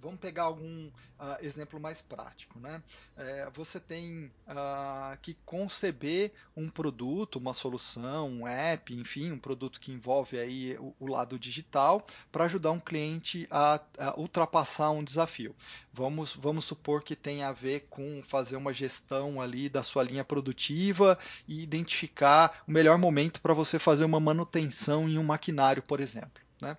Vamos 0.00 0.18
pegar 0.18 0.44
algum 0.44 0.86
uh, 0.86 1.36
exemplo 1.40 1.78
mais 1.78 2.00
prático. 2.00 2.58
Né? 2.58 2.82
É, 3.16 3.50
você 3.54 3.78
tem 3.78 4.30
uh, 4.48 5.16
que 5.20 5.34
conceber 5.44 6.32
um 6.56 6.68
produto, 6.68 7.36
uma 7.36 7.52
solução, 7.52 8.28
um 8.28 8.48
app, 8.48 8.94
enfim, 8.94 9.30
um 9.30 9.38
produto 9.38 9.80
que 9.80 9.92
envolve 9.92 10.38
aí 10.38 10.76
o, 10.78 10.94
o 10.98 11.06
lado 11.06 11.38
digital 11.38 12.04
para 12.32 12.44
ajudar 12.44 12.70
um 12.70 12.80
cliente 12.80 13.46
a, 13.50 13.80
a, 13.98 14.18
ultrapassar 14.18 14.90
um 14.90 15.04
desafio. 15.04 15.54
Vamos, 15.92 16.34
vamos 16.34 16.64
supor 16.64 17.02
que 17.02 17.14
tenha 17.14 17.48
a 17.48 17.52
ver 17.52 17.86
com 17.90 18.22
fazer 18.22 18.56
uma 18.56 18.72
gestão 18.72 19.40
ali 19.40 19.68
da 19.68 19.82
sua 19.82 20.02
linha 20.02 20.24
produtiva 20.24 21.18
e 21.46 21.62
identificar 21.62 22.62
o 22.66 22.70
melhor 22.70 22.96
momento 22.96 23.40
para 23.40 23.54
você 23.54 23.78
fazer 23.78 24.04
uma 24.04 24.20
manutenção 24.20 25.08
em 25.08 25.18
um 25.18 25.24
maquinário, 25.24 25.82
por 25.82 26.00
exemplo. 26.00 26.42
Né? 26.60 26.76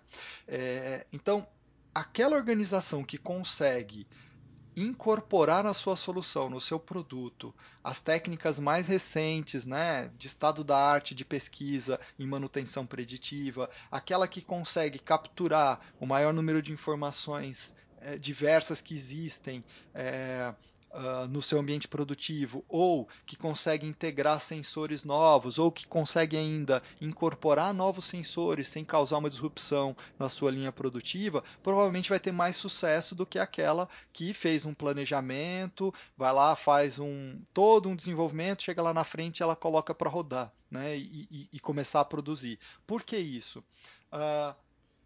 É, 0.48 1.06
então, 1.12 1.48
aquela 1.94 2.36
organização 2.36 3.04
que 3.04 3.18
consegue 3.18 4.08
incorporar 4.76 5.64
na 5.64 5.74
sua 5.74 5.96
solução, 5.96 6.50
no 6.50 6.62
seu 6.62 6.80
produto, 6.80 7.54
as 7.84 8.02
técnicas 8.02 8.58
mais 8.58 8.88
recentes, 8.88 9.66
né, 9.66 10.10
de 10.18 10.28
estado 10.28 10.64
da 10.64 10.78
arte, 10.78 11.14
de 11.14 11.26
pesquisa 11.26 12.00
em 12.18 12.26
manutenção 12.26 12.86
preditiva, 12.86 13.70
aquela 13.92 14.28
que 14.28 14.42
consegue 14.42 14.98
capturar 14.98 15.82
o 16.00 16.06
maior 16.06 16.34
número 16.34 16.62
de 16.62 16.72
informações 16.72 17.76
é, 18.00 18.18
diversas 18.18 18.82
que 18.82 18.96
existem, 18.96 19.64
é, 19.94 20.54
uh, 20.94 21.28
no 21.28 21.42
seu 21.42 21.60
ambiente 21.60 21.88
produtivo, 21.88 22.64
ou 22.68 23.08
que 23.26 23.36
consegue 23.36 23.86
integrar 23.86 24.40
sensores 24.40 25.04
novos, 25.04 25.58
ou 25.58 25.72
que 25.72 25.88
consegue 25.88 26.38
ainda 26.38 26.82
incorporar 27.00 27.74
novos 27.74 28.06
sensores 28.06 28.68
sem 28.68 28.84
causar 28.84 29.18
uma 29.18 29.30
disrupção 29.30 29.96
na 30.18 30.30
sua 30.30 30.52
linha 30.52 30.72
produtiva, 30.72 31.44
provavelmente 31.64 32.10
vai 32.10 32.20
ter 32.20 32.32
mais 32.32 32.56
sucesso 32.56 33.16
do 33.16 33.26
que 33.26 33.40
aquela 33.40 33.88
que 34.14 34.34
fez 34.34 34.66
um 34.66 34.74
planejamento, 34.74 35.94
vai 36.18 36.34
lá, 36.34 36.56
faz 36.56 37.00
um 37.00 37.40
todo 37.54 37.90
um 37.90 37.96
desenvolvimento, 37.96 38.64
chega 38.64 38.82
lá 38.82 38.94
na 38.94 39.04
frente 39.04 39.44
ela 39.44 39.56
coloca 39.56 39.94
para 39.94 40.10
rodar. 40.10 40.52
Né, 40.70 40.96
e, 40.96 41.28
e, 41.30 41.50
e, 41.52 41.60
começar 41.60 42.00
a 42.00 42.06
produzir. 42.06 42.58
Por 42.88 43.04
que 43.04 43.18
isso? 43.18 43.60
Uh, 44.10 44.56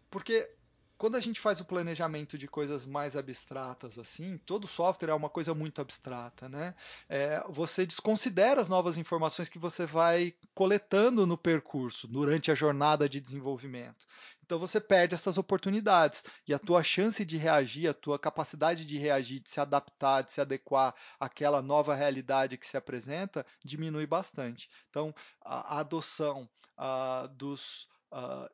porque 0.08 0.48
quando 0.98 1.16
a 1.16 1.20
gente 1.20 1.40
faz 1.40 1.60
o 1.60 1.64
planejamento 1.64 2.38
de 2.38 2.48
coisas 2.48 2.86
mais 2.86 3.16
abstratas 3.16 3.98
assim, 3.98 4.38
todo 4.38 4.66
software 4.66 5.10
é 5.10 5.14
uma 5.14 5.28
coisa 5.28 5.54
muito 5.54 5.80
abstrata, 5.80 6.48
né? 6.48 6.74
É, 7.08 7.42
você 7.48 7.84
desconsidera 7.84 8.60
as 8.60 8.68
novas 8.68 8.96
informações 8.96 9.48
que 9.48 9.58
você 9.58 9.84
vai 9.84 10.34
coletando 10.54 11.26
no 11.26 11.36
percurso, 11.36 12.08
durante 12.08 12.50
a 12.50 12.54
jornada 12.54 13.08
de 13.08 13.20
desenvolvimento. 13.20 14.06
Então 14.42 14.58
você 14.58 14.80
perde 14.80 15.14
essas 15.14 15.36
oportunidades 15.36 16.22
e 16.46 16.54
a 16.54 16.58
tua 16.58 16.82
chance 16.82 17.24
de 17.24 17.36
reagir, 17.36 17.88
a 17.88 17.94
tua 17.94 18.18
capacidade 18.18 18.86
de 18.86 18.96
reagir, 18.96 19.40
de 19.40 19.50
se 19.50 19.60
adaptar, 19.60 20.22
de 20.22 20.32
se 20.32 20.40
adequar 20.40 20.94
àquela 21.18 21.60
nova 21.60 21.94
realidade 21.94 22.56
que 22.56 22.66
se 22.66 22.76
apresenta, 22.76 23.44
diminui 23.64 24.06
bastante. 24.06 24.70
Então 24.88 25.12
a, 25.44 25.76
a 25.76 25.80
adoção 25.80 26.48
uh, 26.78 27.28
dos 27.28 27.88
uh, 28.12 28.48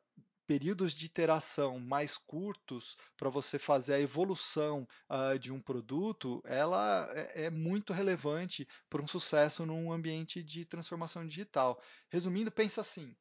períodos 0.45 0.93
de 0.93 1.05
iteração 1.05 1.79
mais 1.79 2.17
curtos 2.17 2.97
para 3.17 3.29
você 3.29 3.57
fazer 3.57 3.93
a 3.93 3.99
evolução 3.99 4.87
uh, 5.09 5.37
de 5.39 5.51
um 5.51 5.61
produto, 5.61 6.41
ela 6.45 7.07
é, 7.11 7.45
é 7.45 7.49
muito 7.49 7.93
relevante 7.93 8.67
para 8.89 9.01
um 9.01 9.07
sucesso 9.07 9.65
num 9.65 9.91
ambiente 9.91 10.43
de 10.43 10.65
transformação 10.65 11.25
digital. 11.25 11.81
Resumindo, 12.09 12.51
pensa 12.51 12.81
assim: 12.81 13.15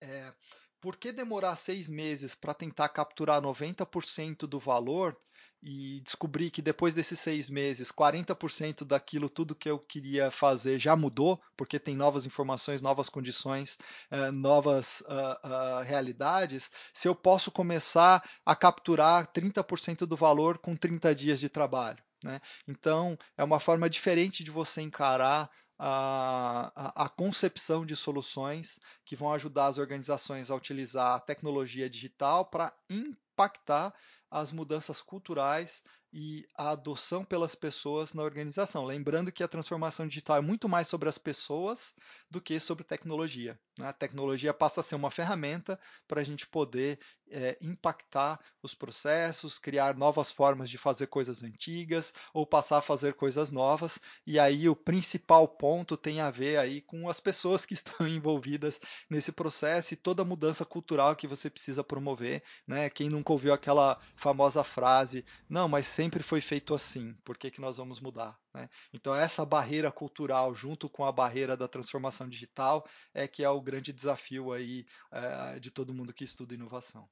é, 0.00 0.32
por 0.80 0.96
que 0.96 1.12
demorar 1.12 1.56
seis 1.56 1.88
meses 1.88 2.34
para 2.34 2.52
tentar 2.52 2.90
capturar 2.90 3.40
90% 3.40 4.46
do 4.46 4.58
valor 4.58 5.18
e 5.64 6.00
descobri 6.00 6.50
que 6.50 6.60
depois 6.60 6.92
desses 6.92 7.18
seis 7.18 7.48
meses, 7.48 7.90
40% 7.90 8.84
daquilo 8.84 9.30
tudo 9.30 9.54
que 9.54 9.68
eu 9.68 9.78
queria 9.78 10.30
fazer 10.30 10.78
já 10.78 10.94
mudou, 10.94 11.40
porque 11.56 11.78
tem 11.78 11.96
novas 11.96 12.26
informações, 12.26 12.82
novas 12.82 13.08
condições, 13.08 13.78
uh, 14.12 14.30
novas 14.30 15.00
uh, 15.00 15.80
uh, 15.80 15.82
realidades, 15.82 16.70
se 16.92 17.08
eu 17.08 17.14
posso 17.14 17.50
começar 17.50 18.22
a 18.44 18.54
capturar 18.54 19.32
30% 19.32 20.00
do 20.00 20.16
valor 20.16 20.58
com 20.58 20.76
30 20.76 21.14
dias 21.14 21.40
de 21.40 21.48
trabalho. 21.48 22.02
Né? 22.22 22.40
Então, 22.68 23.18
é 23.36 23.42
uma 23.42 23.58
forma 23.58 23.88
diferente 23.88 24.44
de 24.44 24.50
você 24.50 24.82
encarar 24.82 25.50
a, 25.78 27.04
a, 27.04 27.08
concepção 27.08 27.84
de 27.84 27.96
soluções 27.96 28.78
que 29.04 29.16
vão 29.16 29.32
ajudar 29.32 29.66
as 29.66 29.78
organizações 29.78 30.50
a 30.50 30.54
utilizar 30.54 31.16
a 31.16 31.20
tecnologia 31.20 31.90
digital 31.90 32.44
para 32.44 32.72
impactar 32.88 33.92
as 34.34 34.50
mudanças 34.50 35.00
culturais 35.00 35.84
e 36.12 36.44
a 36.56 36.70
adoção 36.70 37.24
pelas 37.24 37.54
pessoas 37.54 38.12
na 38.14 38.24
organização. 38.24 38.84
Lembrando 38.84 39.30
que 39.30 39.44
a 39.44 39.48
transformação 39.48 40.08
digital 40.08 40.38
é 40.38 40.40
muito 40.40 40.68
mais 40.68 40.88
sobre 40.88 41.08
as 41.08 41.16
pessoas 41.16 41.94
do 42.28 42.40
que 42.40 42.58
sobre 42.58 42.82
tecnologia. 42.82 43.56
Né? 43.78 43.86
A 43.86 43.92
tecnologia 43.92 44.52
passa 44.52 44.80
a 44.80 44.84
ser 44.84 44.96
uma 44.96 45.10
ferramenta 45.10 45.78
para 46.08 46.20
a 46.20 46.24
gente 46.24 46.48
poder 46.48 46.98
é, 47.30 47.56
impactar 47.60 48.38
os 48.62 48.74
processos, 48.74 49.58
criar 49.58 49.96
novas 49.96 50.30
formas 50.30 50.70
de 50.70 50.78
fazer 50.78 51.06
coisas 51.06 51.42
antigas 51.42 52.12
ou 52.32 52.46
passar 52.46 52.78
a 52.78 52.82
fazer 52.82 53.14
coisas 53.14 53.50
novas. 53.50 53.98
E 54.26 54.38
aí 54.38 54.68
o 54.68 54.76
principal 54.76 55.46
ponto 55.48 55.96
tem 55.96 56.20
a 56.20 56.30
ver 56.30 56.58
aí 56.58 56.80
com 56.80 57.08
as 57.08 57.20
pessoas 57.20 57.66
que 57.66 57.74
estão 57.74 58.06
envolvidas 58.06 58.80
nesse 59.08 59.32
processo 59.32 59.94
e 59.94 59.96
toda 59.96 60.24
mudança 60.24 60.64
cultural 60.64 61.16
que 61.16 61.26
você 61.26 61.50
precisa 61.50 61.84
promover. 61.84 62.42
Né? 62.66 62.88
Quem 62.90 63.08
nunca 63.08 63.32
ouviu 63.32 63.52
aquela 63.52 64.00
famosa 64.16 64.62
frase, 64.62 65.24
não, 65.48 65.68
mas 65.68 65.86
sempre 65.86 66.22
foi 66.22 66.40
feito 66.40 66.74
assim, 66.74 67.14
por 67.24 67.36
que, 67.36 67.50
que 67.50 67.60
nós 67.60 67.76
vamos 67.76 68.00
mudar? 68.00 68.43
Né? 68.54 68.68
Então, 68.92 69.14
essa 69.14 69.44
barreira 69.44 69.90
cultural, 69.90 70.54
junto 70.54 70.88
com 70.88 71.04
a 71.04 71.12
barreira 71.12 71.56
da 71.56 71.66
transformação 71.66 72.28
digital, 72.28 72.86
é 73.12 73.26
que 73.26 73.42
é 73.42 73.50
o 73.50 73.60
grande 73.60 73.92
desafio 73.92 74.52
aí 74.52 74.86
é, 75.10 75.58
de 75.58 75.70
todo 75.70 75.94
mundo 75.94 76.14
que 76.14 76.24
estuda 76.24 76.54
inovação. 76.54 77.08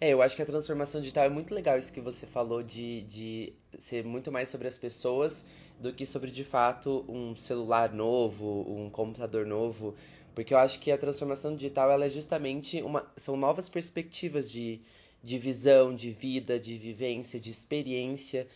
É, 0.00 0.10
eu 0.10 0.22
acho 0.22 0.36
que 0.36 0.42
a 0.42 0.46
transformação 0.46 1.00
digital 1.00 1.24
é 1.24 1.28
muito 1.28 1.54
legal 1.54 1.78
isso 1.78 1.92
que 1.92 2.00
você 2.00 2.26
falou 2.26 2.62
de, 2.62 3.02
de 3.02 3.52
ser 3.78 4.04
muito 4.04 4.30
mais 4.30 4.48
sobre 4.48 4.68
as 4.68 4.78
pessoas 4.78 5.44
do 5.80 5.92
que 5.92 6.06
sobre 6.06 6.30
de 6.30 6.44
fato 6.44 7.04
um 7.08 7.34
celular 7.34 7.92
novo, 7.92 8.64
um 8.68 8.90
computador 8.90 9.46
novo, 9.46 9.96
porque 10.34 10.54
eu 10.54 10.58
acho 10.58 10.78
que 10.80 10.92
a 10.92 10.98
transformação 10.98 11.56
digital 11.56 11.90
ela 11.90 12.04
é 12.04 12.10
justamente 12.10 12.80
uma 12.82 13.10
são 13.16 13.36
novas 13.36 13.68
perspectivas 13.68 14.50
de, 14.50 14.80
de 15.22 15.38
visão, 15.38 15.94
de 15.94 16.10
vida, 16.12 16.60
de 16.60 16.78
vivência, 16.78 17.40
de 17.40 17.50
experiência. 17.50 18.46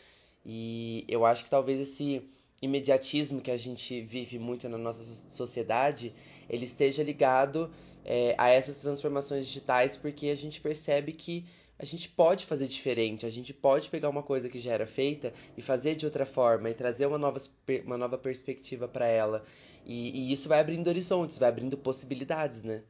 E 0.44 1.04
eu 1.08 1.24
acho 1.24 1.44
que 1.44 1.50
talvez 1.50 1.80
esse 1.80 2.22
imediatismo 2.60 3.40
que 3.40 3.50
a 3.50 3.56
gente 3.56 4.00
vive 4.00 4.38
muito 4.38 4.68
na 4.68 4.78
nossa 4.78 5.02
sociedade, 5.28 6.14
ele 6.48 6.64
esteja 6.64 7.02
ligado 7.02 7.70
é, 8.04 8.34
a 8.38 8.48
essas 8.48 8.76
transformações 8.78 9.46
digitais, 9.46 9.96
porque 9.96 10.28
a 10.28 10.36
gente 10.36 10.60
percebe 10.60 11.12
que 11.12 11.44
a 11.78 11.84
gente 11.84 12.08
pode 12.08 12.46
fazer 12.46 12.68
diferente, 12.68 13.26
a 13.26 13.30
gente 13.30 13.52
pode 13.52 13.88
pegar 13.88 14.08
uma 14.08 14.22
coisa 14.22 14.48
que 14.48 14.58
já 14.58 14.72
era 14.72 14.86
feita 14.86 15.34
e 15.56 15.62
fazer 15.62 15.96
de 15.96 16.06
outra 16.06 16.24
forma 16.24 16.70
e 16.70 16.74
trazer 16.74 17.06
uma 17.06 17.18
nova, 17.18 17.40
uma 17.84 17.98
nova 17.98 18.16
perspectiva 18.16 18.86
para 18.86 19.06
ela. 19.06 19.44
E, 19.84 20.10
e 20.28 20.32
isso 20.32 20.48
vai 20.48 20.60
abrindo 20.60 20.86
horizontes, 20.86 21.38
vai 21.38 21.48
abrindo 21.48 21.76
possibilidades, 21.76 22.62
né? 22.62 22.82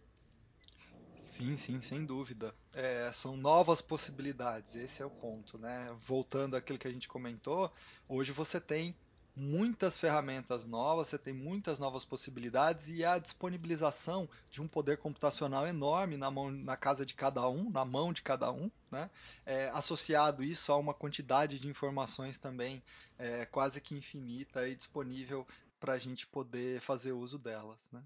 Sim, 1.43 1.57
sim, 1.57 1.81
sem 1.81 2.05
dúvida. 2.05 2.55
É, 2.73 3.11
são 3.13 3.37
novas 3.37 3.81
possibilidades, 3.81 4.77
esse 4.77 5.03
é 5.03 5.05
o 5.05 5.11
ponto, 5.11 5.59
né? 5.59 5.93
Voltando 6.07 6.55
àquilo 6.55 6.79
que 6.79 6.87
a 6.87 6.93
gente 6.93 7.09
comentou, 7.09 7.69
hoje 8.09 8.31
você 8.31 8.61
tem 8.61 8.95
muitas 9.35 9.99
ferramentas 9.99 10.65
novas, 10.67 11.09
você 11.09 11.19
tem 11.19 11.35
muitas 11.35 11.81
novas 11.81 12.05
possibilidades 12.05 12.89
e 12.89 13.05
a 13.05 13.19
disponibilização 13.19 14.29
de 14.53 14.63
um 14.63 14.69
poder 14.69 14.99
computacional 14.99 15.67
enorme 15.67 16.17
na, 16.17 16.31
mão, 16.31 16.49
na 16.49 16.77
casa 16.77 17.05
de 17.05 17.15
cada 17.15 17.49
um, 17.49 17.69
na 17.71 17.85
mão 17.85 18.13
de 18.13 18.23
cada 18.23 18.53
um, 18.53 18.71
né? 18.89 19.11
É, 19.45 19.69
associado 19.71 20.45
isso 20.45 20.71
a 20.71 20.77
uma 20.77 20.95
quantidade 20.95 21.59
de 21.59 21.67
informações 21.67 22.39
também 22.39 22.81
é, 23.19 23.47
quase 23.47 23.81
que 23.81 23.97
infinita 23.97 24.69
e 24.69 24.77
disponível 24.77 25.45
para 25.81 25.95
a 25.95 25.99
gente 25.99 26.25
poder 26.25 26.81
fazer 26.81 27.11
uso 27.11 27.37
delas. 27.37 27.89
Né? 27.91 28.01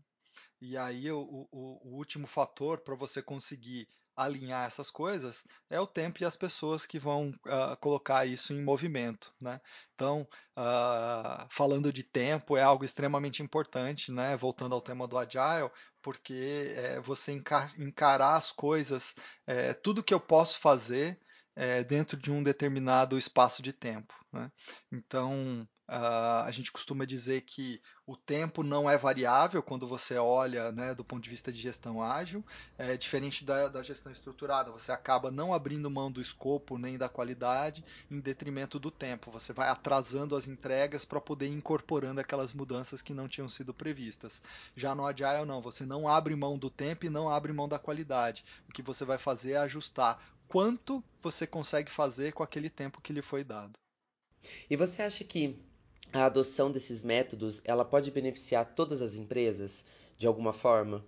E 0.60 0.76
aí 0.76 1.10
o, 1.10 1.48
o, 1.50 1.90
o 1.90 1.96
último 1.96 2.26
fator 2.26 2.80
para 2.80 2.94
você 2.94 3.22
conseguir 3.22 3.88
alinhar 4.16 4.66
essas 4.66 4.90
coisas 4.90 5.44
é 5.68 5.78
o 5.78 5.86
tempo 5.86 6.22
e 6.22 6.24
as 6.24 6.34
pessoas 6.34 6.86
que 6.86 6.98
vão 6.98 7.28
uh, 7.46 7.76
colocar 7.80 8.24
isso 8.24 8.54
em 8.54 8.62
movimento. 8.62 9.30
Né? 9.38 9.60
Então, 9.94 10.26
uh, 10.56 11.46
falando 11.50 11.92
de 11.92 12.02
tempo, 12.02 12.56
é 12.56 12.62
algo 12.62 12.84
extremamente 12.84 13.42
importante, 13.42 14.10
né? 14.10 14.36
voltando 14.36 14.74
ao 14.74 14.80
tema 14.80 15.06
do 15.06 15.18
Agile, 15.18 15.70
porque 16.00 16.72
é 16.74 17.00
você 17.00 17.32
encarar 17.78 18.36
as 18.36 18.50
coisas, 18.50 19.14
é, 19.46 19.74
tudo 19.74 20.02
que 20.04 20.14
eu 20.14 20.20
posso 20.20 20.58
fazer 20.58 21.18
é, 21.54 21.84
dentro 21.84 22.16
de 22.16 22.30
um 22.30 22.42
determinado 22.42 23.18
espaço 23.18 23.62
de 23.62 23.72
tempo. 23.72 24.14
Né? 24.32 24.50
Então, 24.90 25.68
Uh, 25.88 26.42
a 26.44 26.51
gente 26.51 26.72
costuma 26.72 27.05
dizer 27.05 27.42
que 27.42 27.81
o 28.05 28.16
tempo 28.16 28.64
não 28.64 28.90
é 28.90 28.99
variável 28.99 29.62
quando 29.62 29.87
você 29.87 30.16
olha 30.16 30.72
né, 30.72 30.92
do 30.92 31.05
ponto 31.05 31.22
de 31.22 31.31
vista 31.31 31.53
de 31.53 31.61
gestão 31.61 32.03
ágil, 32.03 32.44
é 32.77 32.96
diferente 32.96 33.44
da, 33.44 33.68
da, 33.68 33.85
gestão 33.85 34.11
estruturada. 34.11 34.72
Você 34.72 34.90
acaba 34.90 35.31
não 35.31 35.55
abrindo 35.55 35.88
mão 35.88 36.11
do 36.11 36.20
escopo 36.20 36.77
nem 36.77 36.99
da 36.99 37.09
qualidade 37.09 37.85
em 38.11 38.18
detrimento 38.18 38.81
do 38.81 38.90
tempo. 38.90 39.31
Você 39.31 39.53
vai 39.53 39.68
atrasando 39.68 40.35
as 40.35 40.49
entregas 40.49 41.05
para 41.05 41.20
poder 41.20 41.46
ir 41.46 41.53
incorporando 41.53 42.20
aquelas 42.20 42.53
mudanças 42.53 43.01
que 43.01 43.14
não 43.14 43.29
tinham 43.29 43.49
sido 43.49 43.72
previstas. 43.72 44.42
Já 44.75 44.92
no 44.92 45.07
Agile, 45.07 45.44
não. 45.46 45.62
Você 45.62 45.87
não 45.87 46.09
abre 46.09 46.35
mão 46.35 46.59
do 46.59 46.68
tempo 46.68 47.07
e 47.07 47.11
não 47.11 47.29
abre 47.29 47.53
mão 47.53 47.68
da 47.68 47.79
qualidade. 47.79 48.44
O 48.68 48.72
que 48.72 48.83
você 48.83 49.05
vai 49.05 49.18
fazer 49.18 49.53
é 49.53 49.59
ajustar 49.59 50.20
quanto 50.49 51.03
você 51.22 51.46
consegue 51.46 51.92
fazer 51.92 52.33
com 52.33 52.42
aquele 52.42 52.70
tempo 52.70 53.01
que 53.01 53.12
lhe 53.12 53.22
foi 53.22 53.44
dado. 53.44 53.79
E 54.70 54.77
você 54.77 55.03
acha 55.03 55.25
que 55.25 55.59
a 56.12 56.24
adoção 56.24 56.70
desses 56.70 57.04
métodos 57.04 57.60
ela 57.64 57.84
pode 57.84 58.10
beneficiar 58.10 58.64
todas 58.74 59.02
as 59.02 59.16
empresas 59.16 59.84
de 60.18 60.26
alguma 60.26 60.52
forma? 60.52 61.04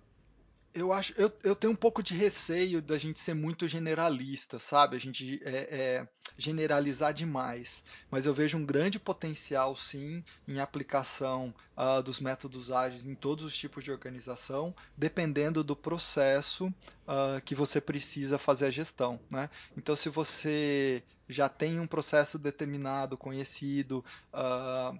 Eu 0.73 0.93
acho, 0.93 1.13
eu, 1.17 1.31
eu 1.43 1.55
tenho 1.55 1.73
um 1.73 1.75
pouco 1.75 2.03
de 2.03 2.13
receio 2.13 2.81
da 2.81 2.97
gente 2.97 3.17
ser 3.17 3.33
muito 3.33 3.67
generalista, 3.67 4.59
sabe? 4.59 4.95
A 4.95 4.99
gente 4.99 5.41
é, 5.43 5.49
é, 5.49 6.07
generalizar 6.37 7.13
demais. 7.13 7.83
Mas 8.09 8.25
eu 8.25 8.33
vejo 8.33 8.57
um 8.57 8.65
grande 8.65 8.99
potencial, 8.99 9.75
sim, 9.75 10.23
em 10.47 10.59
aplicação 10.59 11.53
uh, 11.75 12.01
dos 12.01 12.19
métodos 12.19 12.71
ágeis 12.71 13.05
em 13.05 13.15
todos 13.15 13.43
os 13.43 13.57
tipos 13.57 13.83
de 13.83 13.91
organização, 13.91 14.73
dependendo 14.95 15.63
do 15.63 15.75
processo 15.75 16.67
uh, 16.67 17.41
que 17.43 17.55
você 17.55 17.81
precisa 17.81 18.37
fazer 18.37 18.67
a 18.67 18.71
gestão. 18.71 19.19
Né? 19.29 19.49
Então, 19.75 19.95
se 19.95 20.09
você 20.09 21.03
já 21.27 21.49
tem 21.49 21.79
um 21.79 21.87
processo 21.87 22.39
determinado, 22.39 23.17
conhecido, 23.17 24.03
uh, 24.33 24.99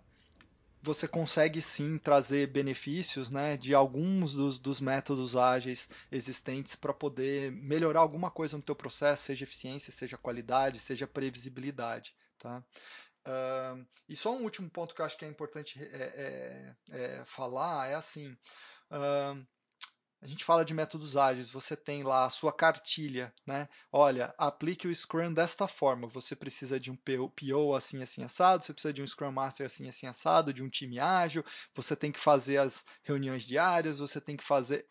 você 0.81 1.07
consegue 1.07 1.61
sim 1.61 1.97
trazer 1.97 2.47
benefícios 2.47 3.29
né, 3.29 3.57
de 3.57 3.73
alguns 3.75 4.33
dos, 4.33 4.57
dos 4.57 4.79
métodos 4.79 5.35
ágeis 5.35 5.89
existentes 6.11 6.75
para 6.75 6.93
poder 6.93 7.51
melhorar 7.51 7.99
alguma 7.99 8.31
coisa 8.31 8.55
no 8.57 8.63
teu 8.63 8.75
processo, 8.75 9.23
seja 9.23 9.43
eficiência, 9.43 9.91
seja 9.91 10.17
qualidade, 10.17 10.79
seja 10.79 11.05
previsibilidade. 11.05 12.15
Tá? 12.37 12.63
Uh, 13.27 13.85
e 14.07 14.15
só 14.15 14.33
um 14.33 14.43
último 14.43 14.69
ponto 14.69 14.95
que 14.95 15.01
eu 15.01 15.05
acho 15.05 15.17
que 15.17 15.25
é 15.25 15.27
importante 15.27 15.77
é, 15.81 16.75
é, 16.91 16.97
é 17.19 17.25
falar 17.25 17.89
é 17.89 17.95
assim. 17.95 18.31
Uh, 18.89 19.45
a 20.21 20.27
gente 20.27 20.43
fala 20.43 20.65
de 20.65 20.73
métodos 20.73 21.15
ágeis, 21.15 21.49
você 21.49 21.77
tem 21.77 22.03
lá 22.03 22.25
a 22.25 22.29
sua 22.29 22.51
cartilha, 22.51 23.33
né? 23.45 23.69
Olha, 23.89 24.33
aplique 24.37 24.85
o 24.87 24.93
Scrum 24.93 25.33
desta 25.33 25.65
forma. 25.65 26.07
Você 26.07 26.35
precisa 26.35 26.77
de 26.77 26.91
um 26.91 26.97
PO 26.97 27.73
assim, 27.73 28.01
assim, 28.03 28.23
assado, 28.23 28.63
você 28.63 28.73
precisa 28.73 28.93
de 28.93 29.01
um 29.01 29.07
Scrum 29.07 29.31
Master 29.31 29.65
assim, 29.65 29.87
assim, 29.87 30.07
assado, 30.07 30.53
de 30.53 30.61
um 30.61 30.69
time 30.69 30.99
ágil, 30.99 31.43
você 31.73 31.95
tem 31.95 32.11
que 32.11 32.19
fazer 32.19 32.57
as 32.57 32.83
reuniões 33.01 33.45
diárias, 33.45 33.99
você 33.99 34.19
tem 34.19 34.35
que 34.35 34.43
fazer. 34.43 34.85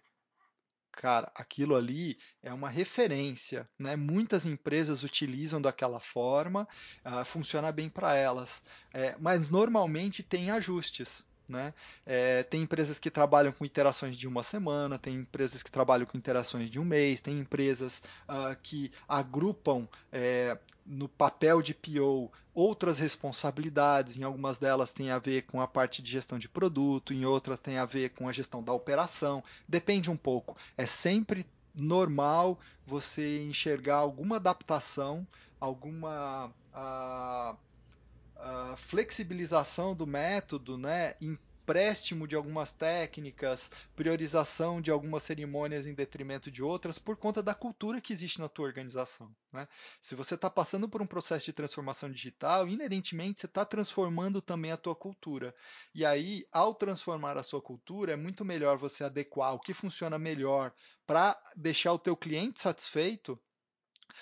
Cara, 0.93 1.31
aquilo 1.35 1.77
ali 1.77 2.19
é 2.43 2.53
uma 2.53 2.71
referência, 2.71 3.69
né? 3.79 3.97
Muitas 3.97 4.47
empresas 4.47 5.05
utilizam 5.05 5.61
daquela 5.61 6.01
forma, 6.01 6.67
uh, 7.05 7.25
funciona 7.27 7.71
bem 7.71 7.91
para 7.91 8.17
elas, 8.17 8.65
é, 8.93 9.15
mas 9.21 9.51
normalmente 9.51 10.23
tem 10.23 10.51
ajustes. 10.51 11.28
Né? 11.49 11.73
É, 12.05 12.43
tem 12.43 12.63
empresas 12.63 12.99
que 12.99 13.11
trabalham 13.11 13.53
com 13.53 13.65
interações 13.65 14.17
de 14.17 14.29
uma 14.29 14.43
semana, 14.43 14.99
tem 14.99 15.15
empresas 15.15 15.63
que 15.63 15.71
trabalham 15.71 16.05
com 16.07 16.19
interações 16.19 16.71
de 16.71 16.79
um 16.79 16.85
mês, 16.85 17.21
tem 17.21 17.39
empresas 17.39 18.03
uh, 18.29 18.55
que 18.63 18.93
agrupam 19.09 19.89
é, 20.13 20.59
no 20.85 21.09
papel 21.09 21.63
de 21.63 21.73
PO 21.73 22.31
outras 22.55 22.99
responsabilidades, 22.99 24.19
em 24.19 24.25
algumas 24.25 24.59
delas 24.59 24.93
tem 24.93 25.11
a 25.11 25.19
ver 25.19 25.43
com 25.43 25.61
a 25.61 25.69
parte 25.69 26.03
de 26.03 26.11
gestão 26.11 26.39
de 26.39 26.49
produto, 26.49 27.15
em 27.15 27.25
outras 27.25 27.59
tem 27.61 27.79
a 27.79 27.85
ver 27.85 28.11
com 28.11 28.29
a 28.29 28.33
gestão 28.33 28.63
da 28.63 28.73
operação, 28.73 29.43
depende 29.67 30.11
um 30.11 30.17
pouco. 30.17 30.57
É 30.77 30.85
sempre 30.85 31.47
normal 31.81 32.59
você 32.85 33.43
enxergar 33.43 33.97
alguma 33.97 34.37
adaptação, 34.37 35.27
alguma 35.61 36.53
uh, 36.75 37.57
flexibilização 38.77 39.95
do 39.95 40.07
método, 40.07 40.79
né, 40.79 41.15
empréstimo 41.69 42.27
de 42.27 42.35
algumas 42.35 42.73
técnicas, 42.73 43.71
priorização 43.95 44.81
de 44.81 44.91
algumas 44.91 45.23
cerimônias 45.23 45.87
em 45.87 45.93
detrimento 45.93 46.51
de 46.51 46.63
outras, 46.63 46.99
por 46.99 47.17
conta 47.17 47.43
da 47.43 47.55
cultura 47.55 48.01
que 48.01 48.11
existe 48.11 48.41
na 48.41 48.49
tua 48.49 48.65
organização. 48.65 49.31
Né? 49.53 49.69
Se 50.01 50.15
você 50.15 50.35
está 50.35 50.49
passando 50.49 50.89
por 50.89 51.03
um 51.03 51.07
processo 51.07 51.45
de 51.45 51.53
transformação 51.53 52.11
digital, 52.11 52.67
inerentemente 52.67 53.41
você 53.41 53.47
está 53.47 53.67
transformando 53.67 54.41
também 54.41 54.73
a 54.73 54.79
tua 54.79 54.97
cultura. 54.97 55.55
E 55.95 56.07
aí, 56.07 56.47
ao 56.51 56.75
transformar 56.75 57.37
a 57.37 57.43
sua 57.43 57.61
cultura, 57.61 58.13
é 58.13 58.17
muito 58.17 58.47
melhor 58.47 58.79
você 58.79 59.05
adequar 59.05 59.53
o 59.53 59.61
que 59.61 59.75
funciona 59.75 60.19
melhor 60.19 60.73
para 61.07 61.39
deixar 61.55 61.93
o 61.93 61.99
teu 61.99 62.17
cliente 62.17 62.63
satisfeito 62.63 63.39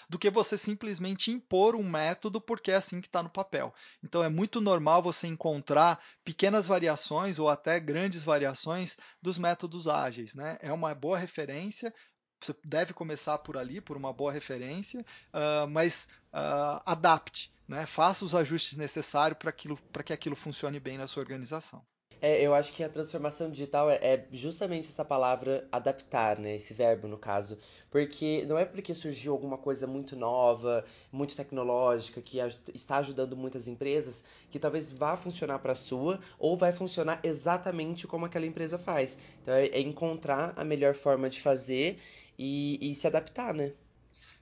do 0.08 0.18
que 0.18 0.30
você 0.30 0.56
simplesmente 0.58 1.30
impor 1.30 1.74
um 1.74 1.82
método 1.82 2.40
porque 2.40 2.70
é 2.70 2.76
assim 2.76 3.00
que 3.00 3.06
está 3.06 3.22
no 3.22 3.30
papel. 3.30 3.74
Então 4.02 4.22
é 4.22 4.28
muito 4.28 4.60
normal 4.60 5.02
você 5.02 5.26
encontrar 5.26 6.02
pequenas 6.24 6.66
variações 6.66 7.38
ou 7.38 7.48
até 7.48 7.78
grandes 7.80 8.22
variações 8.22 8.96
dos 9.20 9.38
métodos 9.38 9.88
ágeis. 9.88 10.34
Né? 10.34 10.58
É 10.60 10.72
uma 10.72 10.94
boa 10.94 11.18
referência. 11.18 11.92
Você 12.40 12.54
deve 12.64 12.92
começar 12.92 13.38
por 13.38 13.56
ali, 13.56 13.80
por 13.80 13.96
uma 13.96 14.12
boa 14.12 14.30
referência, 14.30 15.00
uh, 15.32 15.66
mas 15.68 16.06
uh, 16.34 16.82
adapte, 16.84 17.50
né? 17.66 17.86
faça 17.86 18.24
os 18.24 18.34
ajustes 18.34 18.76
necessários 18.76 19.38
para 19.38 20.02
que 20.02 20.12
aquilo 20.12 20.36
funcione 20.36 20.78
bem 20.78 20.98
na 20.98 21.06
sua 21.06 21.22
organização. 21.22 21.84
É, 22.20 22.40
eu 22.40 22.54
acho 22.54 22.72
que 22.72 22.82
a 22.82 22.88
transformação 22.88 23.50
digital 23.50 23.90
é, 23.90 23.96
é, 23.96 24.26
justamente 24.32 24.88
essa 24.88 25.04
palavra 25.04 25.68
adaptar, 25.70 26.38
né? 26.38 26.56
Esse 26.56 26.72
verbo, 26.72 27.06
no 27.06 27.18
caso. 27.18 27.58
Porque 27.90 28.44
não 28.48 28.58
é 28.58 28.64
porque 28.64 28.94
surgiu 28.94 29.32
alguma 29.32 29.58
coisa 29.58 29.86
muito 29.86 30.16
nova, 30.16 30.84
muito 31.12 31.36
tecnológica, 31.36 32.20
que 32.22 32.38
está 32.74 32.98
ajudando 32.98 33.36
muitas 33.36 33.68
empresas, 33.68 34.24
que 34.50 34.58
talvez 34.58 34.92
vá 34.92 35.16
funcionar 35.16 35.58
para 35.58 35.72
a 35.72 35.74
sua, 35.74 36.20
ou 36.38 36.56
vai 36.56 36.72
funcionar 36.72 37.20
exatamente 37.22 38.06
como 38.06 38.24
aquela 38.26 38.46
empresa 38.46 38.78
faz. 38.78 39.18
Então 39.42 39.54
é, 39.54 39.66
é 39.66 39.80
encontrar 39.80 40.54
a 40.56 40.64
melhor 40.64 40.94
forma 40.94 41.28
de 41.28 41.40
fazer 41.40 41.98
e, 42.38 42.78
e 42.80 42.94
se 42.94 43.06
adaptar, 43.06 43.52
né? 43.54 43.72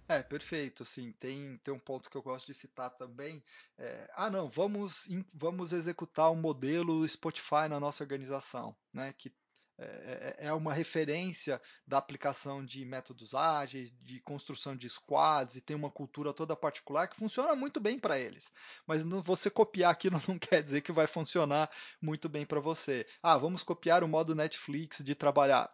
É, 0.09 0.23
perfeito, 0.23 0.85
sim. 0.85 1.13
Tem, 1.13 1.57
tem 1.59 1.73
um 1.73 1.79
ponto 1.79 2.11
que 2.11 2.17
eu 2.17 2.23
gosto 2.23 2.47
de 2.47 2.55
citar 2.55 2.91
também. 2.91 3.43
É, 3.79 4.11
ah, 4.15 4.31
não, 4.31 4.49
vamos, 4.51 5.09
vamos 5.33 5.73
executar 5.73 6.31
um 6.31 6.37
modelo 6.37 7.09
Spotify 7.09 7.69
na 7.71 7.81
nossa 7.81 8.05
organização, 8.05 8.77
né? 8.93 9.15
Que 9.17 9.33
é, 9.77 10.37
é, 10.39 10.47
é 10.49 10.53
uma 10.53 10.73
referência 10.73 11.61
da 11.87 11.99
aplicação 11.99 12.65
de 12.65 12.85
métodos 12.85 13.35
ágeis, 13.35 13.91
de 14.03 14.21
construção 14.21 14.77
de 14.77 14.89
squads, 14.89 15.57
e 15.57 15.61
tem 15.61 15.75
uma 15.75 15.91
cultura 15.91 16.33
toda 16.33 16.55
particular 16.55 17.09
que 17.09 17.17
funciona 17.17 17.57
muito 17.57 17.81
bem 17.81 17.99
para 17.99 18.19
eles. 18.19 18.53
Mas 18.87 19.03
você 19.25 19.51
copiar 19.51 19.91
aquilo 19.91 20.21
não 20.29 20.39
quer 20.39 20.63
dizer 20.63 20.83
que 20.83 20.93
vai 20.93 21.07
funcionar 21.07 21.71
muito 22.01 22.29
bem 22.29 22.47
para 22.47 22.61
você. 22.61 23.07
Ah, 23.23 23.37
vamos 23.39 23.63
copiar 23.63 24.05
o 24.05 24.09
modo 24.09 24.35
Netflix 24.35 24.99
de 25.03 25.15
trabalhar 25.15 25.73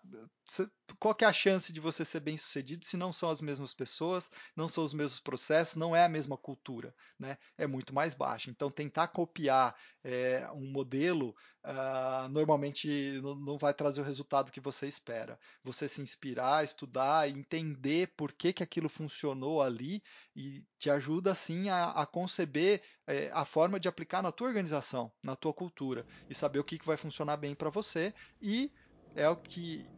qual 0.98 1.16
é 1.20 1.24
a 1.24 1.32
chance 1.32 1.72
de 1.72 1.80
você 1.80 2.04
ser 2.04 2.20
bem 2.20 2.36
sucedido 2.36 2.84
se 2.84 2.96
não 2.96 3.12
são 3.12 3.30
as 3.30 3.40
mesmas 3.40 3.74
pessoas, 3.74 4.30
não 4.56 4.68
são 4.68 4.84
os 4.84 4.94
mesmos 4.94 5.20
processos, 5.20 5.76
não 5.76 5.94
é 5.94 6.04
a 6.04 6.08
mesma 6.08 6.36
cultura, 6.36 6.94
né? 7.18 7.38
É 7.56 7.66
muito 7.66 7.94
mais 7.94 8.14
baixa. 8.14 8.50
Então, 8.50 8.70
tentar 8.70 9.08
copiar 9.08 9.76
é, 10.02 10.48
um 10.52 10.70
modelo 10.70 11.34
uh, 11.64 12.28
normalmente 12.28 13.20
não, 13.22 13.34
não, 13.34 13.58
vai 13.58 13.74
trazer 13.74 14.00
o 14.00 14.04
resultado 14.04 14.52
que 14.52 14.60
você 14.60 14.86
espera. 14.86 15.38
Você 15.62 15.88
se 15.88 16.00
inspirar, 16.00 16.64
estudar, 16.64 17.28
entender 17.28 18.12
por 18.16 18.32
que, 18.32 18.52
que 18.52 18.62
aquilo 18.62 18.88
funcionou 18.88 19.62
ali 19.62 20.02
e 20.34 20.64
te 20.78 20.90
ajuda 20.90 21.32
assim 21.32 21.68
a, 21.68 21.90
a 21.90 22.06
conceber 22.06 22.82
é, 23.06 23.30
a 23.32 23.44
forma 23.44 23.78
de 23.78 23.88
aplicar 23.88 24.22
na 24.22 24.32
tua 24.32 24.48
organização, 24.48 25.12
na 25.22 25.36
tua 25.36 25.52
cultura 25.52 26.06
e 26.28 26.34
saber 26.34 26.58
o 26.58 26.64
que, 26.64 26.78
que 26.78 26.86
vai 26.86 26.96
funcionar 26.96 27.36
bem 27.36 27.54
para 27.54 27.70
você 27.70 28.14
e 28.40 28.72
é 29.14 29.28
o 29.28 29.36
que 29.36 29.90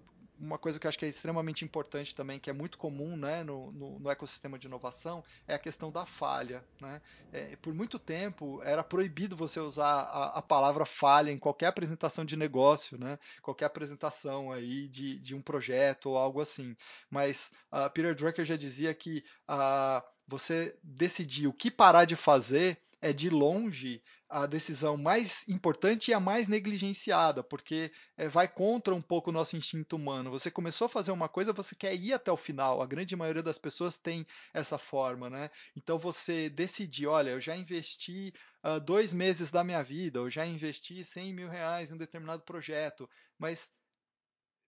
uma 0.42 0.58
coisa 0.58 0.78
que 0.78 0.86
eu 0.86 0.88
acho 0.88 0.98
que 0.98 1.04
é 1.04 1.08
extremamente 1.08 1.64
importante 1.64 2.14
também, 2.14 2.40
que 2.40 2.50
é 2.50 2.52
muito 2.52 2.76
comum 2.76 3.16
né, 3.16 3.44
no, 3.44 3.70
no, 3.70 4.00
no 4.00 4.10
ecossistema 4.10 4.58
de 4.58 4.66
inovação, 4.66 5.22
é 5.46 5.54
a 5.54 5.58
questão 5.58 5.92
da 5.92 6.04
falha. 6.04 6.64
Né? 6.80 7.00
É, 7.32 7.56
por 7.56 7.72
muito 7.72 7.96
tempo 7.96 8.60
era 8.64 8.82
proibido 8.82 9.36
você 9.36 9.60
usar 9.60 10.00
a, 10.00 10.38
a, 10.38 10.42
palavra 10.42 10.84
falha 10.84 11.30
em 11.30 11.38
qualquer 11.38 11.66
apresentação 11.66 12.24
de 12.24 12.36
negócio, 12.36 12.98
né? 12.98 13.20
qualquer 13.40 13.66
apresentação 13.66 14.50
aí 14.50 14.88
de, 14.88 15.16
de 15.20 15.32
um 15.32 15.40
projeto 15.40 16.10
ou 16.10 16.18
algo 16.18 16.40
assim. 16.40 16.76
Mas 17.08 17.52
uh, 17.72 17.88
Peter 17.90 18.14
Drucker 18.14 18.44
já 18.44 18.56
dizia 18.56 18.92
que 18.92 19.24
uh, 19.48 20.02
você 20.26 20.76
decidir 20.82 21.46
o 21.46 21.52
que 21.52 21.70
parar 21.70 22.04
de 22.04 22.16
fazer 22.16 22.78
é 23.02 23.12
de 23.12 23.28
longe 23.28 24.00
a 24.28 24.46
decisão 24.46 24.96
mais 24.96 25.46
importante 25.46 26.10
e 26.10 26.14
a 26.14 26.20
mais 26.20 26.48
negligenciada, 26.48 27.42
porque 27.42 27.92
é, 28.16 28.28
vai 28.28 28.48
contra 28.48 28.94
um 28.94 29.02
pouco 29.02 29.28
o 29.28 29.32
nosso 29.32 29.56
instinto 29.56 29.96
humano. 29.96 30.30
Você 30.30 30.50
começou 30.50 30.86
a 30.86 30.88
fazer 30.88 31.10
uma 31.10 31.28
coisa, 31.28 31.52
você 31.52 31.74
quer 31.74 31.94
ir 31.94 32.14
até 32.14 32.32
o 32.32 32.36
final. 32.36 32.80
A 32.80 32.86
grande 32.86 33.14
maioria 33.14 33.42
das 33.42 33.58
pessoas 33.58 33.98
tem 33.98 34.26
essa 34.54 34.78
forma, 34.78 35.28
né? 35.28 35.50
Então 35.76 35.98
você 35.98 36.48
decidir, 36.48 37.06
olha, 37.08 37.30
eu 37.30 37.40
já 37.40 37.54
investi 37.54 38.32
uh, 38.64 38.80
dois 38.80 39.12
meses 39.12 39.50
da 39.50 39.62
minha 39.62 39.82
vida, 39.82 40.20
eu 40.20 40.30
já 40.30 40.46
investi 40.46 41.04
100 41.04 41.34
mil 41.34 41.48
reais 41.48 41.90
em 41.90 41.94
um 41.94 41.98
determinado 41.98 42.42
projeto, 42.42 43.10
mas 43.38 43.68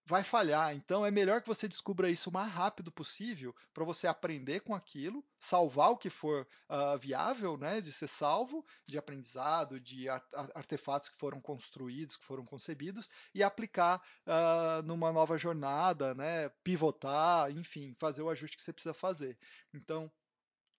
vai 0.05 0.23
falhar. 0.23 0.75
Então 0.75 1.05
é 1.05 1.09
melhor 1.09 1.41
que 1.41 1.47
você 1.47 1.67
descubra 1.67 2.09
isso 2.09 2.29
o 2.29 2.33
mais 2.33 2.51
rápido 2.51 2.91
possível 2.91 3.55
para 3.73 3.83
você 3.83 4.07
aprender 4.07 4.59
com 4.61 4.75
aquilo, 4.75 5.25
salvar 5.37 5.89
o 5.91 5.97
que 5.97 6.09
for 6.09 6.47
uh, 6.69 6.97
viável, 6.97 7.57
né, 7.57 7.81
de 7.81 7.91
ser 7.91 8.07
salvo, 8.07 8.65
de 8.85 8.97
aprendizado, 8.97 9.79
de 9.79 10.07
artefatos 10.53 11.09
que 11.09 11.17
foram 11.17 11.41
construídos, 11.41 12.17
que 12.17 12.25
foram 12.25 12.45
concebidos 12.45 13.09
e 13.33 13.41
aplicar 13.41 14.01
uh, 14.27 14.83
numa 14.83 15.11
nova 15.11 15.37
jornada, 15.37 16.13
né, 16.13 16.49
pivotar, 16.63 17.51
enfim, 17.51 17.95
fazer 17.99 18.21
o 18.21 18.29
ajuste 18.29 18.57
que 18.57 18.63
você 18.63 18.73
precisa 18.73 18.93
fazer. 18.93 19.37
Então 19.73 20.11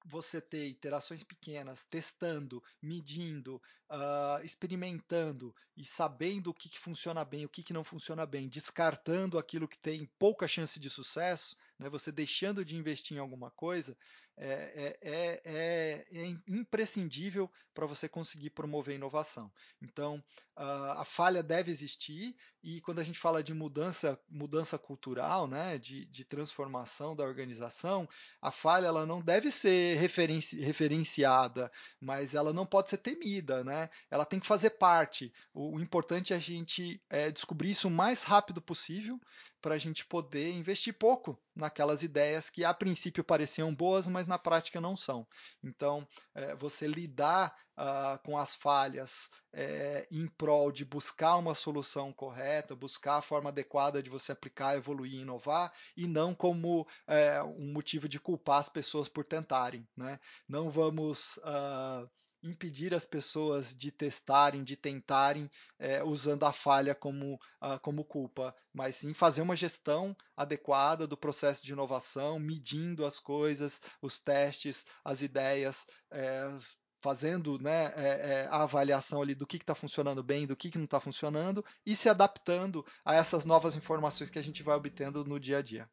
você 0.08 0.40
ter 0.40 0.68
iterações 0.68 1.24
pequenas, 1.24 1.84
testando, 1.84 2.62
medindo, 2.80 3.60
uh, 3.90 4.44
experimentando 4.44 5.54
e 5.76 5.84
sabendo 5.84 6.50
o 6.50 6.54
que, 6.54 6.68
que 6.68 6.78
funciona 6.78 7.24
bem, 7.24 7.44
o 7.44 7.48
que, 7.48 7.62
que 7.62 7.72
não 7.72 7.84
funciona 7.84 8.24
bem, 8.24 8.48
descartando 8.48 9.38
aquilo 9.38 9.68
que 9.68 9.78
tem 9.78 10.08
pouca 10.18 10.48
chance 10.48 10.80
de 10.80 10.88
sucesso, 10.88 11.56
né, 11.78 11.88
você 11.88 12.10
deixando 12.10 12.64
de 12.64 12.76
investir 12.76 13.16
em 13.16 13.20
alguma 13.20 13.50
coisa, 13.50 13.96
é, 14.38 14.98
é, 15.00 15.40
é, 15.44 16.04
é 16.12 16.36
imprescindível 16.46 17.50
para 17.72 17.86
você 17.86 18.06
conseguir 18.08 18.50
promover 18.50 18.94
inovação. 18.94 19.50
Então, 19.80 20.22
uh, 20.56 20.92
a 20.98 21.04
falha 21.04 21.42
deve 21.42 21.70
existir 21.70 22.36
e 22.62 22.80
quando 22.82 22.98
a 22.98 23.04
gente 23.04 23.18
fala 23.18 23.42
de 23.42 23.54
mudança, 23.54 24.18
mudança 24.28 24.78
cultural, 24.78 25.46
né, 25.46 25.78
de, 25.78 26.04
de 26.06 26.24
transformação 26.24 27.16
da 27.16 27.24
organização, 27.24 28.08
a 28.40 28.50
falha 28.50 28.86
ela 28.86 29.06
não 29.06 29.22
deve 29.22 29.50
ser 29.50 29.98
referenci, 29.98 30.60
referenciada, 30.60 31.70
mas 32.00 32.34
ela 32.34 32.52
não 32.52 32.66
pode 32.66 32.90
ser 32.90 32.98
temida, 32.98 33.64
né? 33.64 33.75
Ela 34.10 34.24
tem 34.24 34.40
que 34.40 34.46
fazer 34.46 34.70
parte. 34.70 35.32
O, 35.52 35.76
o 35.76 35.80
importante 35.80 36.32
é 36.32 36.36
a 36.36 36.40
gente 36.40 37.00
é, 37.10 37.30
descobrir 37.30 37.70
isso 37.70 37.88
o 37.88 37.90
mais 37.90 38.22
rápido 38.22 38.60
possível 38.60 39.20
para 39.60 39.74
a 39.74 39.78
gente 39.78 40.04
poder 40.06 40.52
investir 40.52 40.96
pouco 40.96 41.36
naquelas 41.54 42.02
ideias 42.02 42.48
que 42.50 42.64
a 42.64 42.72
princípio 42.72 43.24
pareciam 43.24 43.74
boas, 43.74 44.06
mas 44.06 44.26
na 44.26 44.38
prática 44.38 44.80
não 44.80 44.96
são. 44.96 45.26
Então, 45.62 46.06
é, 46.34 46.54
você 46.54 46.86
lidar 46.86 47.54
uh, 47.76 48.22
com 48.24 48.38
as 48.38 48.54
falhas 48.54 49.28
é, 49.52 50.06
em 50.10 50.26
prol 50.28 50.70
de 50.70 50.84
buscar 50.84 51.36
uma 51.36 51.54
solução 51.54 52.12
correta, 52.12 52.76
buscar 52.76 53.16
a 53.16 53.22
forma 53.22 53.48
adequada 53.48 54.02
de 54.02 54.10
você 54.10 54.32
aplicar, 54.32 54.76
evoluir 54.76 55.14
e 55.14 55.22
inovar, 55.22 55.72
e 55.96 56.06
não 56.06 56.34
como 56.34 56.86
é, 57.06 57.42
um 57.42 57.72
motivo 57.72 58.08
de 58.08 58.20
culpar 58.20 58.60
as 58.60 58.68
pessoas 58.68 59.08
por 59.08 59.24
tentarem. 59.24 59.86
Né? 59.96 60.18
Não 60.48 60.70
vamos. 60.70 61.38
Uh, 61.38 62.08
impedir 62.46 62.94
as 62.94 63.06
pessoas 63.06 63.74
de 63.74 63.90
testarem, 63.90 64.64
de 64.64 64.76
tentarem, 64.76 65.50
é, 65.78 66.02
usando 66.02 66.44
a 66.44 66.52
falha 66.52 66.94
como, 66.94 67.34
uh, 67.62 67.78
como 67.82 68.04
culpa, 68.04 68.54
mas 68.72 68.96
sim 68.96 69.12
fazer 69.12 69.42
uma 69.42 69.56
gestão 69.56 70.16
adequada 70.36 71.06
do 71.06 71.16
processo 71.16 71.64
de 71.64 71.72
inovação, 71.72 72.38
medindo 72.38 73.04
as 73.04 73.18
coisas, 73.18 73.80
os 74.00 74.20
testes, 74.20 74.84
as 75.04 75.22
ideias, 75.22 75.86
é, 76.10 76.56
fazendo 77.00 77.58
né, 77.58 77.92
é, 77.96 78.48
a 78.50 78.62
avaliação 78.62 79.22
ali 79.22 79.34
do 79.34 79.46
que 79.46 79.58
está 79.58 79.74
funcionando 79.74 80.22
bem, 80.22 80.46
do 80.46 80.56
que, 80.56 80.70
que 80.70 80.78
não 80.78 80.86
está 80.86 80.98
funcionando 80.98 81.64
e 81.84 81.94
se 81.94 82.08
adaptando 82.08 82.84
a 83.04 83.14
essas 83.14 83.44
novas 83.44 83.76
informações 83.76 84.30
que 84.30 84.38
a 84.38 84.42
gente 84.42 84.62
vai 84.62 84.76
obtendo 84.76 85.24
no 85.24 85.38
dia 85.38 85.58
a 85.58 85.62
dia. 85.62 85.88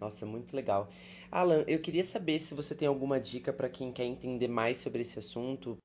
Nossa, 0.00 0.24
muito 0.24 0.54
legal. 0.54 0.88
Alan, 1.30 1.64
eu 1.66 1.80
queria 1.80 2.04
saber 2.04 2.38
se 2.38 2.54
você 2.54 2.74
tem 2.74 2.86
alguma 2.86 3.18
dica 3.18 3.52
para 3.52 3.68
quem 3.68 3.92
quer 3.92 4.04
entender 4.04 4.48
mais 4.48 4.78
sobre 4.78 5.02
esse 5.02 5.18
assunto. 5.18 5.76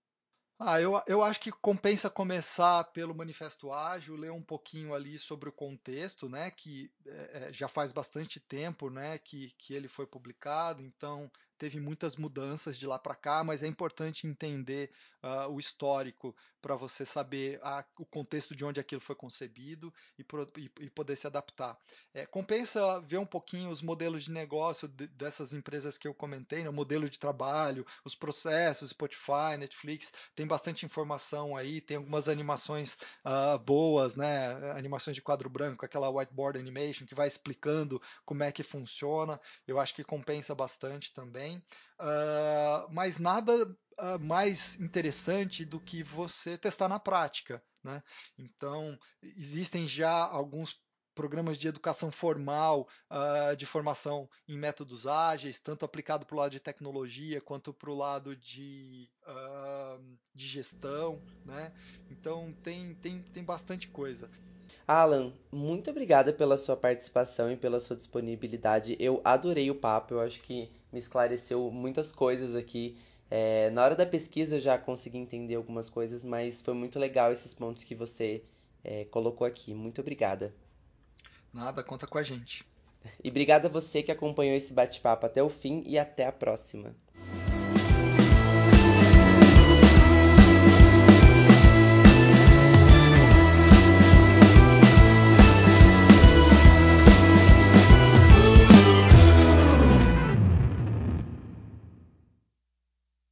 Ah, 0.59 0.79
eu, 0.79 1.01
eu 1.07 1.21
acho 1.21 1.41
que 1.41 1.51
compensa 1.51 2.09
começar 2.09 2.83
pelo 2.85 3.13
Manifesto 3.13 3.71
Ágil, 3.73 4.15
ler 4.15 4.31
um 4.31 4.41
pouquinho 4.41 4.93
ali 4.93 5.17
sobre 5.17 5.49
o 5.49 5.51
contexto, 5.51 6.29
né, 6.29 6.51
que 6.51 6.91
é, 7.05 7.51
já 7.51 7.67
faz 7.67 7.91
bastante 7.91 8.39
tempo, 8.39 8.89
né, 8.89 9.17
que, 9.17 9.51
que 9.57 9.73
ele 9.73 9.87
foi 9.87 10.05
publicado, 10.05 10.81
então 10.81 11.29
teve 11.63 11.79
muitas 11.79 12.17
mudanças 12.17 12.77
de 12.77 12.85
lá 12.85 12.99
para 12.99 13.15
cá, 13.15 13.41
mas 13.41 13.63
é 13.63 13.67
importante 13.67 14.27
entender 14.27 14.91
uh, 15.23 15.49
o 15.49 15.61
histórico 15.61 16.35
para 16.61 16.75
você 16.75 17.05
saber 17.05 17.57
a, 17.63 17.85
o 17.97 18.05
contexto 18.05 18.53
de 18.53 18.65
onde 18.65 18.81
aquilo 18.81 18.99
foi 18.99 19.15
concebido 19.15 19.93
e, 20.17 20.25
pro, 20.25 20.45
e, 20.57 20.69
e 20.81 20.89
poder 20.89 21.15
se 21.15 21.25
adaptar. 21.25 21.77
É, 22.13 22.25
compensa 22.25 22.99
ver 22.99 23.17
um 23.17 23.25
pouquinho 23.25 23.69
os 23.69 23.81
modelos 23.81 24.23
de 24.23 24.31
negócio 24.31 24.89
de, 24.89 25.07
dessas 25.07 25.53
empresas 25.53 25.97
que 25.97 26.05
eu 26.05 26.13
comentei, 26.13 26.63
né, 26.63 26.69
o 26.69 26.73
modelo 26.73 27.09
de 27.09 27.17
trabalho, 27.17 27.85
os 28.03 28.13
processos, 28.13 28.89
Spotify, 28.89 29.55
Netflix, 29.57 30.11
tem 30.35 30.45
bastante 30.45 30.85
informação 30.85 31.55
aí, 31.55 31.79
tem 31.79 31.95
algumas 31.95 32.27
animações 32.27 32.97
uh, 33.25 33.57
boas, 33.59 34.17
né, 34.17 34.71
animações 34.71 35.15
de 35.15 35.21
quadro 35.21 35.49
branco, 35.49 35.85
aquela 35.85 36.09
whiteboard 36.09 36.59
animation 36.59 37.05
que 37.05 37.15
vai 37.15 37.29
explicando 37.29 38.01
como 38.25 38.43
é 38.43 38.51
que 38.51 38.63
funciona. 38.63 39.39
Eu 39.65 39.79
acho 39.79 39.95
que 39.95 40.03
compensa 40.03 40.53
bastante 40.53 41.13
também 41.13 41.52
também, 41.53 41.63
uh, 41.99 42.91
mas 42.91 43.17
nada 43.17 43.65
uh, 43.65 44.19
mais 44.19 44.79
interessante 44.79 45.65
do 45.65 45.79
que 45.79 46.03
você 46.03 46.57
testar 46.57 46.87
na 46.87 46.99
prática. 46.99 47.61
Né? 47.83 48.01
Então, 48.37 48.97
existem 49.21 49.87
já 49.87 50.11
alguns 50.11 50.81
programas 51.15 51.59
de 51.59 51.67
educação 51.67 52.11
formal, 52.11 52.87
uh, 53.11 53.55
de 53.55 53.67
formação 53.67 54.27
em 54.47 54.57
métodos 54.57 55.05
ágeis, 55.05 55.59
tanto 55.59 55.85
aplicado 55.85 56.25
para 56.25 56.35
o 56.35 56.39
lado 56.39 56.51
de 56.51 56.59
tecnologia 56.59 57.39
quanto 57.39 57.71
para 57.71 57.91
o 57.91 57.95
lado 57.95 58.35
de, 58.35 59.09
uh, 59.27 60.17
de 60.33 60.47
gestão. 60.47 61.21
Né? 61.45 61.71
Então, 62.09 62.53
tem, 62.63 62.95
tem, 62.95 63.21
tem 63.21 63.43
bastante 63.43 63.87
coisa. 63.89 64.29
Alan, 64.87 65.31
muito 65.51 65.89
obrigada 65.89 66.33
pela 66.33 66.57
sua 66.57 66.75
participação 66.75 67.51
e 67.51 67.55
pela 67.55 67.79
sua 67.79 67.95
disponibilidade. 67.95 68.97
Eu 68.99 69.21
adorei 69.23 69.71
o 69.71 69.75
papo, 69.75 70.15
eu 70.15 70.19
acho 70.19 70.41
que 70.41 70.69
me 70.91 70.99
esclareceu 70.99 71.71
muitas 71.71 72.11
coisas 72.11 72.55
aqui. 72.55 72.97
É, 73.31 73.69
na 73.71 73.83
hora 73.83 73.95
da 73.95 74.05
pesquisa 74.05 74.57
eu 74.57 74.59
já 74.59 74.77
consegui 74.77 75.17
entender 75.17 75.55
algumas 75.55 75.89
coisas, 75.89 76.23
mas 76.23 76.61
foi 76.61 76.73
muito 76.73 76.99
legal 76.99 77.31
esses 77.31 77.53
pontos 77.53 77.83
que 77.83 77.95
você 77.95 78.43
é, 78.83 79.05
colocou 79.05 79.47
aqui. 79.47 79.73
Muito 79.73 80.01
obrigada. 80.01 80.53
Nada, 81.53 81.81
conta 81.81 82.05
com 82.05 82.17
a 82.17 82.23
gente. 82.23 82.65
E 83.23 83.29
obrigada 83.29 83.67
a 83.67 83.71
você 83.71 84.03
que 84.03 84.11
acompanhou 84.11 84.55
esse 84.55 84.73
bate-papo 84.73 85.25
até 85.25 85.41
o 85.41 85.49
fim 85.49 85.83
e 85.85 85.97
até 85.97 86.25
a 86.25 86.31
próxima. 86.31 86.95